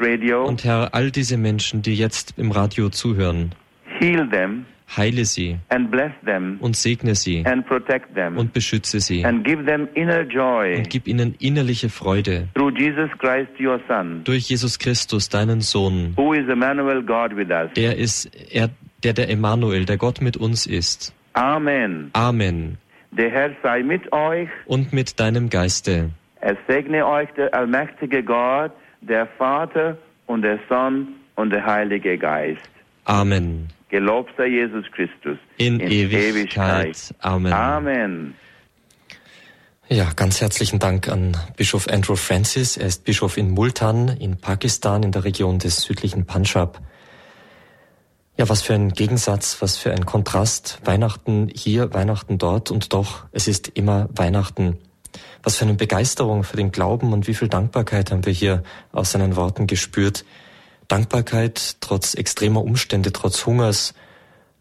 radio, 0.00 0.44
Und 0.46 0.62
Herr, 0.64 0.92
all 0.94 1.10
diese 1.10 1.36
Menschen, 1.38 1.80
die 1.82 1.94
jetzt 1.94 2.34
im 2.36 2.50
Radio 2.50 2.90
zuhören, 2.90 3.52
heal 3.98 4.28
them 4.28 4.66
heile 4.96 5.24
sie 5.24 5.56
and 5.68 5.90
bless 5.90 6.12
them 6.24 6.58
und 6.60 6.76
segne 6.76 7.14
sie 7.14 7.44
and 7.46 7.66
protect 7.66 8.14
them 8.14 8.36
und 8.36 8.52
beschütze 8.52 9.00
sie 9.00 9.24
and 9.24 9.44
give 9.44 9.64
them 9.64 9.88
inner 9.94 10.22
joy 10.22 10.76
und 10.76 10.90
gib 10.90 11.06
ihnen 11.08 11.34
innerliche 11.38 11.88
Freude 11.88 12.48
through 12.54 12.76
Jesus 12.76 13.10
Christ, 13.18 13.50
your 13.60 13.80
Son, 13.88 14.22
durch 14.24 14.48
Jesus 14.48 14.78
Christus, 14.78 15.28
deinen 15.28 15.60
Sohn. 15.60 16.14
who 16.16 16.32
is 16.32 16.48
Emmanuel, 16.48 17.02
God 17.02 17.36
with 17.36 17.50
us. 17.50 17.70
Der 17.76 17.96
ist 17.96 18.30
er, 18.52 18.70
der 19.02 19.12
der 19.12 19.28
Emmanuel, 19.30 19.84
der 19.84 19.96
Gott 19.96 20.20
mit 20.20 20.36
uns 20.36 20.66
ist. 20.66 21.12
Amen. 21.34 22.10
Amen. 22.12 22.78
Der 23.10 23.30
Herr 23.30 23.50
sei 23.62 23.82
mit 23.82 24.12
euch. 24.12 24.48
Und 24.66 24.92
mit 24.92 25.18
deinem 25.20 25.50
Geiste. 25.50 26.10
Es 26.40 26.56
segne 26.68 27.06
euch 27.06 27.28
der 27.36 27.54
allmächtige 27.54 28.22
Gott, 28.22 28.72
der 29.00 29.26
Vater 29.38 29.96
und 30.26 30.42
der 30.42 30.58
Sohn 30.68 31.08
und 31.36 31.50
der 31.50 31.64
Heilige 31.64 32.18
Geist. 32.18 32.68
Amen. 33.04 33.68
Gelobt 33.88 34.30
sei 34.36 34.46
Jesus 34.46 34.84
Christus. 34.92 35.38
In, 35.58 35.80
Ewigkeit. 35.80 37.14
Amen. 37.20 37.52
Amen. 37.52 38.34
Ja, 39.88 40.10
ganz 40.16 40.40
herzlichen 40.40 40.78
Dank 40.78 41.08
an 41.08 41.36
Bischof 41.56 41.88
Andrew 41.88 42.16
Francis. 42.16 42.78
Er 42.78 42.86
ist 42.86 43.04
Bischof 43.04 43.36
in 43.36 43.50
Multan 43.50 44.08
in 44.08 44.38
Pakistan 44.38 45.02
in 45.02 45.12
der 45.12 45.24
Region 45.24 45.58
des 45.58 45.82
südlichen 45.82 46.24
Punjab. 46.24 46.80
Ja, 48.38 48.48
was 48.48 48.62
für 48.62 48.74
ein 48.74 48.92
Gegensatz, 48.92 49.60
was 49.60 49.76
für 49.76 49.92
ein 49.92 50.06
Kontrast. 50.06 50.80
Weihnachten 50.84 51.50
hier, 51.54 51.92
Weihnachten 51.92 52.38
dort 52.38 52.70
und 52.70 52.94
doch, 52.94 53.26
es 53.30 53.46
ist 53.46 53.68
immer 53.68 54.08
Weihnachten. 54.14 54.78
Was 55.42 55.56
für 55.56 55.66
eine 55.66 55.74
Begeisterung 55.74 56.42
für 56.44 56.56
den 56.56 56.72
Glauben 56.72 57.12
und 57.12 57.28
wie 57.28 57.34
viel 57.34 57.48
Dankbarkeit 57.48 58.10
haben 58.10 58.24
wir 58.24 58.32
hier 58.32 58.62
aus 58.90 59.12
seinen 59.12 59.36
Worten 59.36 59.66
gespürt. 59.66 60.24
Dankbarkeit 60.88 61.76
trotz 61.80 62.14
extremer 62.14 62.62
Umstände, 62.62 63.12
trotz 63.12 63.46
Hungers, 63.46 63.94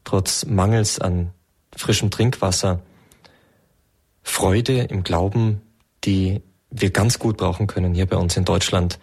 trotz 0.03 0.45
Mangels 0.45 0.99
an 0.99 1.31
frischem 1.75 2.11
Trinkwasser. 2.11 2.81
Freude 4.23 4.83
im 4.83 5.03
Glauben, 5.03 5.61
die 6.03 6.41
wir 6.69 6.91
ganz 6.91 7.19
gut 7.19 7.37
brauchen 7.37 7.67
können 7.67 7.93
hier 7.93 8.05
bei 8.05 8.17
uns 8.17 8.35
in 8.37 8.45
Deutschland. 8.45 8.99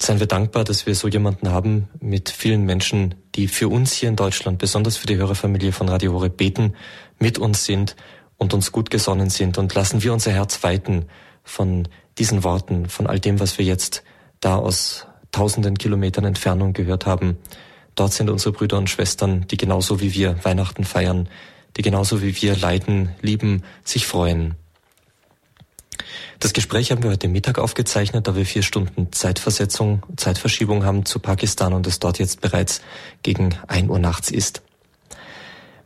Seien 0.00 0.20
wir 0.20 0.28
dankbar, 0.28 0.62
dass 0.62 0.86
wir 0.86 0.94
so 0.94 1.08
jemanden 1.08 1.50
haben 1.50 1.88
mit 1.98 2.30
vielen 2.30 2.64
Menschen, 2.64 3.16
die 3.34 3.48
für 3.48 3.68
uns 3.68 3.92
hier 3.92 4.08
in 4.08 4.16
Deutschland, 4.16 4.58
besonders 4.58 4.96
für 4.96 5.08
die 5.08 5.16
Hörerfamilie 5.16 5.72
von 5.72 5.88
Radio 5.88 6.12
Horeb 6.12 6.36
beten, 6.36 6.74
mit 7.18 7.38
uns 7.38 7.64
sind 7.64 7.96
und 8.36 8.54
uns 8.54 8.70
gut 8.70 8.90
gesonnen 8.90 9.28
sind 9.28 9.58
und 9.58 9.74
lassen 9.74 10.02
wir 10.04 10.12
unser 10.12 10.30
Herz 10.30 10.62
weiten 10.62 11.06
von 11.42 11.88
diesen 12.16 12.44
Worten, 12.44 12.88
von 12.88 13.08
all 13.08 13.18
dem, 13.18 13.40
was 13.40 13.58
wir 13.58 13.64
jetzt 13.64 14.04
da 14.38 14.56
aus 14.56 15.07
tausenden 15.32 15.78
Kilometern 15.78 16.24
Entfernung 16.24 16.72
gehört 16.72 17.06
haben. 17.06 17.38
Dort 17.94 18.12
sind 18.12 18.30
unsere 18.30 18.52
Brüder 18.52 18.78
und 18.78 18.90
Schwestern, 18.90 19.46
die 19.48 19.56
genauso 19.56 20.00
wie 20.00 20.14
wir 20.14 20.44
Weihnachten 20.44 20.84
feiern, 20.84 21.28
die 21.76 21.82
genauso 21.82 22.22
wie 22.22 22.40
wir 22.40 22.56
leiden, 22.56 23.10
lieben, 23.22 23.62
sich 23.84 24.06
freuen. 24.06 24.54
Das 26.40 26.52
Gespräch 26.52 26.92
haben 26.92 27.02
wir 27.02 27.10
heute 27.10 27.26
Mittag 27.26 27.58
aufgezeichnet, 27.58 28.28
da 28.28 28.36
wir 28.36 28.46
vier 28.46 28.62
Stunden 28.62 29.10
Zeitversetzung, 29.10 30.04
Zeitverschiebung 30.16 30.84
haben 30.84 31.04
zu 31.04 31.18
Pakistan 31.18 31.72
und 31.72 31.86
es 31.88 31.98
dort 31.98 32.20
jetzt 32.20 32.40
bereits 32.40 32.80
gegen 33.24 33.56
ein 33.66 33.90
Uhr 33.90 33.98
nachts 33.98 34.30
ist. 34.30 34.62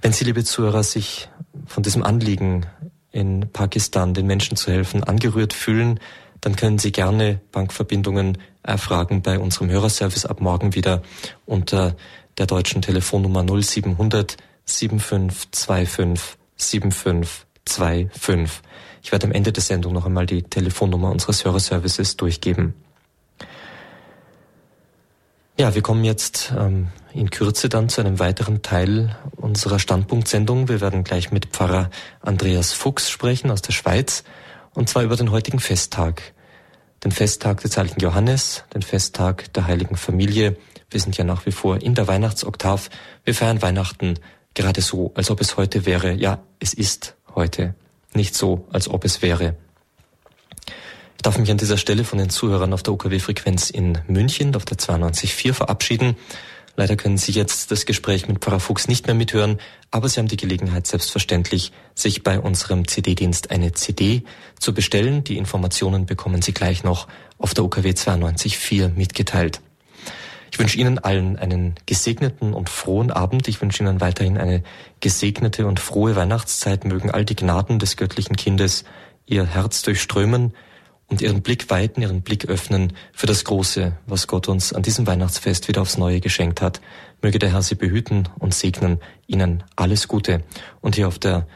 Wenn 0.02 0.12
Sie, 0.12 0.24
liebe 0.24 0.44
Zuhörer, 0.44 0.82
sich 0.82 1.30
von 1.66 1.82
diesem 1.82 2.02
Anliegen 2.02 2.66
in 3.12 3.48
Pakistan 3.52 4.12
den 4.12 4.26
Menschen 4.26 4.56
zu 4.56 4.70
helfen 4.70 5.04
angerührt 5.04 5.52
fühlen, 5.52 6.00
dann 6.42 6.56
können 6.56 6.78
Sie 6.78 6.92
gerne 6.92 7.40
Bankverbindungen 7.52 8.36
erfragen 8.62 9.22
bei 9.22 9.38
unserem 9.38 9.70
Hörerservice 9.70 10.26
ab 10.26 10.42
morgen 10.42 10.74
wieder 10.74 11.00
unter 11.46 11.96
der 12.36 12.46
deutschen 12.46 12.82
Telefonnummer 12.82 13.44
0700 13.44 14.36
7525 14.64 16.36
7525. 16.56 18.60
Ich 19.02 19.12
werde 19.12 19.26
am 19.26 19.32
Ende 19.32 19.52
der 19.52 19.62
Sendung 19.62 19.92
noch 19.92 20.04
einmal 20.04 20.26
die 20.26 20.42
Telefonnummer 20.42 21.10
unseres 21.10 21.44
Hörerservices 21.44 22.16
durchgeben. 22.16 22.74
Ja, 25.58 25.74
wir 25.74 25.82
kommen 25.82 26.02
jetzt 26.02 26.52
ähm, 26.58 26.88
in 27.12 27.30
Kürze 27.30 27.68
dann 27.68 27.88
zu 27.88 28.00
einem 28.00 28.18
weiteren 28.18 28.62
Teil 28.62 29.16
unserer 29.36 29.78
Standpunktsendung. 29.78 30.68
Wir 30.68 30.80
werden 30.80 31.04
gleich 31.04 31.30
mit 31.30 31.46
Pfarrer 31.46 31.90
Andreas 32.20 32.72
Fuchs 32.72 33.10
sprechen 33.10 33.50
aus 33.50 33.62
der 33.62 33.72
Schweiz 33.72 34.24
und 34.74 34.88
zwar 34.88 35.02
über 35.02 35.16
den 35.16 35.30
heutigen 35.30 35.60
Festtag. 35.60 36.34
Den 37.04 37.10
Festtag 37.10 37.60
des 37.62 37.76
heiligen 37.76 38.00
Johannes, 38.00 38.64
den 38.74 38.82
Festtag 38.82 39.52
der 39.54 39.66
heiligen 39.66 39.96
Familie. 39.96 40.56
Wir 40.90 41.00
sind 41.00 41.16
ja 41.16 41.24
nach 41.24 41.46
wie 41.46 41.52
vor 41.52 41.82
in 41.82 41.94
der 41.94 42.06
Weihnachtsoktav. 42.06 42.90
Wir 43.24 43.34
feiern 43.34 43.60
Weihnachten 43.60 44.18
gerade 44.54 44.80
so, 44.80 45.12
als 45.14 45.30
ob 45.30 45.40
es 45.40 45.56
heute 45.56 45.84
wäre. 45.84 46.12
Ja, 46.12 46.42
es 46.60 46.74
ist 46.74 47.16
heute. 47.34 47.74
Nicht 48.14 48.34
so, 48.34 48.68
als 48.70 48.88
ob 48.88 49.04
es 49.04 49.22
wäre. 49.22 49.56
Ich 51.16 51.22
darf 51.22 51.38
mich 51.38 51.50
an 51.50 51.58
dieser 51.58 51.76
Stelle 51.76 52.04
von 52.04 52.18
den 52.18 52.30
Zuhörern 52.30 52.72
auf 52.72 52.82
der 52.82 52.92
UKW-Frequenz 52.92 53.70
in 53.70 53.98
München 54.06 54.54
auf 54.54 54.64
der 54.64 54.76
92.4 54.78 55.54
verabschieden. 55.54 56.16
Leider 56.74 56.96
können 56.96 57.18
Sie 57.18 57.32
jetzt 57.32 57.70
das 57.70 57.84
Gespräch 57.84 58.28
mit 58.28 58.38
Pfarrer 58.38 58.60
Fuchs 58.60 58.88
nicht 58.88 59.06
mehr 59.06 59.14
mithören, 59.14 59.58
aber 59.90 60.08
Sie 60.08 60.18
haben 60.18 60.28
die 60.28 60.38
Gelegenheit, 60.38 60.86
selbstverständlich, 60.86 61.72
sich 61.94 62.22
bei 62.22 62.40
unserem 62.40 62.88
CD-Dienst 62.88 63.50
eine 63.50 63.72
CD 63.72 64.22
zu 64.58 64.72
bestellen. 64.72 65.22
Die 65.22 65.36
Informationen 65.36 66.06
bekommen 66.06 66.40
Sie 66.40 66.54
gleich 66.54 66.82
noch 66.82 67.08
auf 67.36 67.52
der 67.52 67.64
UKW 67.64 67.90
92.4 67.90 68.94
mitgeteilt. 68.94 69.60
Ich 70.50 70.58
wünsche 70.58 70.78
Ihnen 70.78 70.98
allen 70.98 71.38
einen 71.38 71.74
gesegneten 71.86 72.54
und 72.54 72.70
frohen 72.70 73.10
Abend. 73.10 73.48
Ich 73.48 73.60
wünsche 73.60 73.82
Ihnen 73.82 74.00
weiterhin 74.00 74.38
eine 74.38 74.62
gesegnete 75.00 75.66
und 75.66 75.80
frohe 75.80 76.16
Weihnachtszeit. 76.16 76.84
Mögen 76.84 77.10
all 77.10 77.24
die 77.24 77.36
Gnaden 77.36 77.78
des 77.78 77.96
göttlichen 77.96 78.36
Kindes 78.36 78.84
Ihr 79.26 79.46
Herz 79.46 79.82
durchströmen 79.82 80.54
und 81.12 81.20
Ihren 81.20 81.42
Blick 81.42 81.68
weiten, 81.68 82.00
Ihren 82.00 82.22
Blick 82.22 82.46
öffnen 82.46 82.94
für 83.12 83.26
das 83.26 83.44
Große, 83.44 83.92
was 84.06 84.26
Gott 84.26 84.48
uns 84.48 84.72
an 84.72 84.82
diesem 84.82 85.06
Weihnachtsfest 85.06 85.68
wieder 85.68 85.82
aufs 85.82 85.98
Neue 85.98 86.20
geschenkt 86.20 86.62
hat. 86.62 86.80
Möge 87.20 87.38
der 87.38 87.52
Herr 87.52 87.62
Sie 87.62 87.74
behüten 87.74 88.30
und 88.38 88.54
segnen. 88.54 88.98
Ihnen 89.26 89.62
alles 89.76 90.08
Gute. 90.08 90.42
Und 90.80 90.94
hier 90.96 91.06
auf 91.06 91.18
der 91.18 91.46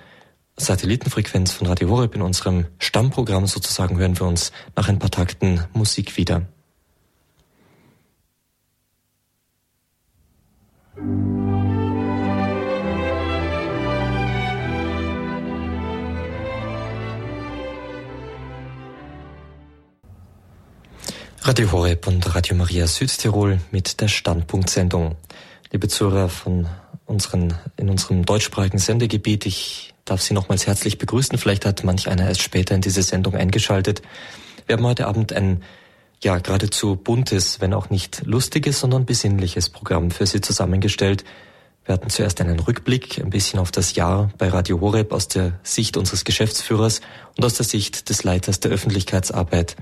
Satellitenfrequenz 0.58 1.52
von 1.52 1.66
Radio 1.66 1.88
Horeb 1.88 2.14
in 2.14 2.22
unserem 2.22 2.66
Stammprogramm 2.78 3.46
sozusagen 3.46 3.96
hören 3.96 4.18
wir 4.18 4.26
uns 4.26 4.52
nach 4.76 4.88
ein 4.88 4.98
paar 4.98 5.10
Takten 5.10 5.64
Musik 5.72 6.18
wieder. 6.18 6.42
Radio 21.46 21.70
Horeb 21.70 22.08
und 22.08 22.34
Radio 22.34 22.56
Maria 22.56 22.88
Südtirol 22.88 23.60
mit 23.70 24.00
der 24.00 24.08
Standpunktsendung. 24.08 25.14
Liebe 25.70 25.86
Zuhörer 25.86 26.28
von 26.28 26.66
unseren, 27.04 27.54
in 27.76 27.88
unserem 27.88 28.24
deutschsprachigen 28.24 28.78
Sendegebiet, 28.78 29.46
ich 29.46 29.94
darf 30.04 30.20
Sie 30.20 30.34
nochmals 30.34 30.66
herzlich 30.66 30.98
begrüßen. 30.98 31.38
Vielleicht 31.38 31.64
hat 31.64 31.84
manch 31.84 32.08
einer 32.08 32.26
erst 32.26 32.42
später 32.42 32.74
in 32.74 32.80
diese 32.80 33.00
Sendung 33.00 33.36
eingeschaltet. 33.36 34.02
Wir 34.66 34.76
haben 34.76 34.84
heute 34.84 35.06
Abend 35.06 35.32
ein, 35.32 35.62
ja, 36.20 36.36
geradezu 36.38 36.96
buntes, 36.96 37.60
wenn 37.60 37.74
auch 37.74 37.90
nicht 37.90 38.22
lustiges, 38.24 38.80
sondern 38.80 39.06
besinnliches 39.06 39.68
Programm 39.70 40.10
für 40.10 40.26
Sie 40.26 40.40
zusammengestellt. 40.40 41.22
Wir 41.84 41.92
hatten 41.92 42.10
zuerst 42.10 42.40
einen 42.40 42.58
Rückblick, 42.58 43.20
ein 43.20 43.30
bisschen 43.30 43.60
auf 43.60 43.70
das 43.70 43.94
Jahr 43.94 44.30
bei 44.36 44.48
Radio 44.48 44.80
Horeb 44.80 45.12
aus 45.12 45.28
der 45.28 45.60
Sicht 45.62 45.96
unseres 45.96 46.24
Geschäftsführers 46.24 47.02
und 47.36 47.44
aus 47.44 47.54
der 47.54 47.66
Sicht 47.66 48.08
des 48.08 48.24
Leiters 48.24 48.58
der 48.58 48.72
Öffentlichkeitsarbeit. 48.72 49.76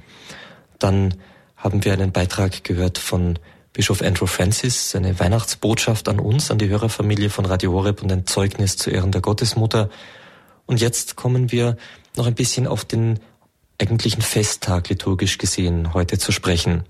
Dann 0.79 1.15
haben 1.65 1.83
wir 1.83 1.95
einen 1.95 2.13
Beitrag 2.13 2.63
gehört 2.63 2.99
von 2.99 3.39
Bischof 3.73 4.03
Andrew 4.03 4.27
Francis, 4.27 4.91
seine 4.91 5.19
Weihnachtsbotschaft 5.19 6.11
an 6.11 6.21
uns, 6.21 6.51
an 6.51 6.59
die 6.59 6.69
Hörerfamilie 6.69 7.31
von 7.31 7.47
Radio 7.47 7.73
Horeb 7.73 8.03
und 8.03 8.13
ein 8.13 8.27
Zeugnis 8.27 8.77
zu 8.77 8.91
Ehren 8.91 9.13
der 9.13 9.23
Gottesmutter. 9.23 9.89
Und 10.67 10.83
jetzt 10.83 11.17
kommen 11.17 11.51
wir 11.51 11.79
noch 12.17 12.27
ein 12.27 12.35
bisschen 12.35 12.67
auf 12.67 12.85
den 12.85 13.19
eigentlichen 13.81 14.21
Festtag 14.21 14.91
liturgisch 14.91 15.39
gesehen 15.39 15.95
heute 15.95 16.19
zu 16.19 16.33
sprechen. 16.33 16.85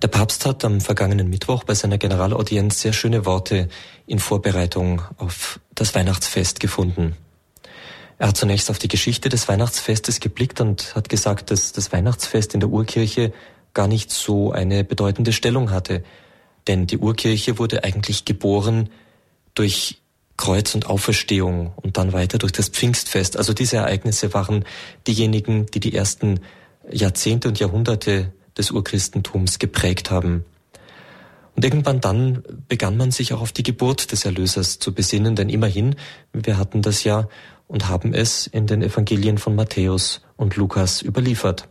Der 0.00 0.08
Papst 0.08 0.46
hat 0.46 0.64
am 0.64 0.80
vergangenen 0.80 1.28
Mittwoch 1.28 1.64
bei 1.64 1.74
seiner 1.74 1.98
Generalaudienz 1.98 2.80
sehr 2.80 2.92
schöne 2.92 3.26
Worte 3.26 3.68
in 4.06 4.20
Vorbereitung 4.20 5.02
auf 5.16 5.58
das 5.74 5.92
Weihnachtsfest 5.96 6.60
gefunden. 6.60 7.16
Er 8.18 8.28
hat 8.28 8.36
zunächst 8.36 8.68
auf 8.70 8.78
die 8.78 8.88
Geschichte 8.88 9.28
des 9.28 9.46
Weihnachtsfestes 9.46 10.18
geblickt 10.20 10.60
und 10.60 10.94
hat 10.96 11.08
gesagt, 11.08 11.50
dass 11.50 11.72
das 11.72 11.92
Weihnachtsfest 11.92 12.52
in 12.54 12.60
der 12.60 12.68
Urkirche 12.68 13.32
gar 13.74 13.86
nicht 13.86 14.10
so 14.10 14.50
eine 14.50 14.82
bedeutende 14.82 15.32
Stellung 15.32 15.70
hatte. 15.70 16.02
Denn 16.66 16.86
die 16.86 16.98
Urkirche 16.98 17.58
wurde 17.58 17.84
eigentlich 17.84 18.24
geboren 18.24 18.90
durch 19.54 20.02
Kreuz 20.36 20.74
und 20.74 20.86
Auferstehung 20.86 21.72
und 21.76 21.96
dann 21.96 22.12
weiter 22.12 22.38
durch 22.38 22.52
das 22.52 22.68
Pfingstfest. 22.68 23.36
Also 23.36 23.52
diese 23.52 23.76
Ereignisse 23.76 24.34
waren 24.34 24.64
diejenigen, 25.06 25.66
die 25.66 25.80
die 25.80 25.94
ersten 25.94 26.40
Jahrzehnte 26.90 27.48
und 27.48 27.60
Jahrhunderte 27.60 28.32
des 28.56 28.72
Urchristentums 28.72 29.58
geprägt 29.58 30.10
haben. 30.10 30.44
Und 31.54 31.64
irgendwann 31.64 32.00
dann 32.00 32.42
begann 32.68 32.96
man 32.96 33.10
sich 33.10 33.32
auch 33.32 33.40
auf 33.40 33.52
die 33.52 33.64
Geburt 33.64 34.12
des 34.12 34.24
Erlösers 34.24 34.78
zu 34.78 34.94
besinnen, 34.94 35.34
denn 35.34 35.48
immerhin, 35.48 35.96
wir 36.32 36.56
hatten 36.56 36.82
das 36.82 37.02
ja 37.02 37.28
und 37.68 37.88
haben 37.88 38.14
es 38.14 38.46
in 38.46 38.66
den 38.66 38.82
Evangelien 38.82 39.38
von 39.38 39.54
Matthäus 39.54 40.22
und 40.36 40.56
Lukas 40.56 41.02
überliefert. 41.02 41.68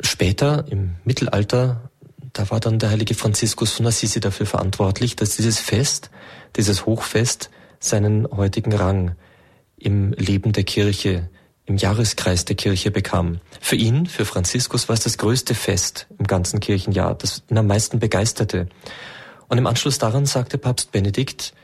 Später 0.00 0.66
im 0.68 0.96
Mittelalter, 1.04 1.88
da 2.32 2.50
war 2.50 2.60
dann 2.60 2.78
der 2.78 2.90
heilige 2.90 3.14
Franziskus 3.14 3.72
von 3.72 3.86
Assisi 3.86 4.20
dafür 4.20 4.46
verantwortlich, 4.46 5.16
dass 5.16 5.36
dieses 5.36 5.60
Fest, 5.60 6.10
dieses 6.56 6.84
Hochfest 6.84 7.48
seinen 7.78 8.26
heutigen 8.30 8.72
Rang 8.72 9.14
im 9.78 10.12
Leben 10.12 10.52
der 10.52 10.64
Kirche, 10.64 11.30
im 11.66 11.76
Jahreskreis 11.76 12.44
der 12.44 12.56
Kirche 12.56 12.90
bekam. 12.90 13.40
Für 13.60 13.76
ihn, 13.76 14.06
für 14.06 14.24
Franziskus, 14.24 14.88
war 14.88 14.94
es 14.94 15.04
das 15.04 15.16
größte 15.16 15.54
Fest 15.54 16.06
im 16.18 16.26
ganzen 16.26 16.60
Kirchenjahr, 16.60 17.14
das 17.14 17.42
ihn 17.48 17.56
am 17.56 17.66
meisten 17.66 18.00
begeisterte. 18.00 18.68
Und 19.48 19.58
im 19.58 19.66
Anschluss 19.66 19.98
daran 19.98 20.26
sagte 20.26 20.58
Papst 20.58 20.92
Benedikt, 20.92 21.54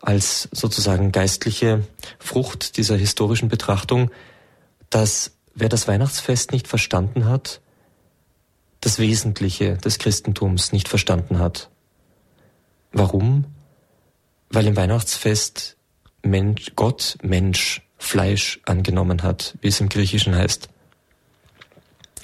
als 0.00 0.48
sozusagen 0.52 1.12
geistliche 1.12 1.84
Frucht 2.18 2.76
dieser 2.76 2.96
historischen 2.96 3.48
Betrachtung, 3.48 4.10
dass 4.88 5.32
wer 5.54 5.68
das 5.68 5.88
Weihnachtsfest 5.88 6.52
nicht 6.52 6.68
verstanden 6.68 7.26
hat, 7.26 7.60
das 8.80 8.98
Wesentliche 8.98 9.76
des 9.76 9.98
Christentums 9.98 10.72
nicht 10.72 10.88
verstanden 10.88 11.38
hat. 11.38 11.70
Warum? 12.92 13.44
Weil 14.48 14.66
im 14.66 14.76
Weihnachtsfest 14.76 15.76
Mensch, 16.22 16.72
Gott 16.76 17.18
Mensch 17.22 17.82
Fleisch 17.98 18.60
angenommen 18.64 19.22
hat, 19.22 19.56
wie 19.60 19.68
es 19.68 19.80
im 19.80 19.90
Griechischen 19.90 20.34
heißt. 20.34 20.70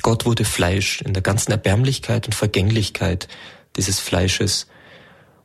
Gott 0.02 0.24
wurde 0.24 0.44
Fleisch 0.44 1.02
in 1.02 1.12
der 1.12 1.22
ganzen 1.22 1.50
Erbärmlichkeit 1.50 2.26
und 2.26 2.34
Vergänglichkeit 2.34 3.28
dieses 3.76 4.00
Fleisches, 4.00 4.66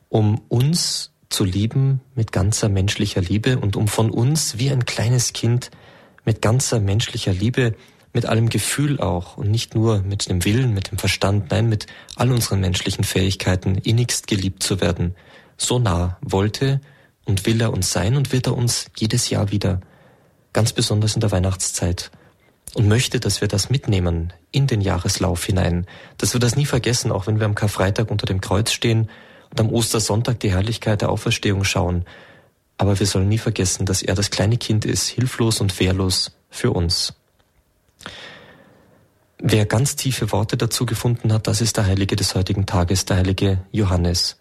um 0.08 0.42
uns 0.48 1.11
zu 1.32 1.44
lieben 1.44 2.02
mit 2.16 2.32
ganzer 2.32 2.70
menschlicher 2.70 3.22
Liebe 3.22 3.58
und 3.58 3.76
um 3.76 3.88
von 3.88 4.12
uns 4.12 4.58
wie 4.58 4.70
ein 4.70 4.86
kleines 4.86 5.34
Kind 5.34 5.72
mit 6.26 6.42
ganzer 6.42 6.80
menschlicher 6.80 7.34
Liebe, 7.34 7.76
mit 8.14 8.26
allem 8.26 8.50
Gefühl 8.50 9.00
auch 9.00 9.38
und 9.38 9.50
nicht 9.50 9.74
nur 9.74 10.02
mit 10.02 10.30
dem 10.30 10.44
Willen, 10.44 10.74
mit 10.74 10.92
dem 10.92 10.98
Verstand, 10.98 11.50
nein, 11.50 11.70
mit 11.70 11.88
all 12.16 12.32
unseren 12.32 12.60
menschlichen 12.60 13.04
Fähigkeiten 13.04 13.76
innigst 13.76 14.28
geliebt 14.28 14.62
zu 14.62 14.82
werden. 14.82 15.16
So 15.58 15.80
nah 15.80 16.18
wollte 16.22 16.82
und 17.26 17.46
will 17.46 17.62
er 17.62 17.72
uns 17.72 17.92
sein 17.92 18.18
und 18.18 18.32
wird 18.32 18.48
er 18.48 18.58
uns 18.58 18.88
jedes 18.98 19.30
Jahr 19.30 19.52
wieder, 19.52 19.80
ganz 20.54 20.74
besonders 20.74 21.16
in 21.16 21.22
der 21.22 21.32
Weihnachtszeit. 21.32 22.12
Und 22.74 22.88
möchte, 22.88 23.20
dass 23.20 23.42
wir 23.42 23.50
das 23.50 23.70
mitnehmen 23.70 24.32
in 24.52 24.66
den 24.66 24.80
Jahreslauf 24.80 25.44
hinein, 25.44 25.86
dass 26.18 26.34
wir 26.34 26.40
das 26.40 26.56
nie 26.56 26.66
vergessen, 26.66 27.12
auch 27.12 27.28
wenn 27.28 27.40
wir 27.40 27.46
am 27.46 27.56
Karfreitag 27.56 28.10
unter 28.10 28.26
dem 28.26 28.40
Kreuz 28.40 28.72
stehen 28.72 29.10
und 29.52 29.60
am 29.60 29.70
Ostersonntag 29.70 30.40
die 30.40 30.52
Herrlichkeit 30.52 31.02
der 31.02 31.10
Auferstehung 31.10 31.64
schauen. 31.64 32.06
Aber 32.78 33.00
wir 33.00 33.06
sollen 33.06 33.30
nie 33.30 33.38
vergessen, 33.38 33.86
dass 33.86 34.02
er 34.02 34.16
das 34.16 34.32
kleine 34.32 34.58
Kind 34.58 34.86
ist, 34.86 35.08
hilflos 35.08 35.62
und 35.62 35.80
wehrlos 35.80 36.32
für 36.50 36.72
uns. 36.72 37.14
Wer 39.38 39.66
ganz 39.66 39.96
tiefe 39.96 40.32
Worte 40.32 40.56
dazu 40.56 40.86
gefunden 40.86 41.34
hat, 41.34 41.48
das 41.48 41.62
ist 41.62 41.78
der 41.78 41.86
Heilige 41.86 42.16
des 42.16 42.36
heutigen 42.36 42.66
Tages, 42.66 43.06
der 43.06 43.18
heilige 43.18 43.60
Johannes, 43.72 44.38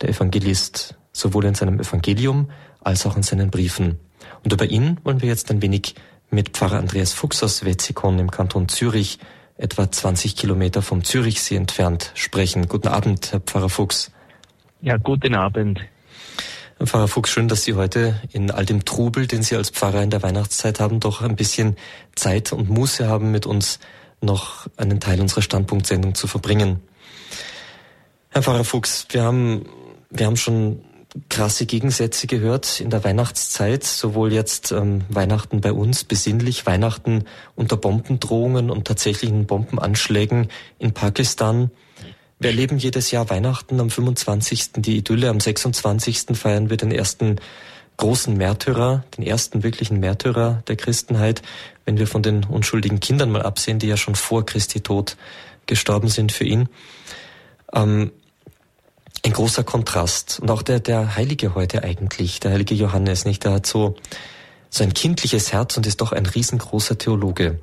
der 0.00 0.10
Evangelist, 0.10 0.96
sowohl 1.12 1.44
in 1.44 1.54
seinem 1.54 1.80
Evangelium 1.80 2.50
als 2.80 3.06
auch 3.06 3.16
in 3.16 3.22
seinen 3.22 3.50
Briefen. 3.50 4.00
Und 4.44 4.52
über 4.52 4.66
ihn 4.66 4.98
wollen 5.04 5.22
wir 5.22 5.28
jetzt 5.28 5.50
ein 5.50 5.62
wenig 5.62 5.94
mit 6.30 6.50
Pfarrer 6.50 6.78
Andreas 6.78 7.12
Fuchs 7.12 7.42
aus 7.42 7.64
Wetzikon 7.64 8.18
im 8.18 8.30
Kanton 8.30 8.68
Zürich, 8.68 9.18
etwa 9.56 9.90
20 9.90 10.34
Kilometer 10.34 10.82
vom 10.82 11.04
Zürichsee 11.04 11.56
entfernt, 11.56 12.10
sprechen. 12.14 12.68
Guten 12.68 12.88
Abend, 12.88 13.32
Herr 13.32 13.40
Pfarrer 13.40 13.68
Fuchs. 13.68 14.10
Ja, 14.84 14.96
guten 14.96 15.36
Abend. 15.36 15.80
Pfarrer 16.84 17.06
Fuchs, 17.06 17.30
schön, 17.30 17.46
dass 17.46 17.62
Sie 17.62 17.74
heute 17.74 18.20
in 18.32 18.50
all 18.50 18.66
dem 18.66 18.84
Trubel, 18.84 19.28
den 19.28 19.44
Sie 19.44 19.54
als 19.54 19.70
Pfarrer 19.70 20.02
in 20.02 20.10
der 20.10 20.24
Weihnachtszeit 20.24 20.80
haben, 20.80 20.98
doch 20.98 21.22
ein 21.22 21.36
bisschen 21.36 21.76
Zeit 22.16 22.52
und 22.52 22.68
Muße 22.68 23.06
haben, 23.06 23.30
mit 23.30 23.46
uns 23.46 23.78
noch 24.20 24.66
einen 24.76 24.98
Teil 24.98 25.20
unserer 25.20 25.42
Standpunktsendung 25.42 26.16
zu 26.16 26.26
verbringen. 26.26 26.80
Herr 28.30 28.42
Pfarrer 28.42 28.64
Fuchs, 28.64 29.06
wir 29.10 29.22
haben, 29.22 29.66
wir 30.10 30.26
haben 30.26 30.36
schon 30.36 30.82
krasse 31.28 31.64
Gegensätze 31.64 32.26
gehört 32.26 32.80
in 32.80 32.90
der 32.90 33.04
Weihnachtszeit, 33.04 33.84
sowohl 33.84 34.32
jetzt 34.32 34.72
ähm, 34.72 35.04
Weihnachten 35.08 35.60
bei 35.60 35.72
uns, 35.72 36.02
besinnlich, 36.02 36.66
Weihnachten 36.66 37.22
unter 37.54 37.76
Bombendrohungen 37.76 38.68
und 38.68 38.88
tatsächlichen 38.88 39.46
Bombenanschlägen 39.46 40.48
in 40.80 40.92
Pakistan, 40.92 41.70
wir 42.42 42.50
erleben 42.50 42.78
jedes 42.78 43.10
Jahr 43.12 43.30
Weihnachten 43.30 43.78
am 43.78 43.88
25. 43.88 44.72
die 44.76 44.96
Idylle, 44.96 45.30
am 45.30 45.38
26. 45.38 46.36
feiern 46.36 46.70
wir 46.70 46.76
den 46.76 46.90
ersten 46.90 47.36
großen 47.98 48.36
Märtyrer, 48.36 49.04
den 49.16 49.24
ersten 49.24 49.62
wirklichen 49.62 50.00
Märtyrer 50.00 50.62
der 50.66 50.76
Christenheit, 50.76 51.42
wenn 51.84 51.98
wir 51.98 52.08
von 52.08 52.22
den 52.22 52.44
unschuldigen 52.44 52.98
Kindern 52.98 53.30
mal 53.30 53.42
absehen, 53.42 53.78
die 53.78 53.86
ja 53.86 53.96
schon 53.96 54.16
vor 54.16 54.44
Christi 54.44 54.80
Tod 54.80 55.16
gestorben 55.66 56.08
sind 56.08 56.32
für 56.32 56.44
ihn. 56.44 56.68
Ähm, 57.72 58.10
ein 59.24 59.32
großer 59.32 59.62
Kontrast. 59.62 60.40
Und 60.40 60.50
auch 60.50 60.62
der, 60.62 60.80
der 60.80 61.14
Heilige 61.14 61.54
heute 61.54 61.84
eigentlich, 61.84 62.40
der 62.40 62.50
heilige 62.50 62.74
Johannes, 62.74 63.24
nicht? 63.24 63.44
Der 63.44 63.52
hat 63.52 63.66
so, 63.66 63.94
so 64.68 64.82
ein 64.82 64.94
kindliches 64.94 65.52
Herz 65.52 65.76
und 65.76 65.86
ist 65.86 66.00
doch 66.00 66.10
ein 66.10 66.26
riesengroßer 66.26 66.98
Theologe. 66.98 67.60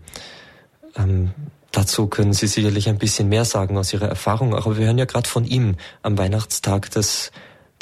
Ähm, 0.99 1.31
Dazu 1.71 2.07
können 2.07 2.33
Sie 2.33 2.47
sicherlich 2.47 2.89
ein 2.89 2.97
bisschen 2.97 3.29
mehr 3.29 3.45
sagen 3.45 3.77
aus 3.77 3.93
Ihrer 3.93 4.07
Erfahrung, 4.07 4.55
aber 4.55 4.77
wir 4.77 4.87
hören 4.87 4.97
ja 4.97 5.05
gerade 5.05 5.29
von 5.29 5.45
ihm 5.45 5.75
am 6.01 6.17
Weihnachtstag 6.17 6.89
das, 6.91 7.31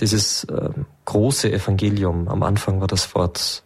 dieses 0.02 0.44
äh, 0.46 0.70
große 1.06 1.52
Evangelium. 1.52 2.28
Am 2.28 2.44
Anfang 2.44 2.82
war 2.82 2.88
das 2.88 3.16
Wort. 3.16 3.64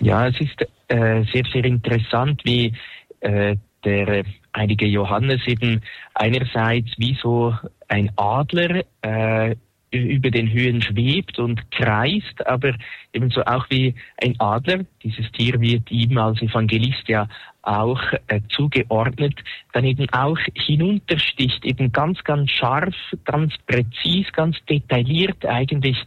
Ja, 0.00 0.28
es 0.28 0.40
ist 0.40 0.62
äh, 0.88 1.24
sehr, 1.30 1.44
sehr 1.52 1.64
interessant, 1.64 2.40
wie 2.44 2.74
äh, 3.20 3.56
der 3.84 4.24
heilige 4.56 4.86
Johannes 4.86 5.46
eben 5.46 5.82
einerseits 6.14 6.88
wie 6.96 7.18
so 7.20 7.54
ein 7.88 8.10
Adler 8.16 8.82
äh, 9.02 9.56
über 9.90 10.30
den 10.30 10.52
Höhen 10.52 10.82
schwebt 10.82 11.38
und 11.38 11.70
kreist, 11.72 12.46
aber 12.46 12.74
ebenso 13.12 13.42
auch 13.42 13.66
wie 13.70 13.94
ein 14.22 14.34
Adler. 14.38 14.84
Dieses 15.02 15.30
Tier 15.32 15.60
wird 15.60 15.90
ihm 15.90 16.16
als 16.18 16.40
Evangelist 16.40 17.08
ja 17.08 17.28
auch 17.62 18.00
äh, 18.28 18.40
zugeordnet, 18.50 19.34
dann 19.72 19.84
eben 19.84 20.08
auch 20.10 20.38
hinuntersticht, 20.54 21.64
eben 21.64 21.92
ganz, 21.92 22.22
ganz 22.24 22.50
scharf, 22.50 22.94
ganz 23.24 23.54
präzis, 23.66 24.32
ganz 24.32 24.56
detailliert 24.68 25.44
eigentlich 25.44 25.98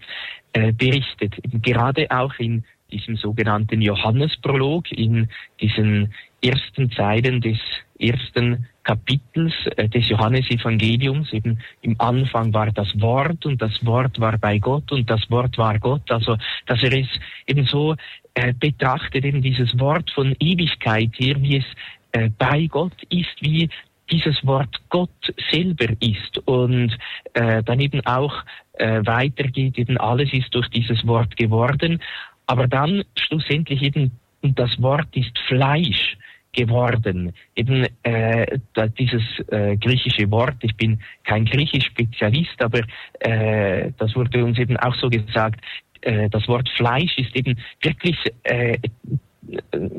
äh, 0.54 0.72
berichtet. 0.72 1.38
Eben 1.44 1.62
gerade 1.62 2.10
auch 2.10 2.34
in 2.40 2.64
diesem 2.92 3.18
sogenannten 3.18 3.82
Johannesprolog, 3.82 4.92
in 4.92 5.30
diesen 5.60 6.14
ersten 6.44 6.92
Zeilen 6.92 7.42
des 7.42 7.58
ersten 8.00 8.68
Kapitels 8.84 9.54
äh, 9.78 9.88
des 9.88 10.10
Johannesevangeliums. 10.10 11.32
Eben 11.32 11.60
im 11.82 11.96
Anfang 12.00 12.54
war 12.54 12.72
das 12.72 12.90
Wort 13.00 13.46
und 13.46 13.62
das 13.62 13.86
Wort 13.86 14.20
war 14.20 14.38
bei 14.38 14.60
Gott 14.60 14.92
und 14.92 15.10
das 15.10 15.30
Wort 15.30 15.58
war 15.58 15.80
Gott. 15.80 16.10
Also, 16.12 16.38
dass 16.66 16.84
er 16.84 16.94
es 16.94 17.08
eben 17.48 17.66
so 17.66 17.96
äh, 18.34 18.54
betrachtet, 18.54 19.26
eben 19.26 19.42
dieses 19.42 19.78
Wort 19.80 20.12
von 20.12 20.36
Ewigkeit 20.40 21.12
hier, 21.16 21.42
wie 21.42 21.58
es 21.58 21.66
äh, 22.12 22.30
bei 22.38 22.68
Gott 22.68 23.02
ist, 23.10 23.42
wie 23.42 23.70
dieses 24.12 24.46
Wort 24.46 24.82
Gott 24.90 25.34
selber 25.52 25.88
ist 26.00 26.38
und 26.46 26.98
äh, 27.34 27.64
dann 27.64 27.80
eben 27.80 28.06
auch 28.06 28.34
äh, 28.74 29.02
weitergeht, 29.06 29.78
eben 29.78 29.98
alles 29.98 30.34
ist 30.34 30.54
durch 30.54 30.68
dieses 30.70 31.08
Wort 31.08 31.38
geworden, 31.38 32.02
aber 32.46 32.68
dann 32.68 33.04
schlussendlich 33.16 33.82
eben 33.82 34.12
das 34.42 34.82
Wort 34.82 35.08
ist 35.16 35.38
Fleisch 35.48 36.18
geworden. 36.54 37.34
Eben 37.56 37.88
äh, 38.04 38.60
dieses 38.98 39.24
äh, 39.50 39.76
griechische 39.78 40.30
Wort, 40.32 40.56
ich 40.62 40.76
bin 40.78 41.00
kein 41.24 41.46
Griechisch-Spezialist, 41.46 42.62
aber 42.62 42.82
äh, 43.20 43.92
das 43.98 44.16
wurde 44.16 44.44
uns 44.44 44.58
eben 44.60 44.78
auch 44.78 44.96
so 44.96 45.10
gesagt, 45.10 45.60
äh, 46.02 46.30
das 46.30 46.48
Wort 46.48 46.70
Fleisch 46.78 47.18
ist 47.18 47.36
eben 47.36 47.58
wirklich 47.82 48.18
äh, 48.44 48.78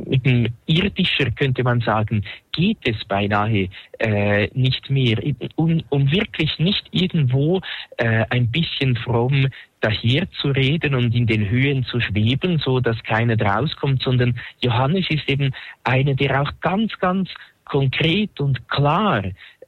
mit 0.07 0.25
dem 0.25 0.49
irdischer 0.67 1.31
könnte 1.31 1.63
man 1.63 1.81
sagen, 1.81 2.25
geht 2.53 2.79
es 2.85 3.05
beinahe 3.05 3.69
äh, 3.99 4.49
nicht 4.55 4.89
mehr, 4.91 5.19
um, 5.57 5.83
um 5.91 6.11
wirklich 6.11 6.59
nicht 6.59 6.87
irgendwo 6.93 7.61
äh, 7.99 8.25
ein 8.31 8.49
bisschen 8.49 8.97
fromm 8.97 9.49
daher 9.81 10.31
zu 10.41 10.49
reden 10.49 10.95
und 10.95 11.15
in 11.15 11.27
den 11.27 11.49
Höhen 11.49 11.85
zu 11.85 12.01
schweben, 12.01 12.59
so 12.59 12.81
dass 12.81 13.03
keiner 13.03 13.39
rauskommt, 13.39 14.03
sondern 14.03 14.39
Johannes 14.63 15.07
ist 15.11 15.29
eben 15.29 15.53
einer, 15.85 16.15
der 16.15 16.41
auch 16.41 16.51
ganz, 16.61 16.99
ganz 16.99 17.29
konkret 17.65 18.41
und 18.41 18.67
klar 18.69 19.23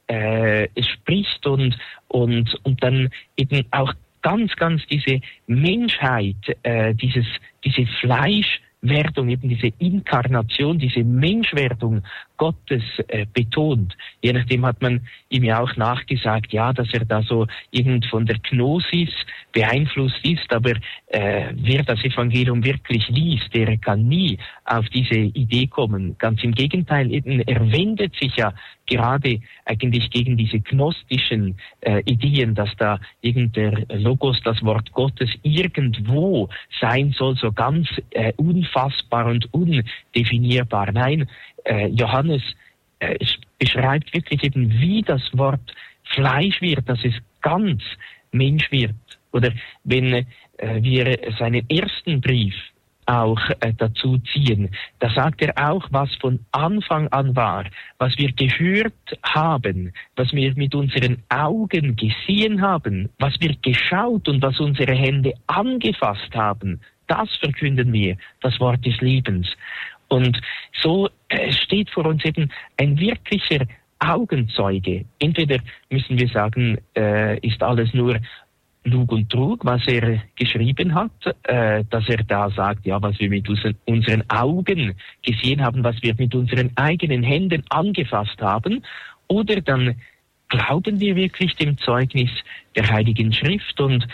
äh, 0.07 0.67
spricht 0.81 1.45
und, 1.45 1.77
und, 2.07 2.57
und 2.63 2.83
dann 2.83 3.09
eben 3.35 3.65
auch 3.71 3.93
ganz, 4.21 4.55
ganz 4.55 4.85
diese 4.87 5.21
Menschheit, 5.45 6.35
äh, 6.63 6.93
dieses, 6.95 7.25
diese 7.63 7.85
Fleisch, 7.99 8.59
Werdung, 8.81 9.29
eben 9.29 9.49
diese 9.49 9.73
Inkarnation, 9.79 10.77
diese 10.77 11.03
Menschwerdung 11.03 12.03
Gottes 12.37 12.83
äh, 13.07 13.25
betont. 13.33 13.97
Je 14.21 14.33
nachdem 14.33 14.65
hat 14.65 14.81
man 14.81 15.01
ihm 15.29 15.43
ja 15.43 15.59
auch 15.59 15.75
nachgesagt, 15.75 16.53
ja, 16.53 16.71
dass 16.73 16.93
er 16.93 17.05
da 17.05 17.21
so 17.23 17.47
irgend 17.71 18.05
von 18.05 18.25
der 18.25 18.37
Gnosis 18.39 19.13
beeinflusst 19.51 20.19
ist, 20.23 20.51
aber 20.53 20.73
äh, 21.07 21.53
wer 21.53 21.83
das 21.83 22.03
Evangelium 22.03 22.63
wirklich 22.63 23.07
liest, 23.09 23.53
der 23.53 23.77
kann 23.77 24.07
nie 24.07 24.37
auf 24.65 24.87
diese 24.89 25.15
Idee 25.15 25.67
kommen. 25.67 26.15
Ganz 26.17 26.43
im 26.43 26.53
Gegenteil, 26.53 27.11
eben, 27.11 27.41
er 27.41 27.71
wendet 27.71 28.15
sich 28.15 28.35
ja 28.35 28.53
gerade 28.85 29.39
eigentlich 29.65 30.09
gegen 30.11 30.37
diese 30.37 30.59
gnostischen 30.59 31.57
äh, 31.81 32.01
Ideen, 32.05 32.55
dass 32.55 32.69
da 32.77 32.99
irgendein 33.21 33.85
Logos, 33.89 34.39
das 34.43 34.63
Wort 34.63 34.91
Gottes, 34.93 35.29
irgendwo 35.43 36.49
sein 36.79 37.13
soll, 37.17 37.35
so 37.35 37.51
ganz 37.51 37.87
äh, 38.11 38.33
unfassbar 38.37 39.25
und 39.25 39.53
undefinierbar. 39.53 40.91
Nein, 40.91 41.27
äh, 41.67 41.87
Johannes 41.87 42.41
äh, 42.99 43.17
beschreibt 43.59 44.13
wirklich 44.13 44.43
eben, 44.43 44.71
wie 44.79 45.01
das 45.01 45.21
Wort 45.33 45.73
Fleisch 46.03 46.61
wird, 46.61 46.87
dass 46.87 46.99
es 47.03 47.13
ganz 47.41 47.83
Mensch 48.31 48.71
wird. 48.71 48.95
Oder 49.31 49.51
wenn 49.83 50.13
äh, 50.13 50.25
wir 50.81 51.19
seinen 51.37 51.69
ersten 51.69 52.21
Brief 52.21 52.55
auch 53.07 53.39
äh, 53.61 53.73
dazu 53.77 54.17
ziehen. 54.33 54.69
Da 54.99 55.09
sagt 55.09 55.41
er 55.41 55.53
auch, 55.71 55.87
was 55.91 56.13
von 56.15 56.39
Anfang 56.51 57.07
an 57.09 57.35
war, 57.35 57.65
was 57.97 58.17
wir 58.17 58.31
gehört 58.33 58.93
haben, 59.23 59.93
was 60.15 60.33
wir 60.33 60.53
mit 60.55 60.75
unseren 60.75 61.23
Augen 61.29 61.95
gesehen 61.95 62.61
haben, 62.61 63.09
was 63.17 63.33
wir 63.39 63.55
geschaut 63.61 64.27
und 64.27 64.41
was 64.41 64.59
unsere 64.59 64.93
Hände 64.93 65.33
angefasst 65.47 66.35
haben. 66.35 66.81
Das 67.07 67.33
verkünden 67.37 67.93
wir, 67.93 68.17
das 68.41 68.59
Wort 68.59 68.85
des 68.85 68.99
Lebens. 68.99 69.47
Und 70.09 70.39
so 70.81 71.09
äh, 71.29 71.51
steht 71.51 71.89
vor 71.89 72.05
uns 72.05 72.23
eben 72.25 72.51
ein 72.77 72.97
wirklicher 72.99 73.65
Augenzeuge. 73.99 75.05
Entweder 75.19 75.59
müssen 75.89 76.17
wir 76.19 76.27
sagen, 76.29 76.77
äh, 76.95 77.39
ist 77.39 77.61
alles 77.63 77.93
nur 77.93 78.19
Lug 78.83 79.11
und 79.11 79.29
Trug, 79.29 79.65
was 79.65 79.85
er 79.87 80.21
geschrieben 80.35 80.95
hat, 80.95 81.11
äh, 81.43 81.83
dass 81.89 82.07
er 82.07 82.23
da 82.23 82.49
sagt, 82.49 82.85
ja, 82.85 83.01
was 83.01 83.19
wir 83.19 83.29
mit 83.29 83.47
unseren 83.49 84.23
Augen 84.29 84.95
gesehen 85.23 85.63
haben, 85.63 85.83
was 85.83 86.01
wir 86.01 86.15
mit 86.17 86.33
unseren 86.33 86.71
eigenen 86.75 87.23
Händen 87.23 87.63
angefasst 87.69 88.39
haben, 88.41 88.83
oder 89.27 89.59
dann 89.61 89.95
glauben 90.49 91.01
wir 91.01 91.17
wirklich 91.17 91.55
dem 91.55 91.77
Zeugnis 91.77 92.29
der 92.75 92.89
Heiligen 92.89 93.33
Schrift 93.33 93.81
und 93.81 94.07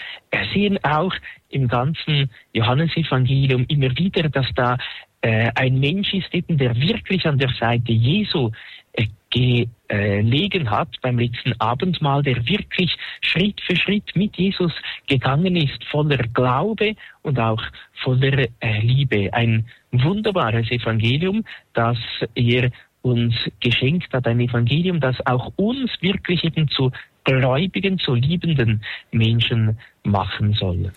sehen 0.51 0.79
auch 0.83 1.13
im 1.49 1.67
ganzen 1.67 2.31
Johannesevangelium 2.53 3.65
immer 3.67 3.95
wieder, 3.97 4.29
dass 4.29 4.47
da 4.55 4.77
äh, 5.23 5.49
ein 5.55 5.79
Mensch 5.79 6.13
ist, 6.13 6.33
eben, 6.33 6.57
der 6.57 6.75
wirklich 6.75 7.25
an 7.25 7.37
der 7.37 7.49
Seite 7.59 7.93
Jesu 7.93 8.51
äh, 8.91 9.07
gelegen 9.29 10.69
hat 10.69 10.89
beim 11.01 11.17
letzten 11.17 11.59
Abendmahl, 11.59 12.21
der 12.21 12.45
wirklich 12.47 12.95
Schritt 13.21 13.59
für 13.61 13.75
Schritt 13.75 14.15
mit 14.15 14.35
Jesus 14.37 14.71
gegangen 15.07 15.55
ist, 15.55 15.83
voller 15.85 16.19
Glaube 16.33 16.95
und 17.23 17.39
auch 17.39 17.63
voller 18.03 18.45
äh, 18.59 18.79
Liebe. 18.81 19.33
Ein 19.33 19.65
wunderbares 19.91 20.69
Evangelium, 20.69 21.43
das 21.73 21.97
er 22.35 22.69
uns 23.01 23.33
geschenkt 23.59 24.13
hat, 24.13 24.27
ein 24.27 24.39
Evangelium, 24.39 24.99
das 24.99 25.15
auch 25.25 25.51
uns 25.55 25.89
wirklich 26.01 26.43
eben 26.43 26.67
zu 26.67 26.91
gläubigen, 27.23 27.97
zu 27.97 28.13
liebenden 28.13 28.83
Menschen 29.11 29.79
machen 30.03 30.53
soll. 30.53 30.91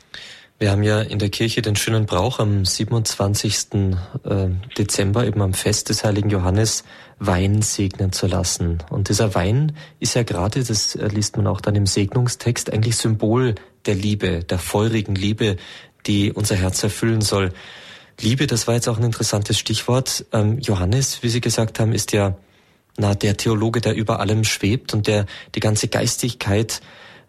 Wir 0.59 0.70
haben 0.70 0.82
ja 0.82 1.02
in 1.02 1.18
der 1.18 1.28
Kirche 1.28 1.61
den 1.61 1.76
schönen 1.76 2.07
Brauch 2.07 2.38
am 2.38 2.64
27. 2.64 3.72
Äh, 4.24 4.48
Dezember, 4.78 5.26
eben 5.26 5.42
am 5.42 5.52
Fest 5.52 5.90
des 5.90 6.02
heiligen 6.02 6.30
Johannes, 6.30 6.82
Wein 7.18 7.61
segnen 7.61 8.11
zu 8.11 8.26
lassen. 8.26 8.78
Und 8.88 9.11
dieser 9.11 9.34
Wein 9.34 9.76
ist 10.00 10.14
ja 10.14 10.22
gerade, 10.22 10.64
das 10.64 10.94
liest 10.94 11.36
man 11.36 11.46
auch 11.46 11.61
dann 11.61 11.74
im 11.74 11.84
Segnungstext, 11.84 12.72
eigentlich 12.72 12.96
Symbol 12.96 13.54
der 13.84 13.96
Liebe, 13.96 14.44
der 14.44 14.59
feurigen 14.59 15.14
Liebe, 15.14 15.57
die 16.07 16.32
unser 16.32 16.57
Herz 16.57 16.82
erfüllen 16.82 17.20
soll. 17.20 17.52
Liebe, 18.18 18.46
das 18.46 18.66
war 18.66 18.76
jetzt 18.76 18.88
auch 18.88 18.96
ein 18.96 19.04
interessantes 19.04 19.59
Stichwort. 19.59 20.24
Ähm, 20.32 20.59
Johannes, 20.61 21.22
wie 21.22 21.28
Sie 21.28 21.42
gesagt 21.42 21.80
haben, 21.80 21.92
ist 21.92 22.12
ja 22.12 22.34
na, 22.96 23.14
der 23.14 23.36
Theologe, 23.36 23.82
der 23.82 23.94
über 23.94 24.20
allem 24.20 24.42
schwebt 24.42 24.94
und 24.94 25.07
der 25.07 25.26
die 25.54 25.61
ganze 25.61 25.88
Geistigkeit 25.88 26.80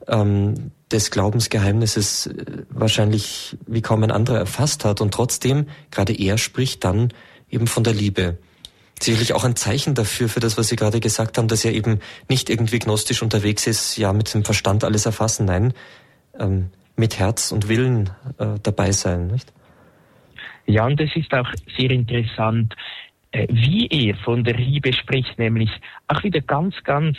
ähm, 0.08 0.72
des 0.92 1.12
Glaubensgeheimnisses 1.12 2.28
äh, 2.28 2.64
wahrscheinlich 2.70 3.58
wie 3.68 3.82
kaum 3.82 4.04
ein 4.04 4.12
anderer 4.12 4.40
erfasst 4.40 4.86
hat. 4.86 5.02
Und 5.02 5.14
trotzdem, 5.14 5.68
gerade 5.92 6.14
er 6.14 6.38
spricht 6.38 6.84
dann 6.84 7.14
eben 7.50 7.68
von 7.68 7.84
der 7.84 7.94
Liebe. 7.94 8.38
Sicherlich 9.00 9.34
auch 9.34 9.44
ein 9.44 9.56
Zeichen 9.56 9.94
dafür, 9.94 10.28
für 10.28 10.40
das, 10.40 10.58
was 10.58 10.70
Sie 10.70 10.76
gerade 10.76 11.00
gesagt 11.00 11.38
haben, 11.38 11.48
dass 11.48 11.64
er 11.64 11.74
eben 11.74 12.00
nicht 12.30 12.50
irgendwie 12.50 12.80
gnostisch 12.80 13.22
unterwegs 13.22 13.68
ist, 13.68 13.98
ja, 13.98 14.12
mit 14.12 14.34
dem 14.34 14.44
Verstand 14.44 14.84
alles 14.84 15.06
erfassen, 15.06 15.46
nein, 15.46 15.74
ähm, 16.40 16.72
mit 16.96 17.20
Herz 17.20 17.52
und 17.52 17.70
Willen 17.70 18.10
äh, 18.40 18.56
dabei 18.64 18.92
sein, 18.92 19.28
nicht? 19.28 19.54
Ja, 20.66 20.86
und 20.86 21.00
es 21.00 21.16
ist 21.16 21.32
auch 21.34 21.48
sehr 21.78 21.92
interessant, 21.92 22.74
äh, 23.32 23.48
wie 23.50 23.88
er 23.88 24.16
von 24.18 24.44
der 24.44 24.56
Liebe 24.56 24.92
spricht, 24.94 25.38
nämlich 25.38 25.70
auch 26.08 26.24
wieder 26.24 26.42
ganz, 26.42 26.76
ganz 26.84 27.18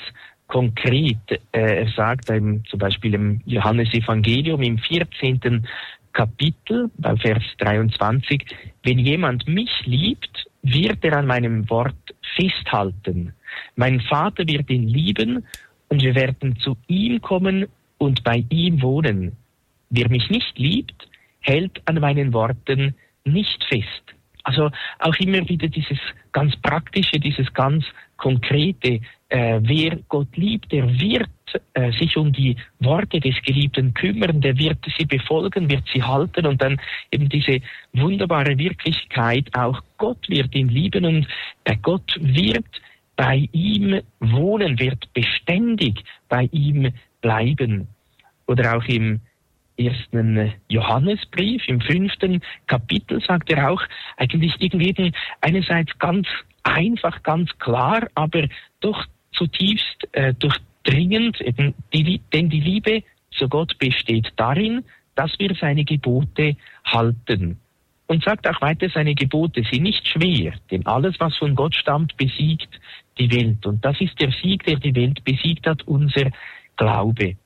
konkret. 0.48 1.16
Äh, 1.52 1.84
er 1.84 1.88
sagt 1.92 2.30
einem, 2.30 2.64
zum 2.64 2.80
Beispiel 2.80 3.14
im 3.14 3.40
Johannesevangelium 3.46 4.60
im 4.62 4.78
14. 4.78 5.66
Kapitel, 6.12 6.90
bei 6.98 7.16
Vers 7.16 7.44
23, 7.58 8.44
wenn 8.82 8.98
jemand 8.98 9.46
mich 9.46 9.70
liebt, 9.84 10.46
wird 10.62 11.04
er 11.04 11.18
an 11.18 11.26
meinem 11.26 11.70
Wort 11.70 11.94
festhalten. 12.34 13.32
Mein 13.76 14.00
Vater 14.00 14.44
wird 14.46 14.68
ihn 14.68 14.88
lieben 14.88 15.44
und 15.88 16.02
wir 16.02 16.14
werden 16.14 16.58
zu 16.58 16.76
ihm 16.88 17.20
kommen 17.20 17.66
und 17.98 18.24
bei 18.24 18.44
ihm 18.50 18.82
wohnen. 18.82 19.36
Wer 19.90 20.08
mich 20.10 20.28
nicht 20.28 20.58
liebt, 20.58 21.08
hält 21.40 21.80
an 21.84 22.00
meinen 22.00 22.32
Worten 22.32 22.94
nicht 23.24 23.62
fest. 23.64 24.17
Also 24.44 24.70
auch 24.98 25.16
immer 25.16 25.46
wieder 25.48 25.68
dieses 25.68 25.98
ganz 26.32 26.56
praktische, 26.56 27.18
dieses 27.18 27.52
ganz 27.54 27.84
konkrete, 28.16 29.00
äh, 29.28 29.60
wer 29.62 29.98
Gott 30.08 30.36
liebt, 30.36 30.72
der 30.72 30.88
wird 30.98 31.28
äh, 31.74 31.92
sich 31.92 32.16
um 32.16 32.32
die 32.32 32.56
Worte 32.80 33.20
des 33.20 33.34
Geliebten 33.42 33.94
kümmern, 33.94 34.40
der 34.40 34.58
wird 34.58 34.78
sie 34.96 35.04
befolgen, 35.04 35.70
wird 35.70 35.84
sie 35.92 36.02
halten 36.02 36.46
und 36.46 36.60
dann 36.60 36.80
eben 37.10 37.28
diese 37.28 37.60
wunderbare 37.92 38.58
Wirklichkeit, 38.58 39.48
auch 39.54 39.80
Gott 39.96 40.28
wird 40.28 40.54
ihn 40.54 40.68
lieben 40.68 41.04
und 41.04 41.26
äh, 41.64 41.76
Gott 41.80 42.16
wird 42.20 42.66
bei 43.16 43.48
ihm 43.52 44.00
wohnen, 44.20 44.78
wird 44.78 45.12
beständig 45.12 46.04
bei 46.28 46.48
ihm 46.52 46.92
bleiben. 47.20 47.88
Oder 48.46 48.76
auch 48.76 48.84
im 48.84 49.20
ersten 49.78 50.52
Johannesbrief, 50.68 51.62
im 51.68 51.80
fünften 51.80 52.42
Kapitel 52.66 53.20
sagt 53.20 53.50
er 53.50 53.70
auch 53.70 53.82
eigentlich 54.16 54.54
irgendwie 54.58 55.12
einerseits 55.40 55.96
ganz 55.98 56.26
einfach, 56.64 57.22
ganz 57.22 57.56
klar, 57.58 58.08
aber 58.14 58.48
doch 58.80 59.04
zutiefst 59.32 60.08
äh, 60.12 60.34
durchdringend, 60.34 61.40
eben 61.40 61.74
die, 61.92 62.20
denn 62.32 62.50
die 62.50 62.60
Liebe 62.60 63.02
zu 63.30 63.48
Gott 63.48 63.78
besteht 63.78 64.32
darin, 64.36 64.84
dass 65.14 65.32
wir 65.38 65.54
seine 65.54 65.84
Gebote 65.84 66.56
halten. 66.84 67.58
Und 68.06 68.24
sagt 68.24 68.48
auch 68.48 68.60
weiter, 68.62 68.88
seine 68.88 69.14
Gebote 69.14 69.62
sind 69.70 69.82
nicht 69.82 70.06
schwer, 70.08 70.54
denn 70.70 70.86
alles, 70.86 71.16
was 71.18 71.36
von 71.36 71.54
Gott 71.54 71.74
stammt, 71.74 72.16
besiegt 72.16 72.80
die 73.18 73.30
Welt. 73.30 73.66
Und 73.66 73.84
das 73.84 74.00
ist 74.00 74.18
der 74.18 74.32
Sieg, 74.32 74.64
der 74.64 74.76
die 74.76 74.94
Welt 74.94 75.22
besiegt 75.24 75.66
hat, 75.66 75.86
unser 75.86 76.30
Glaube. 76.76 77.36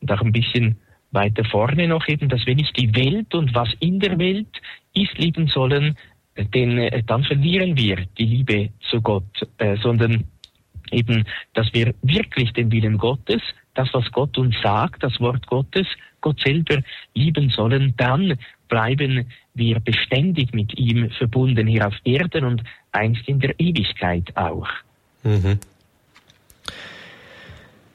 Und 0.00 0.12
auch 0.12 0.20
ein 0.20 0.32
bisschen 0.32 0.76
weiter 1.16 1.44
vorne 1.44 1.88
noch 1.88 2.06
eben, 2.06 2.28
dass 2.28 2.46
wir 2.46 2.54
nicht 2.54 2.76
die 2.78 2.94
Welt 2.94 3.34
und 3.34 3.52
was 3.54 3.68
in 3.80 3.98
der 3.98 4.16
Welt 4.18 4.60
ist 4.94 5.18
lieben 5.18 5.48
sollen, 5.48 5.96
denn 6.36 6.78
äh, 6.78 7.02
dann 7.02 7.24
verlieren 7.24 7.76
wir 7.76 8.06
die 8.18 8.24
Liebe 8.24 8.70
zu 8.88 9.00
Gott, 9.00 9.48
äh, 9.58 9.76
sondern 9.78 10.24
eben, 10.92 11.24
dass 11.54 11.72
wir 11.72 11.94
wirklich 12.02 12.52
den 12.52 12.70
Willen 12.70 12.98
Gottes, 12.98 13.42
das, 13.74 13.88
was 13.92 14.10
Gott 14.12 14.38
uns 14.38 14.54
sagt, 14.62 15.02
das 15.02 15.18
Wort 15.20 15.46
Gottes, 15.46 15.86
Gott 16.20 16.40
selber 16.40 16.82
lieben 17.14 17.50
sollen, 17.50 17.94
dann 17.96 18.38
bleiben 18.68 19.26
wir 19.54 19.80
beständig 19.80 20.52
mit 20.54 20.78
ihm 20.78 21.10
verbunden 21.10 21.66
hier 21.66 21.86
auf 21.86 21.94
Erden 22.04 22.44
und 22.44 22.62
einst 22.92 23.26
in 23.26 23.40
der 23.40 23.58
Ewigkeit 23.58 24.36
auch. 24.36 24.68
Mhm. 25.22 25.58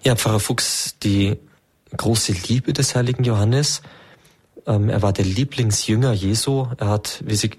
Ja, 0.04 0.16
Pfarrer 0.16 0.40
Fuchs, 0.40 0.98
die 1.00 1.38
große 1.96 2.34
Liebe 2.48 2.74
des 2.74 2.96
heiligen 2.96 3.24
Johannes, 3.24 3.82
ähm, 4.66 4.90
er 4.90 5.02
war 5.02 5.14
der 5.14 5.26
Lieblingsjünger 5.26 6.14
Jesu, 6.14 6.68
er 6.78 6.90
hat, 6.90 7.24
wie 7.26 7.36
Sie 7.36 7.52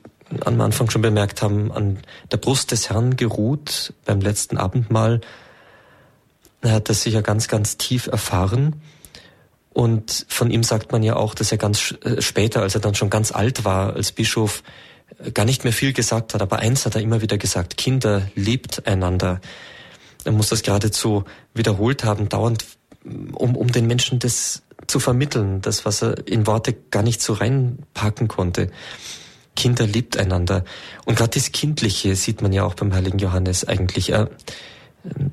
am 0.44 0.60
Anfang 0.60 0.90
schon 0.90 1.02
bemerkt 1.02 1.42
haben, 1.42 1.70
an 1.72 1.98
der 2.30 2.38
Brust 2.38 2.70
des 2.70 2.88
Herrn 2.88 3.16
geruht 3.16 3.92
beim 4.04 4.20
letzten 4.20 4.56
Abendmahl. 4.56 5.20
Er 6.62 6.72
hat 6.72 6.88
das 6.88 7.02
sicher 7.02 7.22
ganz, 7.22 7.48
ganz 7.48 7.76
tief 7.76 8.06
erfahren. 8.06 8.80
Und 9.74 10.26
von 10.28 10.50
ihm 10.50 10.62
sagt 10.62 10.92
man 10.92 11.02
ja 11.02 11.16
auch, 11.16 11.34
dass 11.34 11.50
er 11.50 11.58
ganz 11.58 11.94
äh, 12.04 12.20
später, 12.20 12.62
als 12.62 12.74
er 12.74 12.80
dann 12.80 12.94
schon 12.94 13.10
ganz 13.10 13.32
alt 13.32 13.64
war 13.64 13.94
als 13.94 14.12
Bischof, 14.12 14.62
gar 15.34 15.44
nicht 15.44 15.64
mehr 15.64 15.72
viel 15.72 15.92
gesagt 15.92 16.34
hat. 16.34 16.42
Aber 16.42 16.58
eins 16.58 16.86
hat 16.86 16.94
er 16.94 17.00
immer 17.00 17.20
wieder 17.20 17.38
gesagt, 17.38 17.76
Kinder, 17.76 18.22
liebt 18.34 18.86
einander. 18.86 19.40
Er 20.24 20.32
muss 20.32 20.48
das 20.48 20.62
geradezu 20.62 21.24
wiederholt 21.54 22.04
haben, 22.04 22.28
dauernd, 22.28 22.64
um, 23.04 23.56
um 23.56 23.72
den 23.72 23.86
Menschen 23.86 24.18
das 24.18 24.62
zu 24.86 25.00
vermitteln, 25.00 25.60
das, 25.60 25.84
was 25.84 26.02
er 26.02 26.26
in 26.26 26.46
Worte 26.46 26.74
gar 26.90 27.02
nicht 27.02 27.22
so 27.22 27.32
reinpacken 27.34 28.28
konnte. 28.28 28.70
Kinder 29.54 29.86
liebt 29.86 30.16
einander. 30.16 30.64
Und 31.04 31.16
gerade 31.16 31.38
das 31.38 31.52
Kindliche 31.52 32.16
sieht 32.16 32.42
man 32.42 32.52
ja 32.52 32.64
auch 32.64 32.74
beim 32.74 32.94
heiligen 32.94 33.18
Johannes 33.18 33.66
eigentlich. 33.66 34.10
Er, 34.10 34.30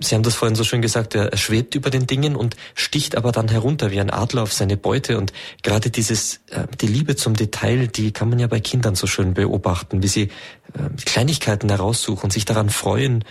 Sie 0.01 0.15
haben 0.15 0.23
das 0.23 0.35
vorhin 0.35 0.55
so 0.55 0.63
schön 0.63 0.81
gesagt, 0.81 1.13
er, 1.13 1.35
schwebt 1.37 1.75
über 1.75 1.89
den 1.89 2.07
Dingen 2.07 2.35
und 2.35 2.55
sticht 2.73 3.15
aber 3.15 3.31
dann 3.31 3.47
herunter 3.47 3.91
wie 3.91 3.99
ein 3.99 4.09
Adler 4.09 4.43
auf 4.43 4.51
seine 4.51 4.77
Beute. 4.77 5.17
Und 5.17 5.31
gerade 5.61 5.91
dieses, 5.91 6.41
äh, 6.49 6.65
die 6.81 6.87
Liebe 6.87 7.15
zum 7.15 7.35
Detail, 7.35 7.87
die 7.87 8.11
kann 8.11 8.29
man 8.29 8.39
ja 8.39 8.47
bei 8.47 8.59
Kindern 8.59 8.95
so 8.95 9.05
schön 9.07 9.35
beobachten, 9.35 10.01
wie 10.01 10.07
sie 10.07 10.23
äh, 10.23 10.89
Kleinigkeiten 11.05 11.69
heraussuchen, 11.69 12.31
sich 12.31 12.45
daran 12.45 12.69
freuen 12.69 13.23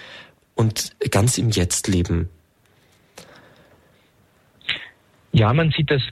und 0.55 0.93
ganz 1.11 1.39
im 1.39 1.51
Jetzt 1.51 1.89
leben. 1.89 2.29
Ja, 5.33 5.53
man 5.53 5.71
sieht 5.71 5.91
das 5.91 6.03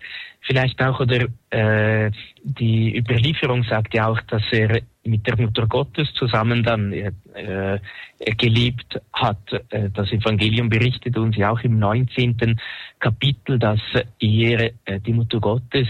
vielleicht 0.42 0.80
auch, 0.82 1.00
oder 1.00 1.26
äh, 1.50 2.10
die 2.42 2.96
Überlieferung 2.96 3.64
sagt 3.64 3.94
ja 3.94 4.08
auch, 4.08 4.20
dass 4.22 4.42
er 4.52 4.80
mit 5.04 5.26
der 5.26 5.40
Mutter 5.40 5.66
Gottes 5.66 6.12
zusammen 6.14 6.62
dann 6.62 6.92
äh, 6.92 7.78
gelebt 8.36 9.00
hat. 9.12 9.38
Äh, 9.70 9.90
das 9.90 10.12
Evangelium 10.12 10.68
berichtet 10.68 11.16
uns 11.16 11.36
ja 11.36 11.50
auch 11.50 11.60
im 11.60 11.78
19. 11.78 12.60
Kapitel, 12.98 13.58
dass 13.58 13.80
er, 14.18 14.72
äh, 14.84 15.00
die 15.00 15.12
Mutter 15.12 15.40
Gottes, 15.40 15.88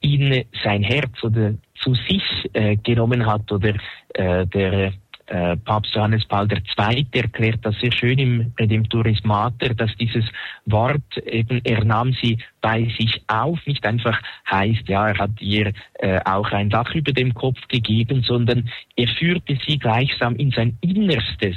in 0.00 0.44
sein 0.64 0.82
Herz 0.82 1.22
oder 1.22 1.54
zu 1.76 1.94
sich 1.94 2.50
äh, 2.52 2.76
genommen 2.76 3.24
hat 3.24 3.50
oder 3.52 3.74
äh, 4.14 4.46
der 4.46 4.92
äh, 5.26 5.56
Papst 5.56 5.94
Johannes 5.94 6.24
Paul 6.26 6.48
II. 6.50 7.06
erklärt 7.12 7.60
das 7.62 7.78
sehr 7.80 7.92
schön 7.92 8.18
im 8.18 8.52
Redemptoris 8.58 9.22
Mater, 9.24 9.74
dass 9.74 9.94
dieses 9.96 10.24
Wort 10.66 11.16
eben, 11.26 11.60
er 11.64 11.84
nahm 11.84 12.12
sie 12.20 12.38
bei 12.60 12.84
sich 12.98 13.22
auf, 13.28 13.58
nicht 13.66 13.84
einfach 13.86 14.20
heißt, 14.50 14.88
ja, 14.88 15.08
er 15.08 15.18
hat 15.18 15.40
ihr 15.40 15.72
äh, 15.94 16.20
auch 16.24 16.50
ein 16.52 16.70
Dach 16.70 16.94
über 16.94 17.12
dem 17.12 17.34
Kopf 17.34 17.58
gegeben, 17.68 18.22
sondern 18.22 18.68
er 18.96 19.08
führte 19.08 19.58
sie 19.66 19.78
gleichsam 19.78 20.36
in 20.36 20.50
sein 20.50 20.76
Innerstes 20.80 21.56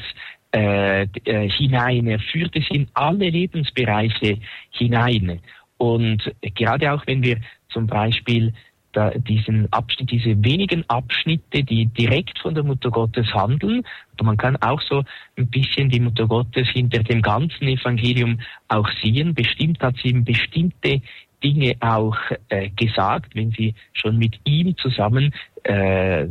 äh, 0.55 1.03
äh, 1.25 1.49
hinein, 1.49 2.07
er 2.07 2.19
führte 2.19 2.61
sie 2.61 2.77
in 2.77 2.87
alle 2.93 3.29
Lebensbereiche 3.29 4.37
hinein. 4.69 5.41
Und 5.77 6.33
gerade 6.55 6.93
auch 6.93 7.05
wenn 7.07 7.23
wir 7.23 7.41
zum 7.69 7.87
Beispiel 7.87 8.53
da 8.95 9.09
diesen 9.11 9.71
Abschnitt, 9.71 10.11
diese 10.11 10.43
wenigen 10.43 10.83
Abschnitte, 10.89 11.63
die 11.63 11.87
direkt 11.87 12.39
von 12.39 12.55
der 12.55 12.63
Mutter 12.63 12.89
Gottes 12.91 13.33
handeln. 13.33 13.83
Aber 14.13 14.25
man 14.25 14.37
kann 14.37 14.55
auch 14.57 14.81
so 14.81 15.03
ein 15.37 15.47
bisschen 15.47 15.89
die 15.89 15.99
Mutter 15.99 16.27
Gottes 16.27 16.67
hinter 16.69 17.03
dem 17.03 17.21
ganzen 17.21 17.67
Evangelium 17.67 18.39
auch 18.67 18.89
sehen. 19.01 19.33
Bestimmt 19.33 19.81
hat 19.81 19.95
sie 20.01 20.09
ihm 20.09 20.23
bestimmte 20.23 21.01
Dinge 21.43 21.75
auch 21.81 22.17
äh, 22.49 22.69
gesagt, 22.69 23.35
wenn 23.35 23.51
sie 23.51 23.75
schon 23.93 24.17
mit 24.17 24.39
ihm 24.45 24.75
zusammen 24.77 25.33
äh, 25.63 26.25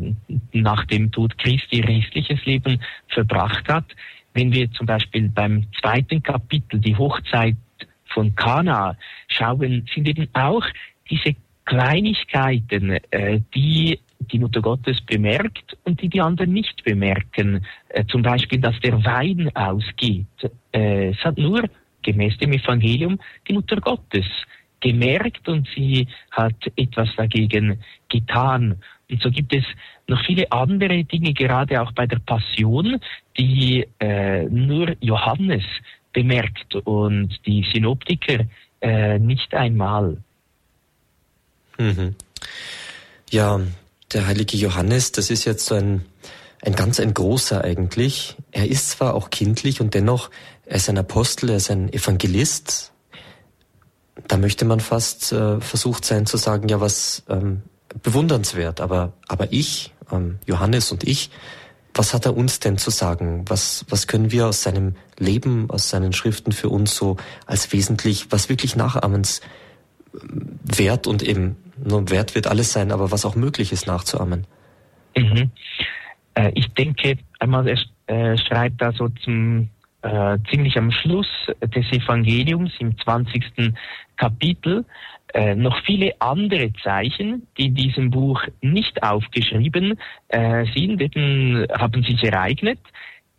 nach 0.52 0.84
dem 0.86 1.12
Tod 1.12 1.36
Christi 1.38 1.80
restliches 1.80 2.44
Leben 2.46 2.80
verbracht 3.08 3.68
hat. 3.68 3.84
Wenn 4.32 4.52
wir 4.52 4.70
zum 4.72 4.86
Beispiel 4.86 5.28
beim 5.28 5.66
zweiten 5.80 6.22
Kapitel 6.22 6.80
die 6.80 6.96
Hochzeit 6.96 7.56
von 8.06 8.34
Kana 8.34 8.96
schauen, 9.28 9.86
sind 9.94 10.08
eben 10.08 10.28
auch 10.32 10.64
diese 11.10 11.36
Kleinigkeiten, 11.64 12.98
äh, 13.10 13.40
die 13.54 13.98
die 14.30 14.38
Mutter 14.38 14.62
Gottes 14.62 15.00
bemerkt 15.02 15.76
und 15.84 16.00
die 16.00 16.08
die 16.08 16.20
anderen 16.20 16.52
nicht 16.52 16.82
bemerken. 16.84 17.64
Äh, 17.88 18.04
zum 18.06 18.22
Beispiel, 18.22 18.58
dass 18.58 18.78
der 18.80 19.04
Wein 19.04 19.50
ausgeht. 19.54 20.26
Äh, 20.72 21.10
es 21.10 21.24
hat 21.24 21.38
nur 21.38 21.64
gemäß 22.02 22.36
dem 22.38 22.52
Evangelium 22.52 23.18
die 23.48 23.54
Mutter 23.54 23.80
Gottes 23.80 24.26
gemerkt 24.80 25.48
und 25.48 25.66
sie 25.74 26.06
hat 26.30 26.56
etwas 26.76 27.08
dagegen 27.16 27.78
getan. 28.08 28.76
Und 29.10 29.22
so 29.22 29.30
gibt 29.30 29.54
es 29.54 29.64
noch 30.08 30.22
viele 30.24 30.50
andere 30.52 31.04
Dinge, 31.04 31.32
gerade 31.32 31.80
auch 31.80 31.92
bei 31.92 32.06
der 32.06 32.18
Passion, 32.18 33.00
die 33.38 33.86
äh, 33.98 34.44
nur 34.44 34.94
Johannes 35.00 35.64
bemerkt 36.12 36.74
und 36.84 37.34
die 37.46 37.66
Synoptiker 37.72 38.44
äh, 38.80 39.18
nicht 39.18 39.54
einmal. 39.54 40.18
Mhm. 41.78 42.14
Ja, 43.30 43.60
der 44.12 44.26
heilige 44.26 44.56
Johannes, 44.56 45.12
das 45.12 45.30
ist 45.30 45.44
jetzt 45.44 45.66
so 45.66 45.74
ein, 45.74 46.04
ein 46.62 46.74
ganz 46.74 47.00
ein 47.00 47.14
großer 47.14 47.62
eigentlich. 47.62 48.36
Er 48.52 48.68
ist 48.68 48.90
zwar 48.90 49.14
auch 49.14 49.30
kindlich 49.30 49.80
und 49.80 49.94
dennoch, 49.94 50.30
er 50.66 50.76
ist 50.76 50.88
ein 50.88 50.98
Apostel, 50.98 51.50
er 51.50 51.56
ist 51.56 51.70
ein 51.70 51.92
Evangelist. 51.92 52.92
Da 54.28 54.36
möchte 54.36 54.64
man 54.64 54.80
fast 54.80 55.32
äh, 55.32 55.60
versucht 55.60 56.04
sein 56.04 56.26
zu 56.26 56.36
sagen, 56.36 56.68
ja, 56.68 56.80
was 56.80 57.24
ähm, 57.28 57.62
bewundernswert, 58.02 58.80
aber, 58.80 59.12
aber 59.28 59.52
ich, 59.52 59.92
ähm, 60.10 60.38
Johannes 60.46 60.92
und 60.92 61.04
ich, 61.06 61.30
was 61.94 62.12
hat 62.12 62.26
er 62.26 62.36
uns 62.36 62.58
denn 62.58 62.76
zu 62.76 62.90
sagen? 62.90 63.44
Was, 63.48 63.84
was 63.88 64.06
können 64.06 64.32
wir 64.32 64.48
aus 64.48 64.62
seinem 64.62 64.96
Leben, 65.16 65.70
aus 65.70 65.90
seinen 65.90 66.12
Schriften 66.12 66.52
für 66.52 66.68
uns 66.68 66.94
so 66.94 67.16
als 67.46 67.72
wesentlich, 67.72 68.26
was 68.30 68.48
wirklich 68.48 68.74
nachahmens 68.74 69.40
wert 70.64 71.06
und 71.06 71.22
eben 71.22 71.56
nur 71.76 72.10
wert 72.10 72.34
wird 72.34 72.46
alles 72.46 72.72
sein, 72.72 72.92
aber 72.92 73.10
was 73.10 73.24
auch 73.24 73.36
möglich 73.36 73.72
ist 73.72 73.86
nachzuahmen. 73.86 74.46
Mhm. 75.16 75.50
Äh, 76.34 76.52
ich 76.54 76.72
denke, 76.74 77.18
einmal 77.38 77.66
er 77.68 77.78
äh, 78.06 78.36
schreibt 78.38 78.80
da 78.80 78.92
so 78.92 79.08
zum 79.08 79.68
äh, 80.02 80.38
ziemlich 80.50 80.76
am 80.76 80.90
Schluss 80.90 81.28
des 81.62 81.86
Evangeliums 81.92 82.72
im 82.78 82.98
20. 82.98 83.72
Kapitel 84.16 84.84
äh, 85.32 85.54
noch 85.54 85.82
viele 85.84 86.12
andere 86.20 86.72
Zeichen, 86.82 87.46
die 87.58 87.66
in 87.66 87.74
diesem 87.74 88.10
Buch 88.10 88.40
nicht 88.60 89.02
aufgeschrieben 89.02 89.98
äh, 90.28 90.64
sind, 90.74 91.00
eben 91.00 91.66
haben 91.72 92.04
sich 92.04 92.22
ereignet. 92.22 92.78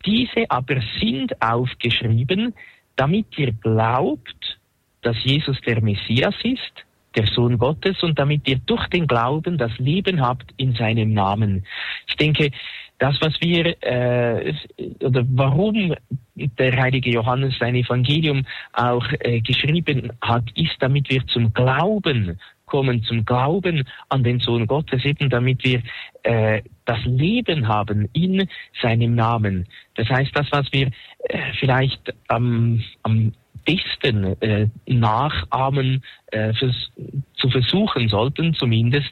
Diese 0.04 0.50
aber 0.50 0.80
sind 1.00 1.40
aufgeschrieben, 1.40 2.54
damit 2.96 3.26
ihr 3.38 3.52
glaubt, 3.52 4.58
dass 5.02 5.16
Jesus 5.24 5.58
der 5.62 5.80
Messias 5.80 6.34
ist, 6.42 6.84
der 7.16 7.26
Sohn 7.26 7.58
Gottes, 7.58 8.02
und 8.02 8.18
damit 8.18 8.46
ihr 8.48 8.58
durch 8.66 8.86
den 8.88 9.06
Glauben 9.06 9.58
das 9.58 9.76
Leben 9.78 10.20
habt 10.20 10.52
in 10.56 10.74
seinem 10.74 11.14
Namen. 11.14 11.64
Ich 12.06 12.16
denke, 12.16 12.50
das, 12.98 13.20
was 13.20 13.34
wir 13.40 13.76
äh, 13.82 14.54
oder 15.02 15.24
warum 15.28 15.94
der 16.34 16.76
heilige 16.76 17.10
Johannes 17.10 17.58
sein 17.58 17.74
Evangelium 17.74 18.46
auch 18.72 19.06
äh, 19.20 19.40
geschrieben 19.40 20.12
hat, 20.22 20.44
ist, 20.54 20.76
damit 20.80 21.10
wir 21.10 21.26
zum 21.26 21.52
Glauben 21.52 22.38
kommen 22.66 23.02
zum 23.04 23.24
Glauben 23.24 23.84
an 24.08 24.24
den 24.24 24.40
Sohn 24.40 24.66
Gottes, 24.66 25.04
eben 25.04 25.30
damit 25.30 25.64
wir 25.64 25.82
äh, 26.24 26.62
das 26.84 26.98
Leben 27.04 27.68
haben 27.68 28.08
in 28.12 28.48
seinem 28.82 29.14
Namen. 29.14 29.66
Das 29.94 30.08
heißt, 30.08 30.32
das, 30.34 30.48
was 30.50 30.70
wir 30.72 30.88
äh, 31.28 31.38
vielleicht 31.58 32.12
am, 32.28 32.82
am 33.02 33.32
besten 33.66 34.40
äh, 34.40 34.68
nachahmen 34.86 36.02
äh, 36.30 36.54
fürs, 36.54 36.90
zu 37.34 37.50
versuchen 37.50 38.08
sollten, 38.08 38.54
zumindest 38.54 39.10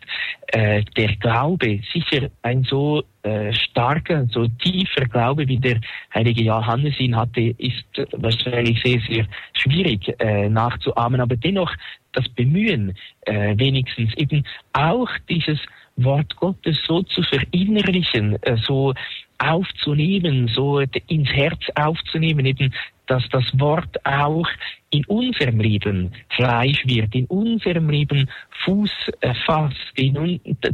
äh, 0.48 0.82
der 0.96 1.16
Glaube, 1.16 1.80
sicher 1.92 2.30
ein 2.42 2.64
so 2.64 3.02
äh, 3.22 3.52
starker, 3.52 4.26
so 4.30 4.48
tiefer 4.48 5.04
Glaube, 5.06 5.46
wie 5.48 5.58
der 5.58 5.80
heilige 6.14 6.44
Johannes 6.44 6.98
ihn 6.98 7.16
hatte, 7.16 7.54
ist 7.58 7.84
wahrscheinlich 8.12 8.80
sehr, 8.82 9.00
sehr 9.00 9.26
schwierig 9.52 10.14
äh, 10.20 10.48
nachzuahmen, 10.48 11.20
aber 11.20 11.36
dennoch 11.36 11.72
das 12.12 12.28
Bemühen, 12.30 12.94
äh, 13.22 13.54
wenigstens 13.58 14.14
eben 14.14 14.44
auch 14.72 15.08
dieses 15.28 15.58
Wort 15.96 16.34
Gottes 16.36 16.78
so 16.86 17.02
zu 17.02 17.22
verinnerlichen, 17.22 18.42
äh, 18.42 18.56
so 18.56 18.94
aufzunehmen, 19.38 20.48
so 20.48 20.80
ins 20.80 21.28
Herz 21.30 21.60
aufzunehmen, 21.74 22.46
eben 22.46 22.72
dass 23.06 23.28
das 23.30 23.44
Wort 23.58 24.04
auch 24.04 24.48
in 24.94 25.04
unserem 25.06 25.58
Leben 25.58 26.12
Fleisch 26.30 26.84
wird, 26.86 27.14
in 27.14 27.26
unserem 27.26 27.90
Leben 27.90 28.30
Fuß 28.64 28.90
äh, 29.20 29.34
fasst, 29.44 29.76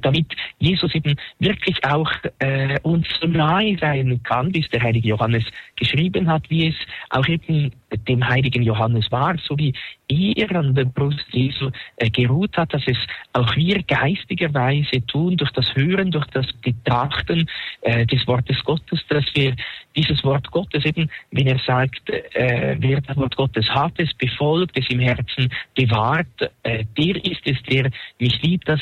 damit 0.02 0.26
Jesus 0.58 0.94
eben 0.94 1.16
wirklich 1.38 1.82
auch 1.84 2.10
äh, 2.38 2.78
uns 2.82 3.06
so 3.18 3.26
nahe 3.26 3.78
sein 3.78 4.20
kann, 4.22 4.52
wie 4.54 4.60
es 4.60 4.68
der 4.68 4.82
heilige 4.82 5.08
Johannes 5.08 5.44
geschrieben 5.76 6.28
hat, 6.28 6.48
wie 6.50 6.68
es 6.68 6.74
auch 7.08 7.26
eben 7.28 7.72
dem 8.08 8.26
heiligen 8.28 8.62
Johannes 8.62 9.10
war, 9.10 9.36
so 9.38 9.56
wie 9.56 9.72
er 10.08 10.54
an 10.54 10.74
der 10.74 10.84
Brust 10.84 11.26
Jesu 11.30 11.70
äh, 11.96 12.10
geruht 12.10 12.56
hat, 12.56 12.74
dass 12.74 12.82
es 12.86 12.98
auch 13.32 13.56
wir 13.56 13.82
geistigerweise 13.82 15.04
tun, 15.06 15.36
durch 15.36 15.50
das 15.52 15.74
Hören, 15.74 16.10
durch 16.10 16.26
das 16.26 16.46
Betrachten 16.62 17.48
äh, 17.82 18.06
des 18.06 18.26
Wortes 18.26 18.62
Gottes, 18.64 19.00
dass 19.08 19.24
wir 19.34 19.54
dieses 19.96 20.22
Wort 20.24 20.50
Gottes 20.50 20.84
eben, 20.84 21.10
wenn 21.30 21.46
er 21.46 21.58
sagt, 21.66 22.02
äh, 22.34 22.76
wer 22.78 23.00
das 23.00 23.16
Wort 23.16 23.36
Gottes 23.36 23.68
hat, 23.68 23.92
es 23.98 24.12
befolgt, 24.14 24.76
es 24.78 24.88
im 24.90 25.00
Herzen 25.00 25.52
bewahrt, 25.74 26.26
äh, 26.62 26.84
der 26.96 27.24
ist 27.24 27.42
es, 27.44 27.62
der 27.68 27.90
mich 28.18 28.40
liebt, 28.42 28.68
dass 28.68 28.80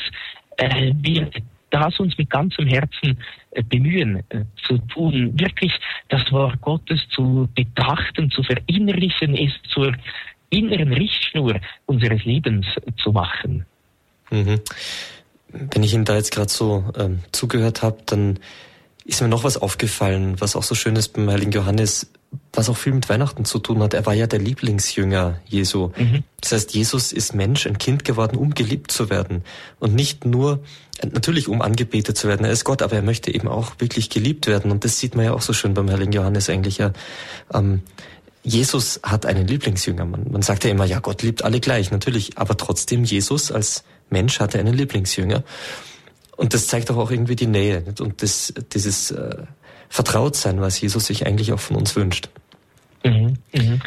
äh, 0.57 0.91
wir 0.95 1.29
das 1.69 1.99
uns 1.99 2.17
mit 2.17 2.29
ganzem 2.29 2.67
Herzen 2.67 3.17
äh, 3.51 3.63
bemühen 3.63 4.23
äh, 4.29 4.43
zu 4.65 4.77
tun, 4.79 5.39
wirklich 5.39 5.73
das 6.09 6.31
Wort 6.31 6.59
Gottes 6.61 6.99
zu 7.09 7.47
betrachten, 7.55 8.31
zu 8.31 8.43
verinnerlichen, 8.43 9.35
es 9.35 9.51
zur 9.71 9.93
inneren 10.49 10.91
Richtschnur 10.93 11.59
unseres 11.85 12.23
Lebens 12.25 12.65
zu 12.97 13.11
machen. 13.11 13.65
Mhm. 14.31 14.61
Wenn 15.51 15.83
ich 15.83 15.93
Ihnen 15.93 16.05
da 16.05 16.15
jetzt 16.15 16.31
gerade 16.31 16.49
so 16.49 16.91
ähm, 16.97 17.19
zugehört 17.31 17.81
habe, 17.81 17.97
dann 18.05 18.39
ist 19.09 19.21
mir 19.21 19.27
noch 19.27 19.43
was 19.43 19.57
aufgefallen, 19.57 20.39
was 20.39 20.55
auch 20.55 20.63
so 20.63 20.75
schön 20.75 20.95
ist 20.95 21.09
beim 21.09 21.29
Heiligen 21.29 21.51
Johannes, 21.51 22.07
was 22.53 22.69
auch 22.69 22.77
viel 22.77 22.93
mit 22.93 23.09
Weihnachten 23.09 23.43
zu 23.43 23.57
tun 23.57 23.81
hat. 23.81 23.95
Er 23.95 24.05
war 24.05 24.13
ja 24.13 24.27
der 24.27 24.39
Lieblingsjünger 24.39 25.39
Jesu. 25.47 25.91
Mhm. 25.97 26.23
Das 26.41 26.51
heißt, 26.51 26.75
Jesus 26.75 27.11
ist 27.11 27.33
Mensch, 27.33 27.65
ein 27.65 27.79
Kind 27.79 28.05
geworden, 28.05 28.37
um 28.37 28.53
geliebt 28.53 28.91
zu 28.91 29.09
werden. 29.09 29.43
Und 29.79 29.95
nicht 29.95 30.25
nur, 30.25 30.59
natürlich 31.03 31.47
um 31.47 31.61
angebetet 31.61 32.17
zu 32.17 32.27
werden. 32.27 32.45
Er 32.45 32.51
ist 32.51 32.65
Gott, 32.65 32.83
aber 32.83 32.95
er 32.95 33.01
möchte 33.01 33.33
eben 33.33 33.47
auch 33.47 33.73
wirklich 33.79 34.11
geliebt 34.11 34.45
werden. 34.45 34.69
Und 34.69 34.85
das 34.85 34.99
sieht 34.99 35.15
man 35.15 35.25
ja 35.25 35.33
auch 35.33 35.41
so 35.41 35.53
schön 35.53 35.73
beim 35.73 35.89
Heiligen 35.89 36.11
Johannes 36.11 36.49
eigentlich 36.49 36.77
ja. 36.77 36.93
Ähm, 37.53 37.81
Jesus 38.43 38.99
hat 39.03 39.25
einen 39.25 39.47
Lieblingsjünger. 39.47 40.05
Man, 40.05 40.31
man 40.31 40.41
sagt 40.43 40.63
ja 40.63 40.69
immer, 40.69 40.85
ja, 40.85 40.99
Gott 40.99 41.23
liebt 41.23 41.43
alle 41.43 41.59
gleich, 41.59 41.91
natürlich. 41.91 42.37
Aber 42.37 42.55
trotzdem, 42.55 43.03
Jesus 43.03 43.51
als 43.51 43.83
Mensch 44.09 44.39
hatte 44.39 44.59
einen 44.59 44.73
Lieblingsjünger. 44.73 45.43
Und 46.39 46.53
das 46.53 46.67
zeigt 46.67 46.89
doch 46.89 46.95
auch 46.95 47.11
irgendwie 47.11 47.35
die 47.35 47.47
Nähe 47.47 47.83
und 47.99 48.23
das, 48.23 48.53
dieses 48.71 49.11
äh, 49.11 49.43
Vertrautsein, 49.89 50.61
was 50.61 50.79
Jesus 50.79 51.07
sich 51.07 51.27
eigentlich 51.27 51.51
auch 51.51 51.59
von 51.59 51.75
uns 51.75 51.97
wünscht. 51.97 52.29
Mhm, 53.03 53.33
mh. 53.51 53.79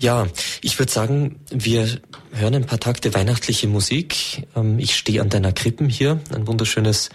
Ja, 0.00 0.26
ich 0.60 0.76
würde 0.80 0.90
sagen, 0.90 1.38
wir 1.50 2.00
hören 2.32 2.56
ein 2.56 2.66
paar 2.66 2.80
Takte 2.80 3.14
weihnachtliche 3.14 3.68
Musik. 3.68 4.48
Ähm, 4.56 4.80
ich 4.80 4.96
stehe 4.96 5.20
an 5.20 5.28
deiner 5.28 5.52
Krippen 5.52 5.88
hier, 5.88 6.18
ein 6.34 6.48
wunderschönes 6.48 7.10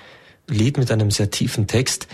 Lied 0.48 0.78
mit 0.78 0.92
einem 0.92 1.12
sehr 1.12 1.30
tiefen 1.30 1.68
Text. 1.68 2.08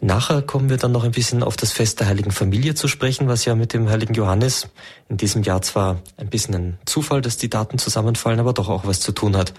Nachher 0.00 0.42
kommen 0.42 0.70
wir 0.70 0.76
dann 0.76 0.92
noch 0.92 1.02
ein 1.02 1.10
bisschen 1.10 1.42
auf 1.42 1.56
das 1.56 1.72
Fest 1.72 1.98
der 1.98 2.06
Heiligen 2.06 2.30
Familie 2.30 2.76
zu 2.76 2.86
sprechen, 2.86 3.26
was 3.26 3.46
ja 3.46 3.56
mit 3.56 3.72
dem 3.72 3.90
Heiligen 3.90 4.14
Johannes 4.14 4.68
in 5.08 5.16
diesem 5.16 5.42
Jahr 5.42 5.60
zwar 5.62 6.02
ein 6.16 6.30
bisschen 6.30 6.54
ein 6.54 6.78
Zufall, 6.86 7.20
dass 7.20 7.36
die 7.36 7.50
Daten 7.50 7.78
zusammenfallen, 7.78 8.38
aber 8.38 8.52
doch 8.52 8.68
auch 8.68 8.86
was 8.86 9.00
zu 9.00 9.10
tun 9.10 9.36
hat. 9.36 9.54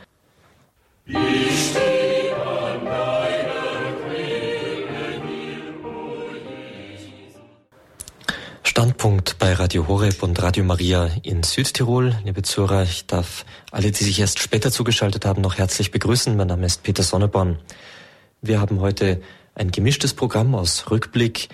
Standpunkt 8.63 9.37
bei 9.37 9.51
Radio 9.53 9.89
Horeb 9.89 10.23
und 10.23 10.41
Radio 10.41 10.63
Maria 10.63 11.09
in 11.23 11.43
Südtirol. 11.43 12.15
Liebe 12.23 12.41
Zuhörer, 12.43 12.83
ich 12.83 13.05
darf 13.05 13.45
alle, 13.71 13.91
die 13.91 14.03
sich 14.03 14.17
erst 14.21 14.39
später 14.39 14.71
zugeschaltet 14.71 15.25
haben, 15.25 15.41
noch 15.41 15.57
herzlich 15.57 15.91
begrüßen. 15.91 16.37
Mein 16.37 16.47
Name 16.47 16.65
ist 16.65 16.83
Peter 16.83 17.03
Sonneborn. 17.03 17.59
Wir 18.41 18.61
haben 18.61 18.79
heute 18.79 19.21
ein 19.55 19.71
gemischtes 19.71 20.13
Programm 20.13 20.55
aus 20.55 20.89
Rückblick, 20.89 21.49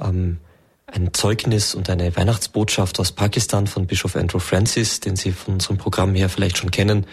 ähm, 0.00 0.38
ein 0.86 1.12
Zeugnis 1.12 1.74
und 1.74 1.90
eine 1.90 2.16
Weihnachtsbotschaft 2.16 2.98
aus 3.00 3.12
Pakistan 3.12 3.66
von 3.66 3.86
Bischof 3.86 4.16
Andrew 4.16 4.38
Francis, 4.38 5.00
den 5.00 5.16
Sie 5.16 5.32
von 5.32 5.54
unserem 5.54 5.76
Programm 5.76 6.14
her 6.14 6.30
vielleicht 6.30 6.56
schon 6.56 6.70
kennen, 6.70 7.06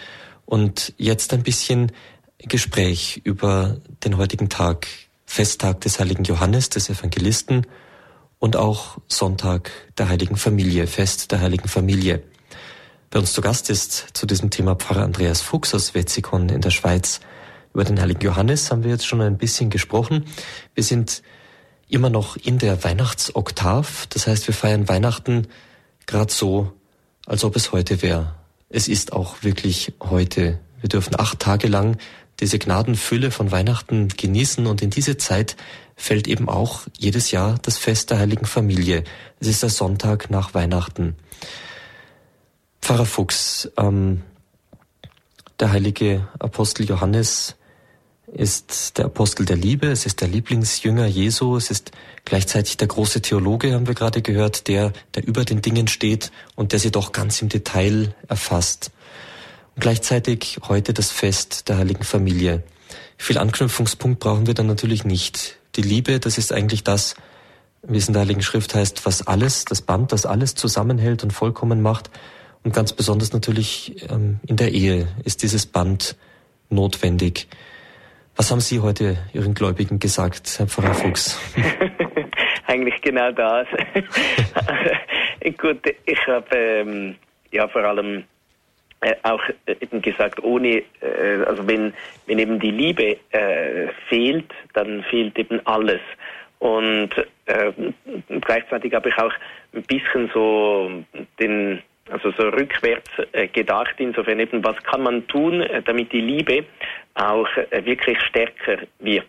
und 0.45 0.93
jetzt 0.97 1.33
ein 1.33 1.43
bisschen 1.43 1.91
Gespräch 2.39 3.21
über 3.23 3.77
den 4.03 4.17
heutigen 4.17 4.49
Tag, 4.49 4.87
Festtag 5.25 5.81
des 5.81 5.99
heiligen 5.99 6.23
Johannes, 6.23 6.69
des 6.69 6.89
Evangelisten 6.89 7.65
und 8.39 8.55
auch 8.55 8.97
Sonntag 9.07 9.71
der 9.97 10.09
heiligen 10.09 10.37
Familie, 10.37 10.87
Fest 10.87 11.31
der 11.31 11.41
heiligen 11.41 11.67
Familie. 11.67 12.21
Bei 13.09 13.19
uns 13.19 13.33
zu 13.33 13.41
Gast 13.41 13.69
ist 13.69 14.07
zu 14.13 14.25
diesem 14.25 14.49
Thema 14.49 14.75
Pfarrer 14.75 15.03
Andreas 15.03 15.41
Fuchs 15.41 15.73
aus 15.73 15.95
Wetzikon 15.95 16.49
in 16.49 16.61
der 16.61 16.71
Schweiz. 16.71 17.21
Über 17.73 17.83
den 17.83 17.99
heiligen 17.99 18.21
Johannes 18.21 18.71
haben 18.71 18.83
wir 18.83 18.91
jetzt 18.91 19.07
schon 19.07 19.21
ein 19.21 19.37
bisschen 19.37 19.69
gesprochen. 19.69 20.25
Wir 20.75 20.83
sind 20.83 21.23
immer 21.87 22.09
noch 22.09 22.35
in 22.37 22.57
der 22.59 22.83
Weihnachtsoktav. 22.83 24.07
Das 24.07 24.27
heißt, 24.27 24.47
wir 24.47 24.53
feiern 24.53 24.87
Weihnachten 24.87 25.47
gerade 26.05 26.31
so, 26.31 26.73
als 27.25 27.43
ob 27.43 27.55
es 27.55 27.71
heute 27.71 28.01
wäre 28.01 28.35
es 28.70 28.88
ist 28.88 29.13
auch 29.13 29.43
wirklich 29.43 29.93
heute. 30.01 30.59
Wir 30.82 30.89
dürfen 30.89 31.20
acht 31.20 31.39
Tage 31.39 31.68
lang 31.68 31.97
diese 32.39 32.59
Gnadenfülle 32.59 33.32
von 33.32 33.51
Weihnachten 33.51 34.09
genießen 34.09 34.68
und 34.68 34.82
in 34.82 34.89
diese 34.89 35.18
Zeit 35.18 35.55
fällt 35.95 36.28
eben 36.28 36.49
auch 36.49 36.82
jedes 36.97 37.32
Jahr 37.32 37.57
das 37.61 37.78
Fest 37.78 38.11
der 38.11 38.20
Heiligen 38.20 38.45
Familie. 38.45 39.03
Es 39.39 39.47
ist 39.47 39.63
der 39.63 39.70
Sonntag 39.70 40.30
nach 40.30 40.53
Weihnachten. 40.53 41.16
Pfarrer 42.82 43.05
Fuchs, 43.05 43.72
ähm, 43.78 44.22
der 45.59 45.72
heilige 45.72 46.28
Apostel 46.38 46.86
Johannes 46.86 47.55
ist 48.36 48.97
der 48.97 49.05
Apostel 49.05 49.45
der 49.45 49.55
Liebe, 49.55 49.88
es 49.88 50.05
ist 50.05 50.19
der 50.19 50.27
Lieblingsjünger 50.27 51.05
Jesu, 51.05 51.55
es 51.55 51.71
ist 51.71 51.91
gleichzeitig 52.25 52.75
der 52.75 52.88
große 52.88 53.21
Theologe, 53.21 53.73
haben 53.73 53.88
wir 53.88 53.93
gerade 53.93 54.21
gehört, 54.21 54.67
der, 54.67 54.91
der 55.15 55.25
über 55.25 55.45
den 55.45 55.61
Dingen 55.61 55.88
steht 55.88 56.31
und 56.55 56.73
der 56.73 56.79
sie 56.79 56.91
doch 56.91 57.13
ganz 57.13 57.41
im 57.41 57.47
Detail 57.49 58.13
erfasst. 58.27 58.91
Und 59.76 59.81
gleichzeitig 59.81 60.60
heute 60.68 60.93
das 60.93 61.11
Fest 61.11 61.69
der 61.69 61.77
Heiligen 61.77 62.03
Familie. 62.03 62.64
Viel 63.18 63.38
Anknüpfungspunkt 63.38 64.19
brauchen 64.19 64.47
wir 64.47 64.53
dann 64.53 64.68
natürlich 64.68 65.05
nicht. 65.05 65.57
Die 65.77 65.81
Liebe, 65.81 66.19
das 66.19 66.38
ist 66.38 66.51
eigentlich 66.51 66.84
das, 66.84 67.15
wie 67.84 67.97
es 67.97 68.07
in 68.07 68.14
der 68.14 68.23
Heiligen 68.23 68.41
Schrift 68.43 68.76
heißt, 68.76 69.05
was 69.05 69.26
alles, 69.26 69.64
das 69.64 69.81
Band, 69.81 70.11
das 70.11 70.26
alles 70.26 70.55
zusammenhält 70.55 71.23
und 71.23 71.31
vollkommen 71.31 71.81
macht. 71.81 72.10
Und 72.64 72.73
ganz 72.73 72.91
besonders 72.91 73.31
natürlich 73.31 74.10
ähm, 74.10 74.39
in 74.45 74.57
der 74.57 74.73
Ehe 74.73 75.07
ist 75.23 75.43
dieses 75.43 75.65
Band 75.65 76.18
notwendig. 76.69 77.47
Was 78.38 78.52
haben 78.52 78.60
Sie 78.60 78.82
heute 78.82 79.18
Ihren 79.34 79.53
Gläubigen 79.53 79.98
gesagt, 79.98 80.56
Herr 80.57 80.68
Pfarrer 80.68 80.94
Fuchs? 80.94 81.40
Eigentlich 82.68 82.99
genau 83.02 83.32
das. 83.32 83.66
Gut, 85.57 85.80
ich 86.06 86.28
habe 86.28 86.45
ähm, 86.53 87.16
ja 87.52 87.66
vor 87.70 87.84
allem 87.84 88.26
äh, 88.99 89.16
auch 89.24 89.41
äh, 89.68 89.76
eben 89.80 90.02
gesagt, 90.02 90.44
ohne, 90.44 90.84
äh, 90.99 91.44
also 91.48 91.66
wenn, 91.66 91.94
wenn 92.26 92.40
eben 92.40 92.60
die 92.60 92.72
Liebe 92.72 93.18
äh, 93.32 93.88
fehlt, 94.10 94.52
dann 94.74 95.03
fehlt 95.03 95.40
eben 95.40 95.66
alles. 95.66 96.02
Und 96.60 97.12
äh, 97.45 97.72
gleichzeitig 98.41 98.94
habe 98.94 99.10
ich 99.10 99.18
auch 99.18 99.34
ein 99.74 99.84
bisschen 99.84 100.30
so 100.34 101.03
den 101.40 101.82
also 102.10 102.32
so 102.32 102.49
rückwärts 102.49 103.10
äh, 103.32 103.48
gedacht, 103.48 103.95
insofern 103.98 104.40
eben, 104.40 104.64
was 104.64 104.82
kann 104.84 105.03
man 105.03 105.27
tun, 105.27 105.61
äh, 105.61 105.82
damit 105.82 106.11
die 106.11 106.22
Liebe 106.22 106.65
auch 107.15 107.48
äh, 107.72 107.84
wirklich 107.86 108.19
stärker 108.22 108.77
wird. 108.99 109.26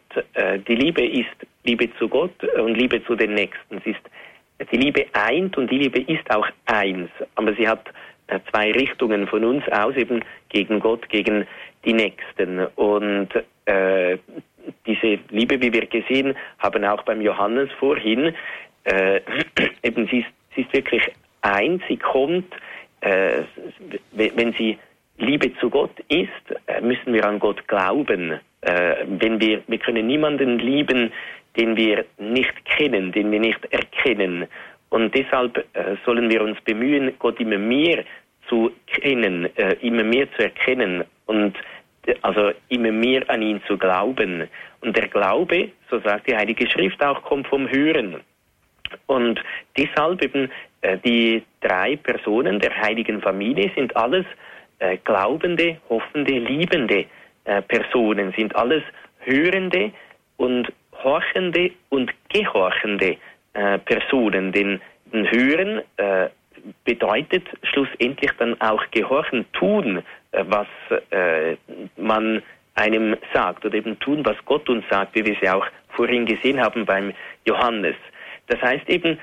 Die 0.69 0.75
Liebe 0.75 1.05
ist 1.05 1.35
Liebe 1.65 1.89
zu 1.99 2.09
Gott 2.09 2.43
und 2.59 2.75
Liebe 2.75 3.05
zu 3.05 3.15
den 3.15 3.35
Nächsten. 3.35 3.81
Sie 3.85 3.91
ist, 3.91 4.71
die 4.71 4.77
Liebe 4.77 5.07
eint 5.13 5.57
und 5.57 5.71
die 5.71 5.79
Liebe 5.79 6.01
ist 6.01 6.31
auch 6.31 6.49
eins, 6.67 7.11
aber 7.35 7.55
sie 7.55 7.69
hat 7.69 7.91
zwei 8.51 8.73
Richtungen 8.73 9.27
von 9.27 9.45
uns 9.45 9.63
aus, 9.69 9.95
eben 9.97 10.25
gegen 10.49 10.81
Gott, 10.81 11.09
gegen 11.09 11.47
die 11.85 11.93
Nächsten. 11.93 12.67
Und 12.77 13.29
äh, 13.67 14.19
diese 14.87 15.19
Liebe, 15.31 15.61
wie 15.61 15.73
wir 15.73 15.87
gesehen 15.87 16.35
haben, 16.59 16.85
auch 16.85 17.03
beim 17.03 17.21
Johannes 17.21 17.71
vorhin, 17.79 18.35
äh, 18.85 19.21
eben 19.83 20.09
sie 20.09 20.21
ist, 20.21 20.29
sie 20.55 20.63
ist 20.63 20.73
wirklich 20.73 21.03
ein, 21.47 21.83
sie 21.89 21.97
kommt, 21.97 22.53
äh, 23.01 23.43
wenn 24.13 24.53
sie 24.55 24.79
Liebe 25.19 25.55
zu 25.59 25.71
Gott 25.71 25.99
ist, 26.09 26.29
äh, 26.67 26.81
müssen 26.81 27.13
wir 27.13 27.25
an 27.25 27.39
Gott 27.39 27.67
glauben. 27.69 28.39
Äh, 28.61 28.97
wenn 29.07 29.41
wir, 29.41 29.63
wir 29.67 29.79
können 29.79 30.07
niemanden 30.07 30.59
lieben, 30.59 31.13
den 31.57 31.77
wir 31.77 32.05
nicht 32.19 32.53
kennen, 32.65 33.13
den 33.13 33.31
wir 33.31 33.41
nicht 33.41 33.61
erkennen. 33.71 34.47
Und 34.91 35.15
deshalb 35.15 35.57
äh, 35.75 35.97
sollen 36.05 36.29
wir 36.31 36.43
uns 36.43 36.61
bemühen, 36.63 37.13
Gott 37.19 37.41
immer 37.41 37.59
mehr 37.59 38.05
zu 38.49 38.71
kennen, 38.87 39.49
äh, 39.57 39.75
immer 39.81 40.05
mehr 40.05 40.31
zu 40.33 40.43
erkennen 40.43 41.05
und 41.27 41.57
also 42.23 42.53
immer 42.69 42.93
mehr 42.93 43.29
an 43.29 43.43
ihn 43.43 43.61
zu 43.67 43.77
glauben. 43.77 44.49
Und 44.81 44.97
der 44.97 45.09
Glaube, 45.09 45.71
so 45.91 45.99
sagt 46.01 46.29
die 46.29 46.37
Heilige 46.37 46.69
Schrift 46.71 47.03
auch, 47.03 47.23
kommt 47.23 47.49
vom 47.49 47.69
Hören. 47.69 48.21
Und 49.07 49.43
deshalb 49.77 50.23
eben 50.23 50.51
die 51.05 51.43
drei 51.61 51.97
Personen 51.97 52.61
der 52.61 52.75
heiligen 52.77 53.21
Familie 53.21 53.71
sind 53.75 53.97
alles 53.97 54.25
äh, 54.79 54.99
glaubende, 55.05 55.79
hoffende, 55.89 56.39
liebende 56.39 57.07
äh, 57.45 57.63
Personen, 57.63 58.33
sind 58.37 58.55
alles 58.57 58.83
hörende 59.21 59.93
und 60.37 60.73
horchende 61.03 61.71
und 61.89 62.13
gehorchende 62.29 63.17
äh, 63.55 63.79
Personen. 63.79 64.53
Denn 64.53 64.81
Hören 65.13 65.83
äh, 65.97 66.29
bedeutet 66.85 67.45
schlussendlich 67.63 68.33
dann 68.39 68.61
auch 68.61 68.83
gehorchen, 68.91 69.47
tun, 69.53 70.03
äh, 70.33 70.45
was 70.47 70.67
äh, 71.11 71.57
man 71.97 72.43
einem 72.75 73.17
sagt 73.33 73.65
oder 73.65 73.75
eben 73.75 73.99
tun, 74.01 74.25
was 74.25 74.37
Gott 74.45 74.69
uns 74.69 74.85
sagt, 74.91 75.15
wie 75.15 75.25
wir 75.25 75.35
es 75.35 75.41
ja 75.41 75.55
auch 75.55 75.67
vorhin 75.91 76.27
gesehen 76.27 76.61
haben 76.61 76.85
beim 76.85 77.13
Johannes. 77.47 77.97
Das 78.49 78.61
heißt 78.61 78.89
eben, 78.89 79.13
äh, 79.13 79.19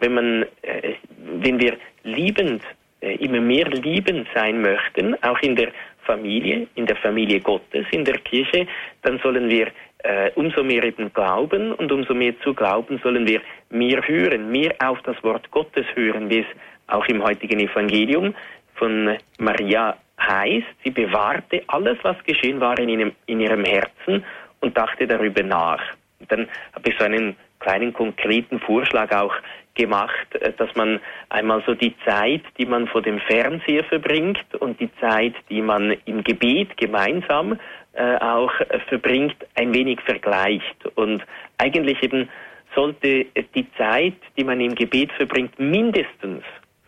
wenn 0.00 0.14
man, 0.14 0.42
äh, 0.62 0.94
wenn 1.40 1.60
wir 1.60 1.76
liebend, 2.02 2.62
äh, 3.00 3.16
immer 3.16 3.40
mehr 3.40 3.68
liebend 3.68 4.26
sein 4.34 4.60
möchten, 4.62 5.14
auch 5.22 5.38
in 5.40 5.56
der 5.56 5.68
Familie, 6.04 6.66
in 6.74 6.86
der 6.86 6.96
Familie 6.96 7.40
Gottes, 7.40 7.86
in 7.90 8.04
der 8.04 8.18
Kirche, 8.18 8.66
dann 9.02 9.18
sollen 9.18 9.48
wir 9.48 9.68
äh, 10.04 10.30
umso 10.34 10.62
mehr 10.62 10.84
eben 10.84 11.12
glauben 11.12 11.72
und 11.72 11.90
umso 11.90 12.14
mehr 12.14 12.38
zu 12.40 12.54
glauben 12.54 13.00
sollen 13.02 13.26
wir 13.26 13.40
mehr 13.70 14.06
hören, 14.06 14.50
mehr 14.50 14.74
auf 14.78 15.00
das 15.02 15.22
Wort 15.22 15.50
Gottes 15.50 15.86
hören, 15.94 16.28
wie 16.30 16.40
es 16.40 16.46
auch 16.86 17.06
im 17.06 17.22
heutigen 17.22 17.60
Evangelium 17.60 18.34
von 18.74 19.16
Maria 19.38 19.96
heißt. 20.20 20.66
Sie 20.84 20.90
bewahrte 20.90 21.62
alles, 21.68 21.96
was 22.02 22.22
geschehen 22.24 22.60
war 22.60 22.78
in 22.78 22.88
ihrem, 22.90 23.12
in 23.26 23.40
ihrem 23.40 23.64
Herzen 23.64 24.24
und 24.60 24.76
dachte 24.76 25.06
darüber 25.06 25.42
nach. 25.42 25.82
Und 26.20 26.30
dann 26.30 26.48
habe 26.74 26.90
ich 26.90 26.98
so 26.98 27.04
einen 27.04 27.36
kleinen 27.60 27.92
konkreten 27.92 28.60
Vorschlag 28.60 29.10
auch 29.12 29.34
gemacht, 29.74 30.34
äh, 30.34 30.52
dass 30.52 30.74
man 30.74 31.00
einmal 31.28 31.62
so 31.66 31.74
die 31.74 31.94
Zeit, 32.04 32.42
die 32.58 32.66
man 32.66 32.86
vor 32.86 33.02
dem 33.02 33.18
Fernseher 33.20 33.84
verbringt 33.84 34.42
und 34.58 34.80
die 34.80 34.90
Zeit, 35.00 35.34
die 35.50 35.62
man 35.62 35.96
im 36.04 36.22
Gebet 36.24 36.76
gemeinsam 36.76 37.58
äh, 37.92 38.16
auch 38.16 38.52
äh, 38.60 38.78
verbringt, 38.88 39.36
ein 39.54 39.74
wenig 39.74 40.00
vergleicht. 40.02 40.86
Und 40.94 41.22
eigentlich 41.58 42.02
eben 42.02 42.28
sollte 42.74 43.26
die 43.54 43.66
Zeit, 43.76 44.16
die 44.36 44.44
man 44.44 44.60
im 44.60 44.74
Gebet 44.74 45.12
verbringt, 45.12 45.58
mindestens 45.58 46.42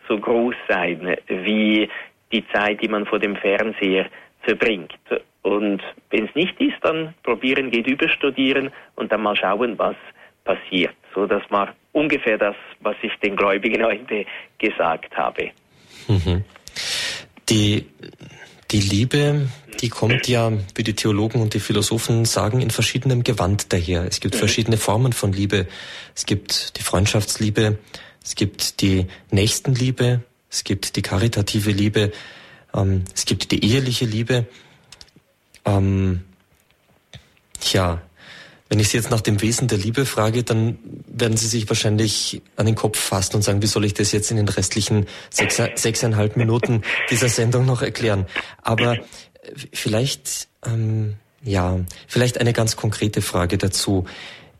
so 0.08 0.18
groß 0.18 0.54
sein 0.68 1.16
wie 1.28 1.88
die 2.32 2.44
Zeit, 2.48 2.82
die 2.82 2.88
man 2.88 3.06
vor 3.06 3.18
dem 3.18 3.36
Fernseher 3.36 4.06
verbringt. 4.42 4.98
Und 5.42 5.80
wenn 6.10 6.24
es 6.24 6.34
nicht 6.34 6.60
ist, 6.60 6.76
dann 6.82 7.14
probieren, 7.22 7.70
geht 7.70 7.86
überstudieren 7.86 8.70
und 8.96 9.12
dann 9.12 9.22
mal 9.22 9.36
schauen, 9.36 9.78
was 9.78 9.94
passiert. 10.46 10.94
So, 11.14 11.26
das 11.26 11.42
war 11.50 11.74
ungefähr 11.92 12.38
das, 12.38 12.54
was 12.80 12.96
ich 13.02 13.12
den 13.22 13.36
Gläubigen 13.36 13.84
heute 13.84 14.24
gesagt 14.58 15.16
habe. 15.16 15.50
Mhm. 16.08 16.44
Die, 17.48 17.86
die 18.70 18.80
Liebe, 18.80 19.48
die 19.80 19.88
kommt 19.88 20.28
ja, 20.28 20.52
wie 20.74 20.82
die 20.82 20.94
Theologen 20.94 21.40
und 21.40 21.54
die 21.54 21.60
Philosophen 21.60 22.24
sagen, 22.24 22.60
in 22.60 22.70
verschiedenem 22.70 23.22
Gewand 23.22 23.72
daher. 23.72 24.04
Es 24.04 24.20
gibt 24.20 24.34
mhm. 24.34 24.38
verschiedene 24.38 24.76
Formen 24.76 25.12
von 25.12 25.32
Liebe. 25.32 25.66
Es 26.14 26.26
gibt 26.26 26.78
die 26.78 26.82
Freundschaftsliebe, 26.82 27.78
es 28.22 28.34
gibt 28.34 28.80
die 28.80 29.06
Nächstenliebe, 29.30 30.22
es 30.50 30.64
gibt 30.64 30.96
die 30.96 31.02
karitative 31.02 31.70
Liebe, 31.70 32.12
ähm, 32.74 33.04
es 33.14 33.24
gibt 33.24 33.50
die 33.52 33.64
eheliche 33.64 34.04
Liebe. 34.04 34.46
Ähm, 35.64 36.24
ja, 37.72 38.02
wenn 38.68 38.80
ich 38.80 38.88
Sie 38.88 38.96
jetzt 38.96 39.10
nach 39.10 39.20
dem 39.20 39.40
Wesen 39.42 39.68
der 39.68 39.78
Liebe 39.78 40.06
frage, 40.06 40.42
dann 40.42 40.78
werden 41.06 41.36
Sie 41.36 41.46
sich 41.46 41.68
wahrscheinlich 41.68 42.42
an 42.56 42.66
den 42.66 42.74
Kopf 42.74 42.98
fassen 42.98 43.36
und 43.36 43.42
sagen, 43.42 43.62
wie 43.62 43.66
soll 43.66 43.84
ich 43.84 43.94
das 43.94 44.12
jetzt 44.12 44.30
in 44.30 44.36
den 44.36 44.48
restlichen 44.48 45.06
sechs, 45.30 45.60
sechseinhalb 45.76 46.36
Minuten 46.36 46.82
dieser 47.10 47.28
Sendung 47.28 47.64
noch 47.64 47.82
erklären? 47.82 48.26
Aber 48.62 48.96
äh, 48.96 49.00
vielleicht, 49.72 50.48
ähm, 50.64 51.14
ja, 51.44 51.78
vielleicht 52.08 52.40
eine 52.40 52.52
ganz 52.52 52.76
konkrete 52.76 53.22
Frage 53.22 53.56
dazu. 53.56 54.04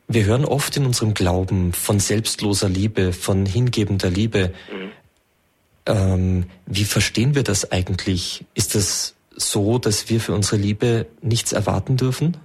Wir 0.07 0.25
hören 0.25 0.45
oft 0.45 0.77
in 0.77 0.87
unserem 0.87 1.15
Glauben 1.15 1.73
von 1.73 1.99
selbstloser 1.99 2.69
Liebe, 2.69 3.13
von 3.13 3.45
hingebender 3.45 4.09
Liebe. 4.09 4.53
Mhm. 4.73 4.93
Ähm, 5.87 6.45
wie 6.67 6.85
verstehen 6.85 7.35
wir 7.35 7.43
das 7.43 7.73
eigentlich? 7.73 8.45
Ist 8.55 8.77
das 8.77 9.15
so, 9.35 9.79
dass 9.79 10.09
wir 10.09 10.21
für 10.21 10.33
unsere 10.33 10.57
Liebe 10.57 11.07
nichts 11.23 11.53
erwarten 11.53 11.97
dürfen? 11.97 12.37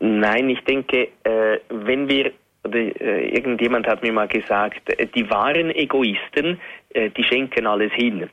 Nein, 0.00 0.48
ich 0.50 0.60
denke, 0.60 1.08
äh, 1.24 1.58
wenn 1.70 2.08
wir, 2.08 2.32
oder 2.64 2.78
äh, 2.78 3.28
irgendjemand 3.30 3.86
hat 3.86 4.02
mir 4.02 4.12
mal 4.12 4.28
gesagt, 4.28 4.88
äh, 4.98 5.06
die 5.06 5.28
wahren 5.30 5.70
Egoisten, 5.70 6.60
die 6.94 7.24
schenken 7.24 7.66
alles 7.66 7.92
hin, 7.92 8.30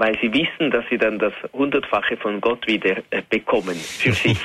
weil 0.00 0.18
sie 0.18 0.32
wissen, 0.32 0.70
dass 0.70 0.82
sie 0.88 0.96
dann 0.96 1.18
das 1.18 1.34
Hundertfache 1.52 2.16
von 2.16 2.40
Gott 2.40 2.66
wieder 2.66 2.96
äh, 3.10 3.20
bekommen 3.28 3.74
für 3.76 4.12
sich. 4.24 4.38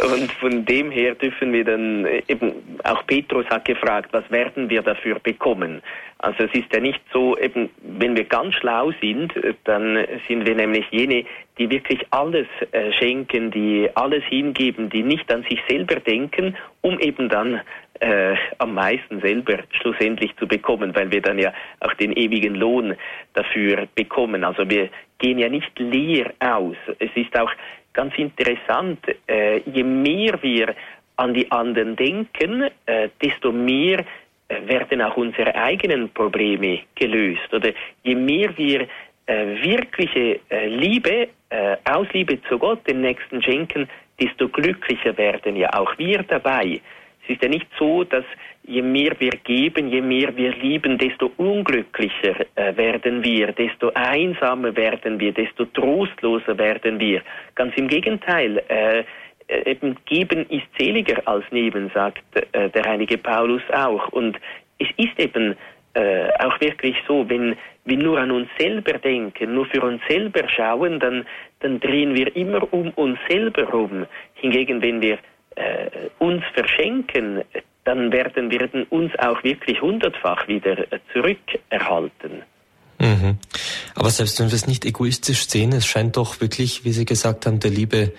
Und 0.00 0.30
von 0.34 0.64
dem 0.64 0.92
her 0.92 1.16
dürfen 1.16 1.52
wir 1.52 1.64
dann, 1.64 2.06
äh, 2.06 2.22
eben, 2.28 2.52
auch 2.84 3.04
Petrus 3.04 3.44
hat 3.46 3.64
gefragt, 3.64 4.10
was 4.12 4.30
werden 4.30 4.70
wir 4.70 4.82
dafür 4.82 5.18
bekommen? 5.18 5.82
Also 6.18 6.44
es 6.44 6.54
ist 6.54 6.72
ja 6.72 6.78
nicht 6.78 7.00
so, 7.12 7.36
eben, 7.36 7.70
wenn 7.82 8.16
wir 8.16 8.24
ganz 8.24 8.54
schlau 8.54 8.92
sind, 9.00 9.36
äh, 9.36 9.54
dann 9.64 10.06
sind 10.28 10.46
wir 10.46 10.54
nämlich 10.54 10.86
jene, 10.92 11.24
die 11.58 11.68
wirklich 11.70 12.00
alles 12.10 12.46
äh, 12.70 12.92
schenken, 12.92 13.50
die 13.50 13.90
alles 13.96 14.22
hingeben, 14.28 14.90
die 14.90 15.02
nicht 15.02 15.30
an 15.32 15.42
sich 15.42 15.58
selber 15.68 15.96
denken, 15.96 16.56
um 16.82 17.00
eben 17.00 17.28
dann 17.28 17.60
äh, 18.04 18.36
am 18.58 18.74
meisten 18.74 19.20
selber 19.20 19.58
schlussendlich 19.80 20.36
zu 20.36 20.46
bekommen, 20.46 20.94
weil 20.94 21.10
wir 21.10 21.22
dann 21.22 21.38
ja 21.38 21.52
auch 21.80 21.94
den 21.94 22.12
ewigen 22.12 22.54
Lohn 22.54 22.94
dafür 23.32 23.88
bekommen. 23.94 24.44
Also 24.44 24.68
wir 24.68 24.90
gehen 25.18 25.38
ja 25.38 25.48
nicht 25.48 25.72
leer 25.78 26.32
aus. 26.40 26.76
Es 26.98 27.10
ist 27.14 27.38
auch 27.38 27.50
ganz 27.94 28.12
interessant, 28.18 29.00
äh, 29.26 29.60
je 29.60 29.82
mehr 29.82 30.42
wir 30.42 30.74
an 31.16 31.32
die 31.32 31.50
anderen 31.50 31.96
denken, 31.96 32.68
äh, 32.84 33.08
desto 33.22 33.52
mehr 33.52 34.00
äh, 34.48 34.68
werden 34.68 35.00
auch 35.00 35.16
unsere 35.16 35.54
eigenen 35.54 36.10
Probleme 36.10 36.80
gelöst. 36.96 37.48
Oder 37.52 37.70
je 38.02 38.14
mehr 38.14 38.50
wir 38.58 38.86
äh, 39.26 39.46
wirkliche 39.62 40.40
äh, 40.50 40.66
Liebe, 40.66 41.28
äh, 41.48 41.76
aus 41.84 42.08
Liebe 42.12 42.38
zu 42.42 42.58
Gott 42.58 42.86
den 42.86 43.00
Nächsten 43.00 43.40
schenken, 43.42 43.88
desto 44.20 44.48
glücklicher 44.48 45.16
werden 45.16 45.56
ja 45.56 45.72
auch 45.72 45.96
wir 45.96 46.22
dabei. 46.24 46.82
Es 47.24 47.34
ist 47.34 47.42
ja 47.42 47.48
nicht 47.48 47.66
so, 47.78 48.04
dass 48.04 48.24
je 48.64 48.82
mehr 48.82 49.12
wir 49.18 49.32
geben, 49.44 49.88
je 49.88 50.00
mehr 50.00 50.36
wir 50.36 50.52
lieben, 50.56 50.98
desto 50.98 51.32
unglücklicher 51.38 52.46
äh, 52.54 52.76
werden 52.76 53.24
wir, 53.24 53.52
desto 53.52 53.90
einsamer 53.94 54.76
werden 54.76 55.18
wir, 55.18 55.32
desto 55.32 55.64
trostloser 55.66 56.56
werden 56.58 57.00
wir. 57.00 57.22
Ganz 57.54 57.74
im 57.76 57.88
Gegenteil, 57.88 58.62
äh, 58.68 59.04
äh 59.48 59.70
eben 59.70 59.96
geben 60.06 60.46
ist 60.50 60.66
seliger 60.78 61.26
als 61.26 61.44
nehmen, 61.50 61.90
sagt 61.94 62.22
äh, 62.52 62.68
der 62.70 62.84
heilige 62.84 63.18
Paulus 63.18 63.62
auch. 63.72 64.08
Und 64.08 64.38
es 64.78 64.88
ist 64.96 65.18
eben 65.18 65.56
äh, 65.94 66.28
auch 66.40 66.60
wirklich 66.60 66.96
so, 67.06 67.28
wenn 67.28 67.56
wir 67.84 67.98
nur 67.98 68.18
an 68.18 68.30
uns 68.30 68.48
selber 68.58 68.98
denken, 68.98 69.54
nur 69.54 69.66
für 69.66 69.82
uns 69.82 70.00
selber 70.08 70.48
schauen, 70.48 71.00
dann, 71.00 71.26
dann 71.60 71.80
drehen 71.80 72.14
wir 72.14 72.34
immer 72.34 72.72
um 72.72 72.90
uns 72.90 73.18
selber 73.28 73.64
rum. 73.64 74.06
Hingegen, 74.34 74.82
wenn 74.82 75.00
wir 75.00 75.18
äh, 75.56 75.90
uns 76.18 76.42
verschenken, 76.54 77.42
dann 77.84 78.12
werden 78.12 78.50
wir 78.50 78.68
uns 78.90 79.12
auch 79.18 79.42
wirklich 79.44 79.80
hundertfach 79.80 80.48
wieder 80.48 80.90
äh, 80.92 80.98
zurückerhalten. 81.12 82.42
Mhm. 82.98 83.38
Aber 83.94 84.10
selbst 84.10 84.40
wenn 84.40 84.48
wir 84.48 84.54
es 84.54 84.66
nicht 84.66 84.84
egoistisch 84.84 85.48
sehen, 85.48 85.72
es 85.72 85.86
scheint 85.86 86.16
doch 86.16 86.40
wirklich, 86.40 86.84
wie 86.84 86.92
Sie 86.92 87.04
gesagt 87.04 87.46
haben, 87.46 87.60
der 87.60 87.70
Liebe 87.70 88.12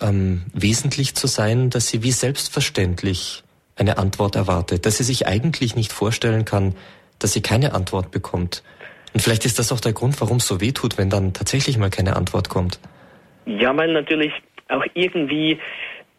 ähm, 0.00 0.42
wesentlich 0.52 1.14
zu 1.14 1.26
sein, 1.26 1.70
dass 1.70 1.88
sie 1.88 2.02
wie 2.02 2.12
selbstverständlich 2.12 3.42
eine 3.76 3.98
Antwort 3.98 4.36
erwartet, 4.36 4.86
dass 4.86 4.98
sie 4.98 5.04
sich 5.04 5.26
eigentlich 5.26 5.74
nicht 5.74 5.92
vorstellen 5.92 6.44
kann, 6.44 6.74
dass 7.18 7.32
sie 7.32 7.42
keine 7.42 7.74
Antwort 7.74 8.10
bekommt. 8.10 8.62
Und 9.12 9.20
vielleicht 9.20 9.44
ist 9.44 9.58
das 9.58 9.72
auch 9.72 9.80
der 9.80 9.92
Grund, 9.92 10.20
warum 10.20 10.36
es 10.36 10.46
so 10.46 10.60
weh 10.60 10.72
tut, 10.72 10.98
wenn 10.98 11.10
dann 11.10 11.32
tatsächlich 11.32 11.78
mal 11.78 11.90
keine 11.90 12.16
Antwort 12.16 12.48
kommt. 12.48 12.78
Ja, 13.46 13.76
weil 13.76 13.92
natürlich 13.92 14.32
auch 14.68 14.84
irgendwie 14.94 15.58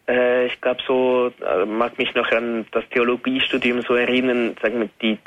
äh, 0.08 0.46
ich 0.46 0.60
glaube, 0.60 0.80
so 0.86 1.32
äh, 1.44 1.64
mag 1.64 1.96
mich 1.98 2.14
noch 2.14 2.30
an 2.32 2.66
das 2.72 2.84
Theologiestudium 2.90 3.82
so 3.82 3.94
erinnern, 3.94 4.56
sagen 4.60 4.80
wir, 4.80 4.88
die, 5.00 5.18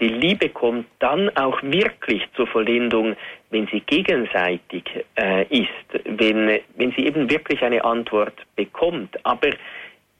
die 0.00 0.08
Liebe 0.08 0.50
kommt 0.50 0.86
dann 0.98 1.34
auch 1.36 1.62
wirklich 1.62 2.22
zur 2.36 2.46
Vollendung, 2.46 3.16
wenn 3.50 3.66
sie 3.68 3.80
gegenseitig 3.80 4.84
äh, 5.16 5.44
ist, 5.44 5.68
wenn, 6.04 6.60
wenn 6.76 6.92
sie 6.92 7.06
eben 7.06 7.30
wirklich 7.30 7.62
eine 7.62 7.82
Antwort 7.84 8.34
bekommt. 8.56 9.18
Aber 9.24 9.48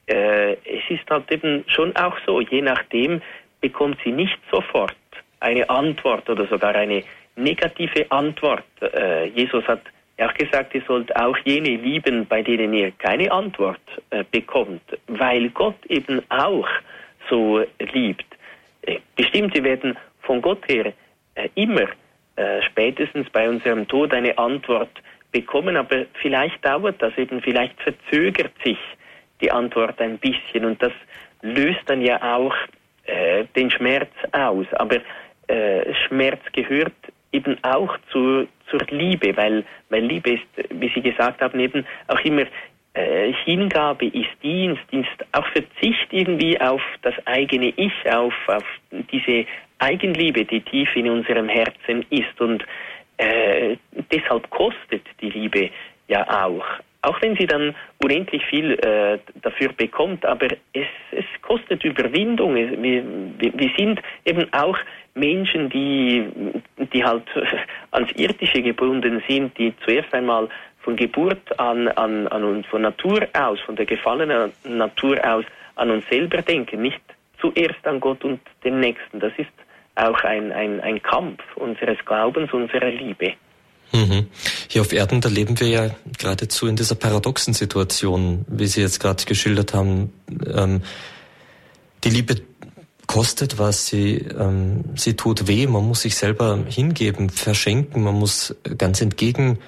äh, 0.06 0.52
es 0.52 0.88
ist 0.88 1.08
halt 1.10 1.30
eben 1.30 1.64
schon 1.68 1.94
auch 1.96 2.16
so, 2.26 2.40
je 2.40 2.62
nachdem 2.62 3.20
bekommt 3.60 3.98
sie 4.04 4.12
nicht 4.12 4.38
sofort 4.50 4.96
eine 5.40 5.68
Antwort 5.68 6.28
oder 6.30 6.46
sogar 6.46 6.74
eine 6.74 7.04
negative 7.36 8.10
Antwort. 8.10 8.64
Äh, 8.80 9.26
Jesus 9.26 9.66
hat 9.68 9.82
er 10.18 10.28
hat 10.28 10.38
gesagt, 10.38 10.74
ihr 10.74 10.82
sollt 10.86 11.14
auch 11.16 11.36
jene 11.44 11.76
lieben, 11.76 12.26
bei 12.26 12.42
denen 12.42 12.74
ihr 12.74 12.90
keine 12.90 13.30
Antwort 13.30 13.80
äh, 14.10 14.24
bekommt, 14.30 14.82
weil 15.06 15.48
Gott 15.50 15.78
eben 15.88 16.20
auch 16.28 16.68
so 17.30 17.64
liebt. 17.78 18.26
Äh, 18.82 18.98
Bestimmte 19.14 19.62
werden 19.62 19.96
von 20.22 20.42
Gott 20.42 20.66
her 20.68 20.92
äh, 21.36 21.48
immer 21.54 21.88
äh, 22.34 22.60
spätestens 22.62 23.30
bei 23.30 23.48
unserem 23.48 23.86
Tod 23.86 24.12
eine 24.12 24.36
Antwort 24.36 24.90
bekommen, 25.30 25.76
aber 25.76 26.06
vielleicht 26.20 26.64
dauert 26.64 27.00
das 27.00 27.16
eben, 27.16 27.40
vielleicht 27.40 27.80
verzögert 27.80 28.52
sich 28.64 28.78
die 29.40 29.52
Antwort 29.52 30.00
ein 30.00 30.18
bisschen 30.18 30.64
und 30.64 30.82
das 30.82 30.92
löst 31.42 31.82
dann 31.86 32.02
ja 32.02 32.20
auch 32.36 32.54
äh, 33.04 33.44
den 33.54 33.70
Schmerz 33.70 34.10
aus. 34.32 34.66
Aber 34.72 34.96
äh, 35.46 35.94
Schmerz 36.06 36.40
gehört 36.52 36.92
eben 37.32 37.56
auch 37.62 37.96
zu, 38.10 38.46
zur 38.70 38.80
Liebe, 38.90 39.36
weil, 39.36 39.64
weil 39.90 40.04
Liebe 40.04 40.32
ist, 40.32 40.70
wie 40.70 40.90
Sie 40.94 41.02
gesagt 41.02 41.40
haben, 41.40 41.60
eben 41.60 41.84
auch 42.08 42.20
immer 42.20 42.44
äh, 42.94 43.32
Hingabe 43.44 44.06
ist 44.06 44.30
Dienst, 44.42 44.82
Dienst, 44.90 45.10
auch 45.32 45.46
Verzicht 45.48 46.08
irgendwie 46.10 46.60
auf 46.60 46.82
das 47.02 47.14
eigene 47.26 47.72
Ich, 47.76 47.92
auf, 48.10 48.34
auf 48.46 48.64
diese 49.12 49.46
Eigenliebe, 49.78 50.44
die 50.44 50.60
tief 50.60 50.88
in 50.96 51.08
unserem 51.08 51.48
Herzen 51.48 52.04
ist. 52.10 52.40
Und 52.40 52.64
äh, 53.18 53.76
deshalb 54.10 54.48
kostet 54.50 55.02
die 55.20 55.30
Liebe 55.30 55.70
ja 56.08 56.46
auch. 56.46 56.64
Auch 57.02 57.20
wenn 57.22 57.36
sie 57.36 57.46
dann 57.46 57.74
unendlich 58.02 58.44
viel 58.46 58.72
äh, 58.72 59.18
dafür 59.42 59.72
bekommt, 59.72 60.24
aber 60.24 60.48
es, 60.72 60.86
es 61.12 61.24
kostet 61.42 61.84
Überwindung. 61.84 62.56
Wir, 62.56 63.04
wir 63.38 63.70
sind 63.76 64.00
eben 64.24 64.52
auch 64.52 64.76
Menschen, 65.14 65.68
die, 65.70 66.26
die 66.92 67.04
halt 67.04 67.24
ans 67.92 68.10
Irdische 68.12 68.62
gebunden 68.62 69.22
sind, 69.28 69.56
die 69.58 69.72
zuerst 69.84 70.12
einmal 70.12 70.48
von 70.80 70.96
Geburt 70.96 71.58
an, 71.60 71.88
an, 71.88 72.26
an 72.28 72.44
uns, 72.44 72.66
von 72.66 72.82
Natur 72.82 73.26
aus, 73.32 73.60
von 73.60 73.76
der 73.76 73.86
gefallenen 73.86 74.52
Natur 74.64 75.18
aus 75.24 75.44
an 75.76 75.90
uns 75.90 76.08
selber 76.08 76.42
denken, 76.42 76.82
nicht 76.82 77.00
zuerst 77.40 77.86
an 77.86 78.00
Gott 78.00 78.24
und 78.24 78.40
den 78.64 78.80
Nächsten. 78.80 79.20
Das 79.20 79.32
ist 79.36 79.52
auch 79.94 80.22
ein, 80.24 80.52
ein, 80.52 80.80
ein 80.80 81.02
Kampf 81.02 81.40
unseres 81.56 81.98
Glaubens, 82.04 82.52
unserer 82.52 82.90
Liebe. 82.90 83.34
Mhm. 83.92 84.26
Hier 84.68 84.82
auf 84.82 84.92
Erden, 84.92 85.20
da 85.20 85.28
leben 85.28 85.58
wir 85.60 85.68
ja 85.68 85.90
geradezu 86.18 86.66
in 86.66 86.76
dieser 86.76 86.94
paradoxen 86.94 87.54
Situation, 87.54 88.44
wie 88.48 88.66
Sie 88.66 88.80
jetzt 88.80 89.00
gerade 89.00 89.24
geschildert 89.24 89.72
haben. 89.72 90.12
Ähm, 90.46 90.82
die 92.04 92.10
Liebe 92.10 92.36
kostet 93.08 93.58
was, 93.58 93.86
sie, 93.86 94.16
ähm, 94.16 94.84
sie 94.94 95.14
tut 95.14 95.48
weh, 95.48 95.66
man 95.66 95.88
muss 95.88 96.02
sich 96.02 96.14
selber 96.14 96.62
hingeben, 96.68 97.30
verschenken, 97.30 98.02
man 98.02 98.14
muss 98.14 98.54
ganz 98.76 99.00
entgegen 99.00 99.58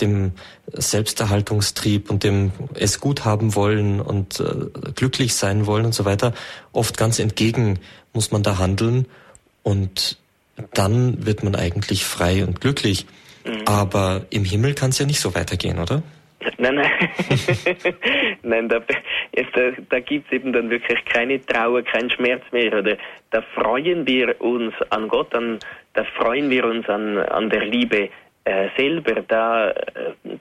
dem 0.00 0.32
Selbsterhaltungstrieb 0.72 2.10
und 2.10 2.24
dem 2.24 2.52
es 2.74 3.00
gut 3.00 3.24
haben 3.24 3.54
wollen 3.54 4.00
und 4.00 4.40
äh, 4.40 4.90
glücklich 4.94 5.34
sein 5.34 5.66
wollen 5.66 5.86
und 5.86 5.94
so 5.94 6.04
weiter, 6.04 6.34
oft 6.72 6.96
ganz 6.96 7.18
entgegen 7.18 7.78
muss 8.12 8.30
man 8.30 8.42
da 8.42 8.58
handeln 8.58 9.06
und 9.62 10.18
dann 10.74 11.24
wird 11.24 11.44
man 11.44 11.54
eigentlich 11.54 12.04
frei 12.04 12.44
und 12.44 12.60
glücklich. 12.60 13.06
Mhm. 13.48 13.66
Aber 13.66 14.26
im 14.30 14.44
Himmel 14.44 14.74
kann 14.74 14.90
es 14.90 14.98
ja 14.98 15.06
nicht 15.06 15.20
so 15.20 15.34
weitergehen, 15.34 15.78
oder? 15.78 16.02
Nein, 16.58 16.76
nein. 16.76 16.90
nein, 18.42 18.68
da, 18.68 18.78
da, 18.78 19.70
da 19.90 20.00
gibt 20.00 20.26
es 20.26 20.32
eben 20.32 20.52
dann 20.52 20.70
wirklich 20.70 21.04
keine 21.04 21.44
Trauer, 21.44 21.82
keinen 21.82 22.10
Schmerz 22.10 22.42
mehr. 22.52 22.72
Oder 22.78 22.96
da 23.30 23.42
freuen 23.54 24.06
wir 24.06 24.40
uns 24.40 24.74
an 24.90 25.08
Gott, 25.08 25.34
an, 25.34 25.58
da 25.94 26.04
freuen 26.04 26.50
wir 26.50 26.64
uns 26.64 26.88
an, 26.88 27.18
an 27.18 27.50
der 27.50 27.64
Liebe 27.64 28.08
äh, 28.44 28.68
selber. 28.76 29.22
Da 29.26 29.70
äh, 29.70 29.74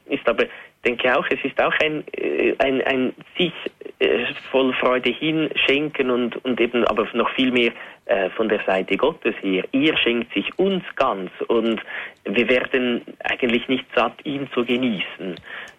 ist 0.07 0.27
aber, 0.27 0.45
denke 0.87 1.17
auch, 1.17 1.25
es 1.29 1.43
ist 1.43 1.61
auch 1.61 1.73
ein, 1.83 2.03
äh, 2.13 2.55
ein, 2.59 2.81
ein 2.83 3.13
sich 3.37 3.51
äh, 3.99 4.25
voll 4.51 4.73
Freude 4.73 5.09
hinschenken 5.09 6.09
und, 6.09 6.43
und 6.45 6.59
eben 6.61 6.85
aber 6.85 7.07
noch 7.13 7.29
viel 7.31 7.51
mehr 7.51 7.71
äh, 8.05 8.29
von 8.29 8.47
der 8.47 8.61
Seite 8.65 8.95
Gottes 8.95 9.35
her. 9.41 9.65
Ihr 9.73 9.97
schenkt 9.97 10.33
sich 10.33 10.47
uns 10.57 10.83
ganz 10.95 11.29
und 11.47 11.81
wir 12.23 12.49
werden 12.49 13.01
eigentlich 13.23 13.67
nicht 13.67 13.85
satt, 13.93 14.13
ihn 14.23 14.47
zu 14.53 14.63
genießen. 14.63 15.35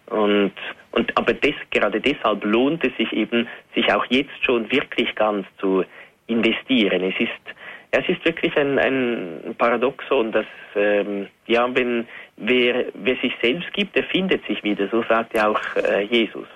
Und, 0.07 0.53
und 0.91 1.17
aber 1.17 1.33
des, 1.33 1.55
gerade 1.71 1.99
deshalb 1.99 2.43
lohnt 2.43 2.83
es 2.83 2.95
sich 2.97 3.11
eben, 3.13 3.47
sich 3.73 3.91
auch 3.91 4.05
jetzt 4.09 4.43
schon 4.43 4.71
wirklich 4.71 5.13
ganz 5.15 5.47
zu 5.59 5.83
investieren. 6.27 7.03
Es 7.03 7.19
ist, 7.19 7.58
es 7.91 8.07
ist 8.07 8.23
wirklich 8.23 8.55
ein, 8.55 8.77
ein 8.77 9.55
Paradoxon, 9.57 10.31
dass 10.31 10.45
ähm, 10.75 11.27
ja, 11.47 11.67
wenn 11.73 12.07
wer, 12.37 12.85
wer 12.93 13.15
sich 13.17 13.33
selbst 13.41 13.71
gibt, 13.73 13.95
der 13.95 14.03
findet 14.03 14.45
sich 14.45 14.63
wieder. 14.63 14.87
So 14.89 15.03
sagt 15.07 15.33
ja 15.33 15.47
auch 15.47 15.61
äh, 15.75 16.03
Jesus. 16.03 16.47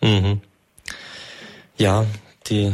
Mhm. 0.00 0.40
Ja, 1.76 2.04
die 2.48 2.72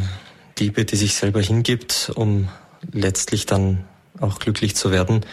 Liebe, 0.59 0.83
die 0.83 0.97
sich 0.97 1.13
selber 1.13 1.41
hingibt, 1.41 2.11
um 2.15 2.49
letztlich 2.91 3.45
dann 3.45 3.85
auch 4.19 4.39
glücklich 4.39 4.75
zu 4.75 4.91
werden, 4.91 5.25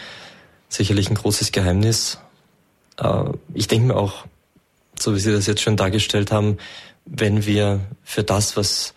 sicherlich 0.69 1.09
ein 1.09 1.15
großes 1.15 1.51
Geheimnis. 1.51 2.21
Äh, 2.97 3.25
ich 3.53 3.67
denke 3.67 3.87
mir 3.87 3.95
auch, 3.95 4.25
so 4.97 5.13
wie 5.13 5.19
Sie 5.19 5.33
das 5.33 5.47
jetzt 5.47 5.61
schon 5.61 5.75
dargestellt 5.75 6.31
haben, 6.31 6.57
wenn 7.05 7.45
wir 7.45 7.81
für 8.03 8.23
das, 8.23 8.55
was 8.55 8.93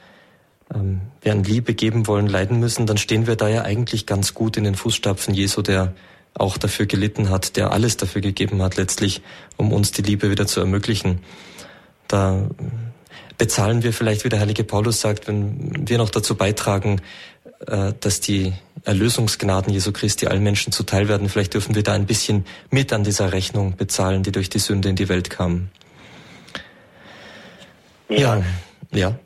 ähm, 0.75 1.01
an 1.25 1.45
Liebe 1.45 1.75
geben 1.75 2.07
wollen, 2.07 2.27
leiden 2.27 2.61
müssen, 2.61 2.87
dann 2.87 2.99
stehen 2.99 3.27
wir 3.27 3.37
da 3.37 3.49
ja 3.49 3.63
eigentlich 3.63 4.07
ganz 4.07 4.35
gut 4.35 4.57
in 4.57 4.65
den 4.65 4.75
Fußstapfen 4.75 5.35
Jesu, 5.35 5.63
der 5.63 5.95
auch 6.35 6.59
dafür 6.59 6.87
gelitten 6.87 7.29
hat, 7.29 7.57
der 7.57 7.73
alles 7.73 7.97
dafür 7.97 8.21
gegeben 8.21 8.63
hat, 8.63 8.77
letztlich, 8.77 9.23
um 9.57 9.73
uns 9.73 9.93
die 9.93 10.03
Liebe 10.03 10.31
wieder 10.31 10.47
zu 10.47 10.61
ermöglichen. 10.61 11.21
Da 12.09 12.49
bezahlen 13.37 13.83
wir 13.83 13.93
vielleicht, 13.93 14.25
wie 14.25 14.29
der 14.29 14.41
heilige 14.41 14.65
Paulus 14.65 15.01
sagt, 15.01 15.27
wenn 15.27 15.89
wir 15.89 15.99
noch 15.99 16.11
dazu 16.11 16.37
beitragen, 16.37 17.01
äh, 17.67 17.93
dass 17.99 18.21
die 18.21 18.53
Erlösungsgnaden 18.85 19.73
Jesu 19.73 19.93
Christi 19.93 20.27
allen 20.27 20.43
Menschen 20.43 20.73
zuteil 20.73 21.09
werden. 21.09 21.29
Vielleicht 21.29 21.55
dürfen 21.55 21.75
wir 21.75 21.83
da 21.83 21.93
ein 21.93 22.07
bisschen 22.07 22.47
mit 22.71 22.93
an 22.93 23.05
dieser 23.05 23.33
Rechnung 23.33 23.77
bezahlen, 23.77 24.23
die 24.23 24.33
durch 24.33 24.49
die 24.49 24.59
Sünde 24.59 24.89
in 24.89 24.97
die 24.97 25.09
Welt 25.09 25.31
kam. 25.31 25.69
Ja. 28.09 28.43
Ja. 28.93 29.15
Ja, 29.15 29.19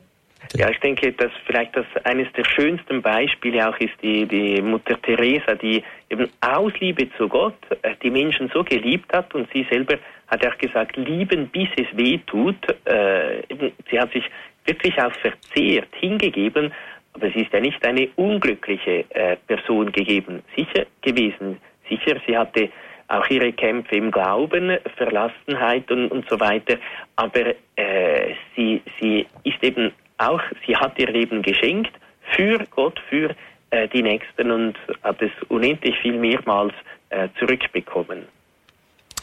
ich 0.57 0.79
denke, 0.79 1.11
dass 1.13 1.31
vielleicht 1.45 1.75
das 1.75 1.85
eines 2.03 2.31
der 2.33 2.43
schönsten 2.45 3.01
Beispiele 3.01 3.67
auch 3.67 3.77
ist 3.77 3.93
die, 4.01 4.25
die 4.25 4.61
Mutter 4.61 5.01
Teresa, 5.01 5.55
die 5.55 5.83
eben 6.09 6.29
aus 6.41 6.71
Liebe 6.79 7.09
zu 7.17 7.27
Gott 7.27 7.57
äh, 7.81 7.95
die 8.01 8.09
Menschen 8.09 8.49
so 8.53 8.63
geliebt 8.63 9.11
hat 9.13 9.33
und 9.33 9.47
sie 9.53 9.65
selber 9.69 9.97
hat 10.27 10.45
auch 10.45 10.57
gesagt, 10.57 10.97
lieben 10.97 11.47
bis 11.49 11.69
es 11.77 11.87
weh 11.97 12.19
tut. 12.25 12.55
Äh, 12.85 13.43
sie 13.89 13.99
hat 13.99 14.11
sich 14.11 14.25
wirklich 14.65 14.99
auch 15.01 15.13
verzehrt 15.13 15.89
hingegeben, 15.99 16.73
aber 17.13 17.29
sie 17.31 17.41
ist 17.41 17.53
ja 17.53 17.59
nicht 17.59 17.85
eine 17.85 18.09
unglückliche 18.15 19.05
äh, 19.09 19.37
Person 19.47 19.91
gegeben, 19.91 20.41
sicher 20.55 20.85
gewesen. 21.01 21.57
Sicher, 21.89 22.19
sie 22.25 22.37
hatte 22.37 22.69
auch 23.07 23.27
ihre 23.29 23.53
Kämpfe 23.53 23.95
im 23.95 24.11
Glauben, 24.11 24.77
Verlassenheit 24.97 25.89
und, 25.91 26.09
und 26.09 26.27
so 26.27 26.39
weiter. 26.39 26.77
Aber 27.15 27.53
äh, 27.75 28.33
sie, 28.55 28.81
sie 28.99 29.27
ist 29.43 29.63
eben 29.63 29.91
auch, 30.17 30.41
sie 30.65 30.75
hat 30.75 30.97
ihr 30.99 31.11
Leben 31.11 31.41
geschenkt 31.41 31.91
für 32.35 32.59
Gott, 32.71 32.99
für 33.09 33.35
äh, 33.71 33.87
die 33.87 34.01
Nächsten 34.01 34.51
und 34.51 34.75
hat 35.03 35.21
es 35.21 35.31
unendlich 35.49 35.95
viel 36.01 36.17
mehrmals 36.17 36.73
äh, 37.09 37.29
zurückbekommen. 37.39 38.25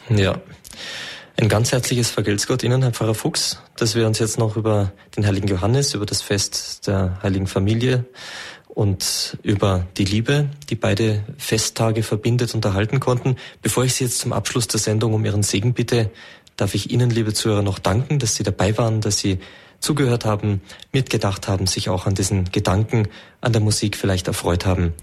Ja. 0.09 0.35
Ein 1.35 1.49
ganz 1.49 1.71
herzliches 1.71 2.11
Vergelt's 2.11 2.45
Gott 2.45 2.63
Ihnen, 2.63 2.83
Herr 2.83 2.91
Pfarrer 2.91 3.15
Fuchs, 3.15 3.61
dass 3.75 3.95
wir 3.95 4.05
uns 4.05 4.19
jetzt 4.19 4.37
noch 4.37 4.55
über 4.55 4.91
den 5.17 5.25
heiligen 5.25 5.47
Johannes, 5.47 5.95
über 5.95 6.05
das 6.05 6.21
Fest 6.21 6.87
der 6.87 7.19
heiligen 7.23 7.47
Familie 7.47 8.05
und 8.67 9.37
über 9.41 9.87
die 9.97 10.05
Liebe, 10.05 10.49
die 10.69 10.75
beide 10.75 11.23
Festtage 11.37 12.03
verbindet, 12.03 12.53
unterhalten 12.53 12.99
konnten. 12.99 13.37
Bevor 13.61 13.83
ich 13.83 13.95
Sie 13.95 14.03
jetzt 14.03 14.19
zum 14.19 14.31
Abschluss 14.31 14.67
der 14.67 14.79
Sendung 14.79 15.13
um 15.13 15.25
Ihren 15.25 15.43
Segen 15.43 15.73
bitte, 15.73 16.11
darf 16.55 16.75
ich 16.75 16.91
Ihnen, 16.91 17.09
liebe 17.09 17.33
Zuhörer, 17.33 17.63
noch 17.63 17.79
danken, 17.79 18.19
dass 18.19 18.35
Sie 18.35 18.43
dabei 18.43 18.77
waren, 18.77 19.01
dass 19.01 19.17
Sie 19.17 19.39
zugehört 19.83 20.25
haben, 20.25 20.61
mitgedacht 20.91 21.47
haben, 21.47 21.67
sich 21.67 21.89
auch 21.89 22.05
an 22.05 22.15
diesen 22.15 22.45
Gedanken, 22.51 23.07
an 23.41 23.51
der 23.51 23.61
Musik 23.61 23.97
vielleicht 23.97 24.27
erfreut 24.27 24.65
haben. 24.65 24.93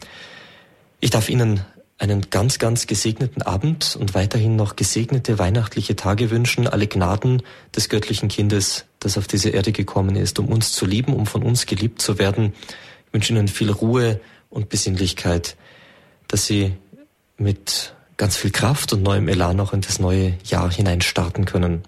Ich 1.00 1.10
darf 1.10 1.28
Ihnen 1.28 1.64
einen 1.98 2.30
ganz, 2.30 2.58
ganz 2.58 2.86
gesegneten 2.86 3.42
Abend 3.42 3.96
und 4.00 4.14
weiterhin 4.14 4.56
noch 4.56 4.74
gesegnete 4.74 5.38
weihnachtliche 5.38 5.96
Tage 5.96 6.30
wünschen, 6.30 6.66
alle 6.66 6.86
Gnaden 6.86 7.42
des 7.76 7.90
göttlichen 7.90 8.30
Kindes, 8.30 8.86
das 9.00 9.18
auf 9.18 9.26
diese 9.26 9.50
Erde 9.50 9.72
gekommen 9.72 10.16
ist, 10.16 10.38
um 10.38 10.48
uns 10.48 10.72
zu 10.72 10.86
lieben, 10.86 11.12
um 11.12 11.26
von 11.26 11.42
uns 11.42 11.66
geliebt 11.66 12.00
zu 12.00 12.18
werden. 12.18 12.54
Ich 13.06 13.12
wünsche 13.12 13.34
Ihnen 13.34 13.48
viel 13.48 13.70
Ruhe 13.70 14.18
und 14.48 14.70
Besinnlichkeit, 14.70 15.56
dass 16.26 16.46
Sie 16.46 16.72
mit 17.36 17.94
ganz 18.16 18.36
viel 18.36 18.50
Kraft 18.50 18.94
und 18.94 19.02
neuem 19.02 19.28
Elan 19.28 19.60
auch 19.60 19.74
in 19.74 19.82
das 19.82 19.98
neue 19.98 20.34
Jahr 20.44 20.72
hinein 20.72 21.02
starten 21.02 21.44
können. 21.44 21.82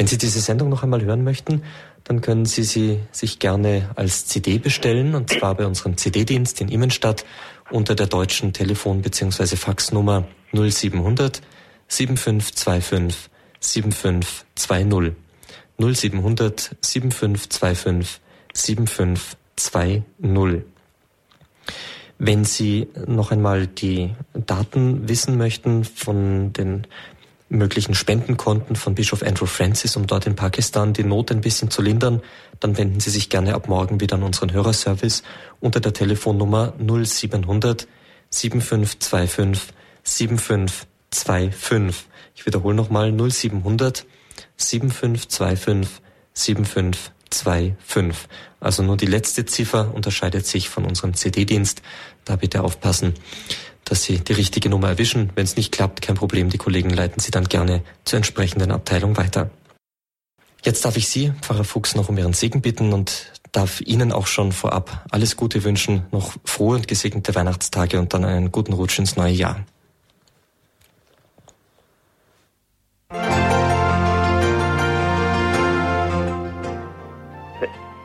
Wenn 0.00 0.06
Sie 0.06 0.16
diese 0.16 0.40
Sendung 0.40 0.70
noch 0.70 0.82
einmal 0.82 1.02
hören 1.02 1.24
möchten, 1.24 1.62
dann 2.04 2.22
können 2.22 2.46
Sie 2.46 2.62
sie 2.62 3.00
sich 3.12 3.38
gerne 3.38 3.90
als 3.96 4.24
CD 4.24 4.56
bestellen, 4.56 5.14
und 5.14 5.28
zwar 5.28 5.54
bei 5.54 5.66
unserem 5.66 5.98
CD-Dienst 5.98 6.62
in 6.62 6.68
Immenstadt 6.68 7.26
unter 7.70 7.94
der 7.94 8.06
deutschen 8.06 8.54
Telefon- 8.54 9.02
bzw. 9.02 9.56
Faxnummer 9.56 10.26
0700 10.54 11.42
7525 11.86 13.28
7520. 13.60 15.16
0700 15.76 16.76
7525 16.80 18.22
7520. 18.54 20.62
Wenn 22.18 22.44
Sie 22.46 22.88
noch 23.06 23.32
einmal 23.32 23.66
die 23.66 24.14
Daten 24.32 25.10
wissen 25.10 25.36
möchten 25.36 25.84
von 25.84 26.54
den 26.54 26.86
möglichen 27.50 27.94
Spendenkonten 27.94 28.76
von 28.76 28.94
Bischof 28.94 29.22
Andrew 29.22 29.46
Francis, 29.46 29.96
um 29.96 30.06
dort 30.06 30.26
in 30.26 30.36
Pakistan 30.36 30.92
die 30.92 31.02
Not 31.02 31.32
ein 31.32 31.40
bisschen 31.40 31.70
zu 31.70 31.82
lindern, 31.82 32.22
dann 32.60 32.78
wenden 32.78 33.00
Sie 33.00 33.10
sich 33.10 33.28
gerne 33.28 33.54
ab 33.54 33.68
morgen 33.68 34.00
wieder 34.00 34.16
an 34.16 34.22
unseren 34.22 34.52
Hörerservice 34.52 35.24
unter 35.58 35.80
der 35.80 35.92
Telefonnummer 35.92 36.74
0700 36.78 37.88
7525 38.30 39.74
7525. 40.04 42.06
Ich 42.36 42.46
wiederhole 42.46 42.76
nochmal 42.76 43.12
0700 43.12 44.06
7525 44.56 46.00
7525. 46.32 48.28
Also 48.60 48.84
nur 48.84 48.96
die 48.96 49.06
letzte 49.06 49.44
Ziffer 49.44 49.92
unterscheidet 49.92 50.46
sich 50.46 50.68
von 50.68 50.84
unserem 50.84 51.14
CD-Dienst. 51.14 51.82
Da 52.24 52.36
bitte 52.36 52.62
aufpassen 52.62 53.14
dass 53.84 54.04
Sie 54.04 54.18
die 54.18 54.32
richtige 54.32 54.68
Nummer 54.68 54.88
erwischen. 54.88 55.30
Wenn 55.34 55.44
es 55.44 55.56
nicht 55.56 55.72
klappt, 55.72 56.02
kein 56.02 56.16
Problem. 56.16 56.50
Die 56.50 56.58
Kollegen 56.58 56.90
leiten 56.90 57.20
Sie 57.20 57.30
dann 57.30 57.44
gerne 57.44 57.82
zur 58.04 58.18
entsprechenden 58.18 58.70
Abteilung 58.70 59.16
weiter. 59.16 59.50
Jetzt 60.62 60.84
darf 60.84 60.96
ich 60.96 61.08
Sie, 61.08 61.32
Pfarrer 61.40 61.64
Fuchs, 61.64 61.94
noch 61.94 62.08
um 62.08 62.18
Ihren 62.18 62.34
Segen 62.34 62.60
bitten 62.60 62.92
und 62.92 63.32
darf 63.52 63.80
Ihnen 63.80 64.12
auch 64.12 64.26
schon 64.26 64.52
vorab 64.52 65.04
alles 65.10 65.36
Gute 65.36 65.64
wünschen, 65.64 66.06
noch 66.12 66.34
frohe 66.44 66.76
und 66.76 66.86
gesegnete 66.86 67.34
Weihnachtstage 67.34 67.98
und 67.98 68.12
dann 68.14 68.24
einen 68.24 68.52
guten 68.52 68.74
Rutsch 68.74 68.98
ins 68.98 69.16
neue 69.16 69.32
Jahr. 69.32 69.64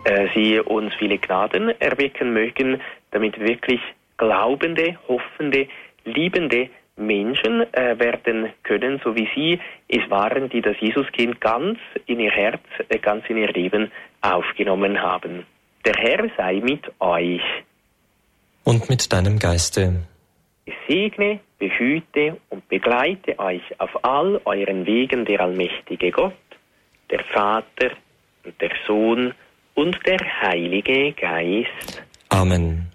Äh, 0.05 0.27
Sie 0.33 0.59
uns 0.59 0.93
viele 0.97 1.17
Gnaden 1.17 1.69
erwecken 1.81 2.33
mögen, 2.33 2.81
damit 3.11 3.39
wirklich 3.39 3.81
glaubende, 4.17 4.97
hoffende, 5.07 5.67
liebende 6.05 6.69
Menschen 6.97 7.61
äh, 7.73 7.99
werden 7.99 8.53
können, 8.63 9.01
so 9.03 9.15
wie 9.15 9.27
Sie 9.35 9.59
es 9.87 10.09
waren, 10.09 10.49
die 10.49 10.61
das 10.61 10.75
Jesuskind 10.79 11.41
ganz 11.41 11.77
in 12.05 12.19
ihr 12.19 12.31
Herz, 12.31 12.61
äh, 12.89 12.99
ganz 12.99 13.25
in 13.29 13.37
ihr 13.37 13.51
Leben 13.51 13.91
aufgenommen 14.21 15.01
haben. 15.01 15.45
Der 15.83 15.93
Herr 15.97 16.29
sei 16.37 16.61
mit 16.63 16.83
euch. 16.99 17.41
Und 18.63 18.89
mit 18.89 19.11
deinem 19.11 19.37
Geiste. 19.39 20.07
Ich 20.65 20.73
segne, 20.87 21.39
behüte 21.59 22.37
und 22.49 22.67
begleite 22.69 23.37
euch 23.37 23.61
auf 23.77 24.03
all 24.03 24.41
euren 24.45 24.85
Wegen 24.85 25.25
der 25.25 25.41
allmächtige 25.41 26.11
Gott, 26.11 26.33
der 27.11 27.23
Vater 27.25 27.91
und 28.43 28.59
der 28.59 28.71
Sohn 28.87 29.33
und 29.75 29.99
der 30.07 30.19
Heilige 30.41 31.11
Geist. 31.11 32.03
Amen. 32.29 32.94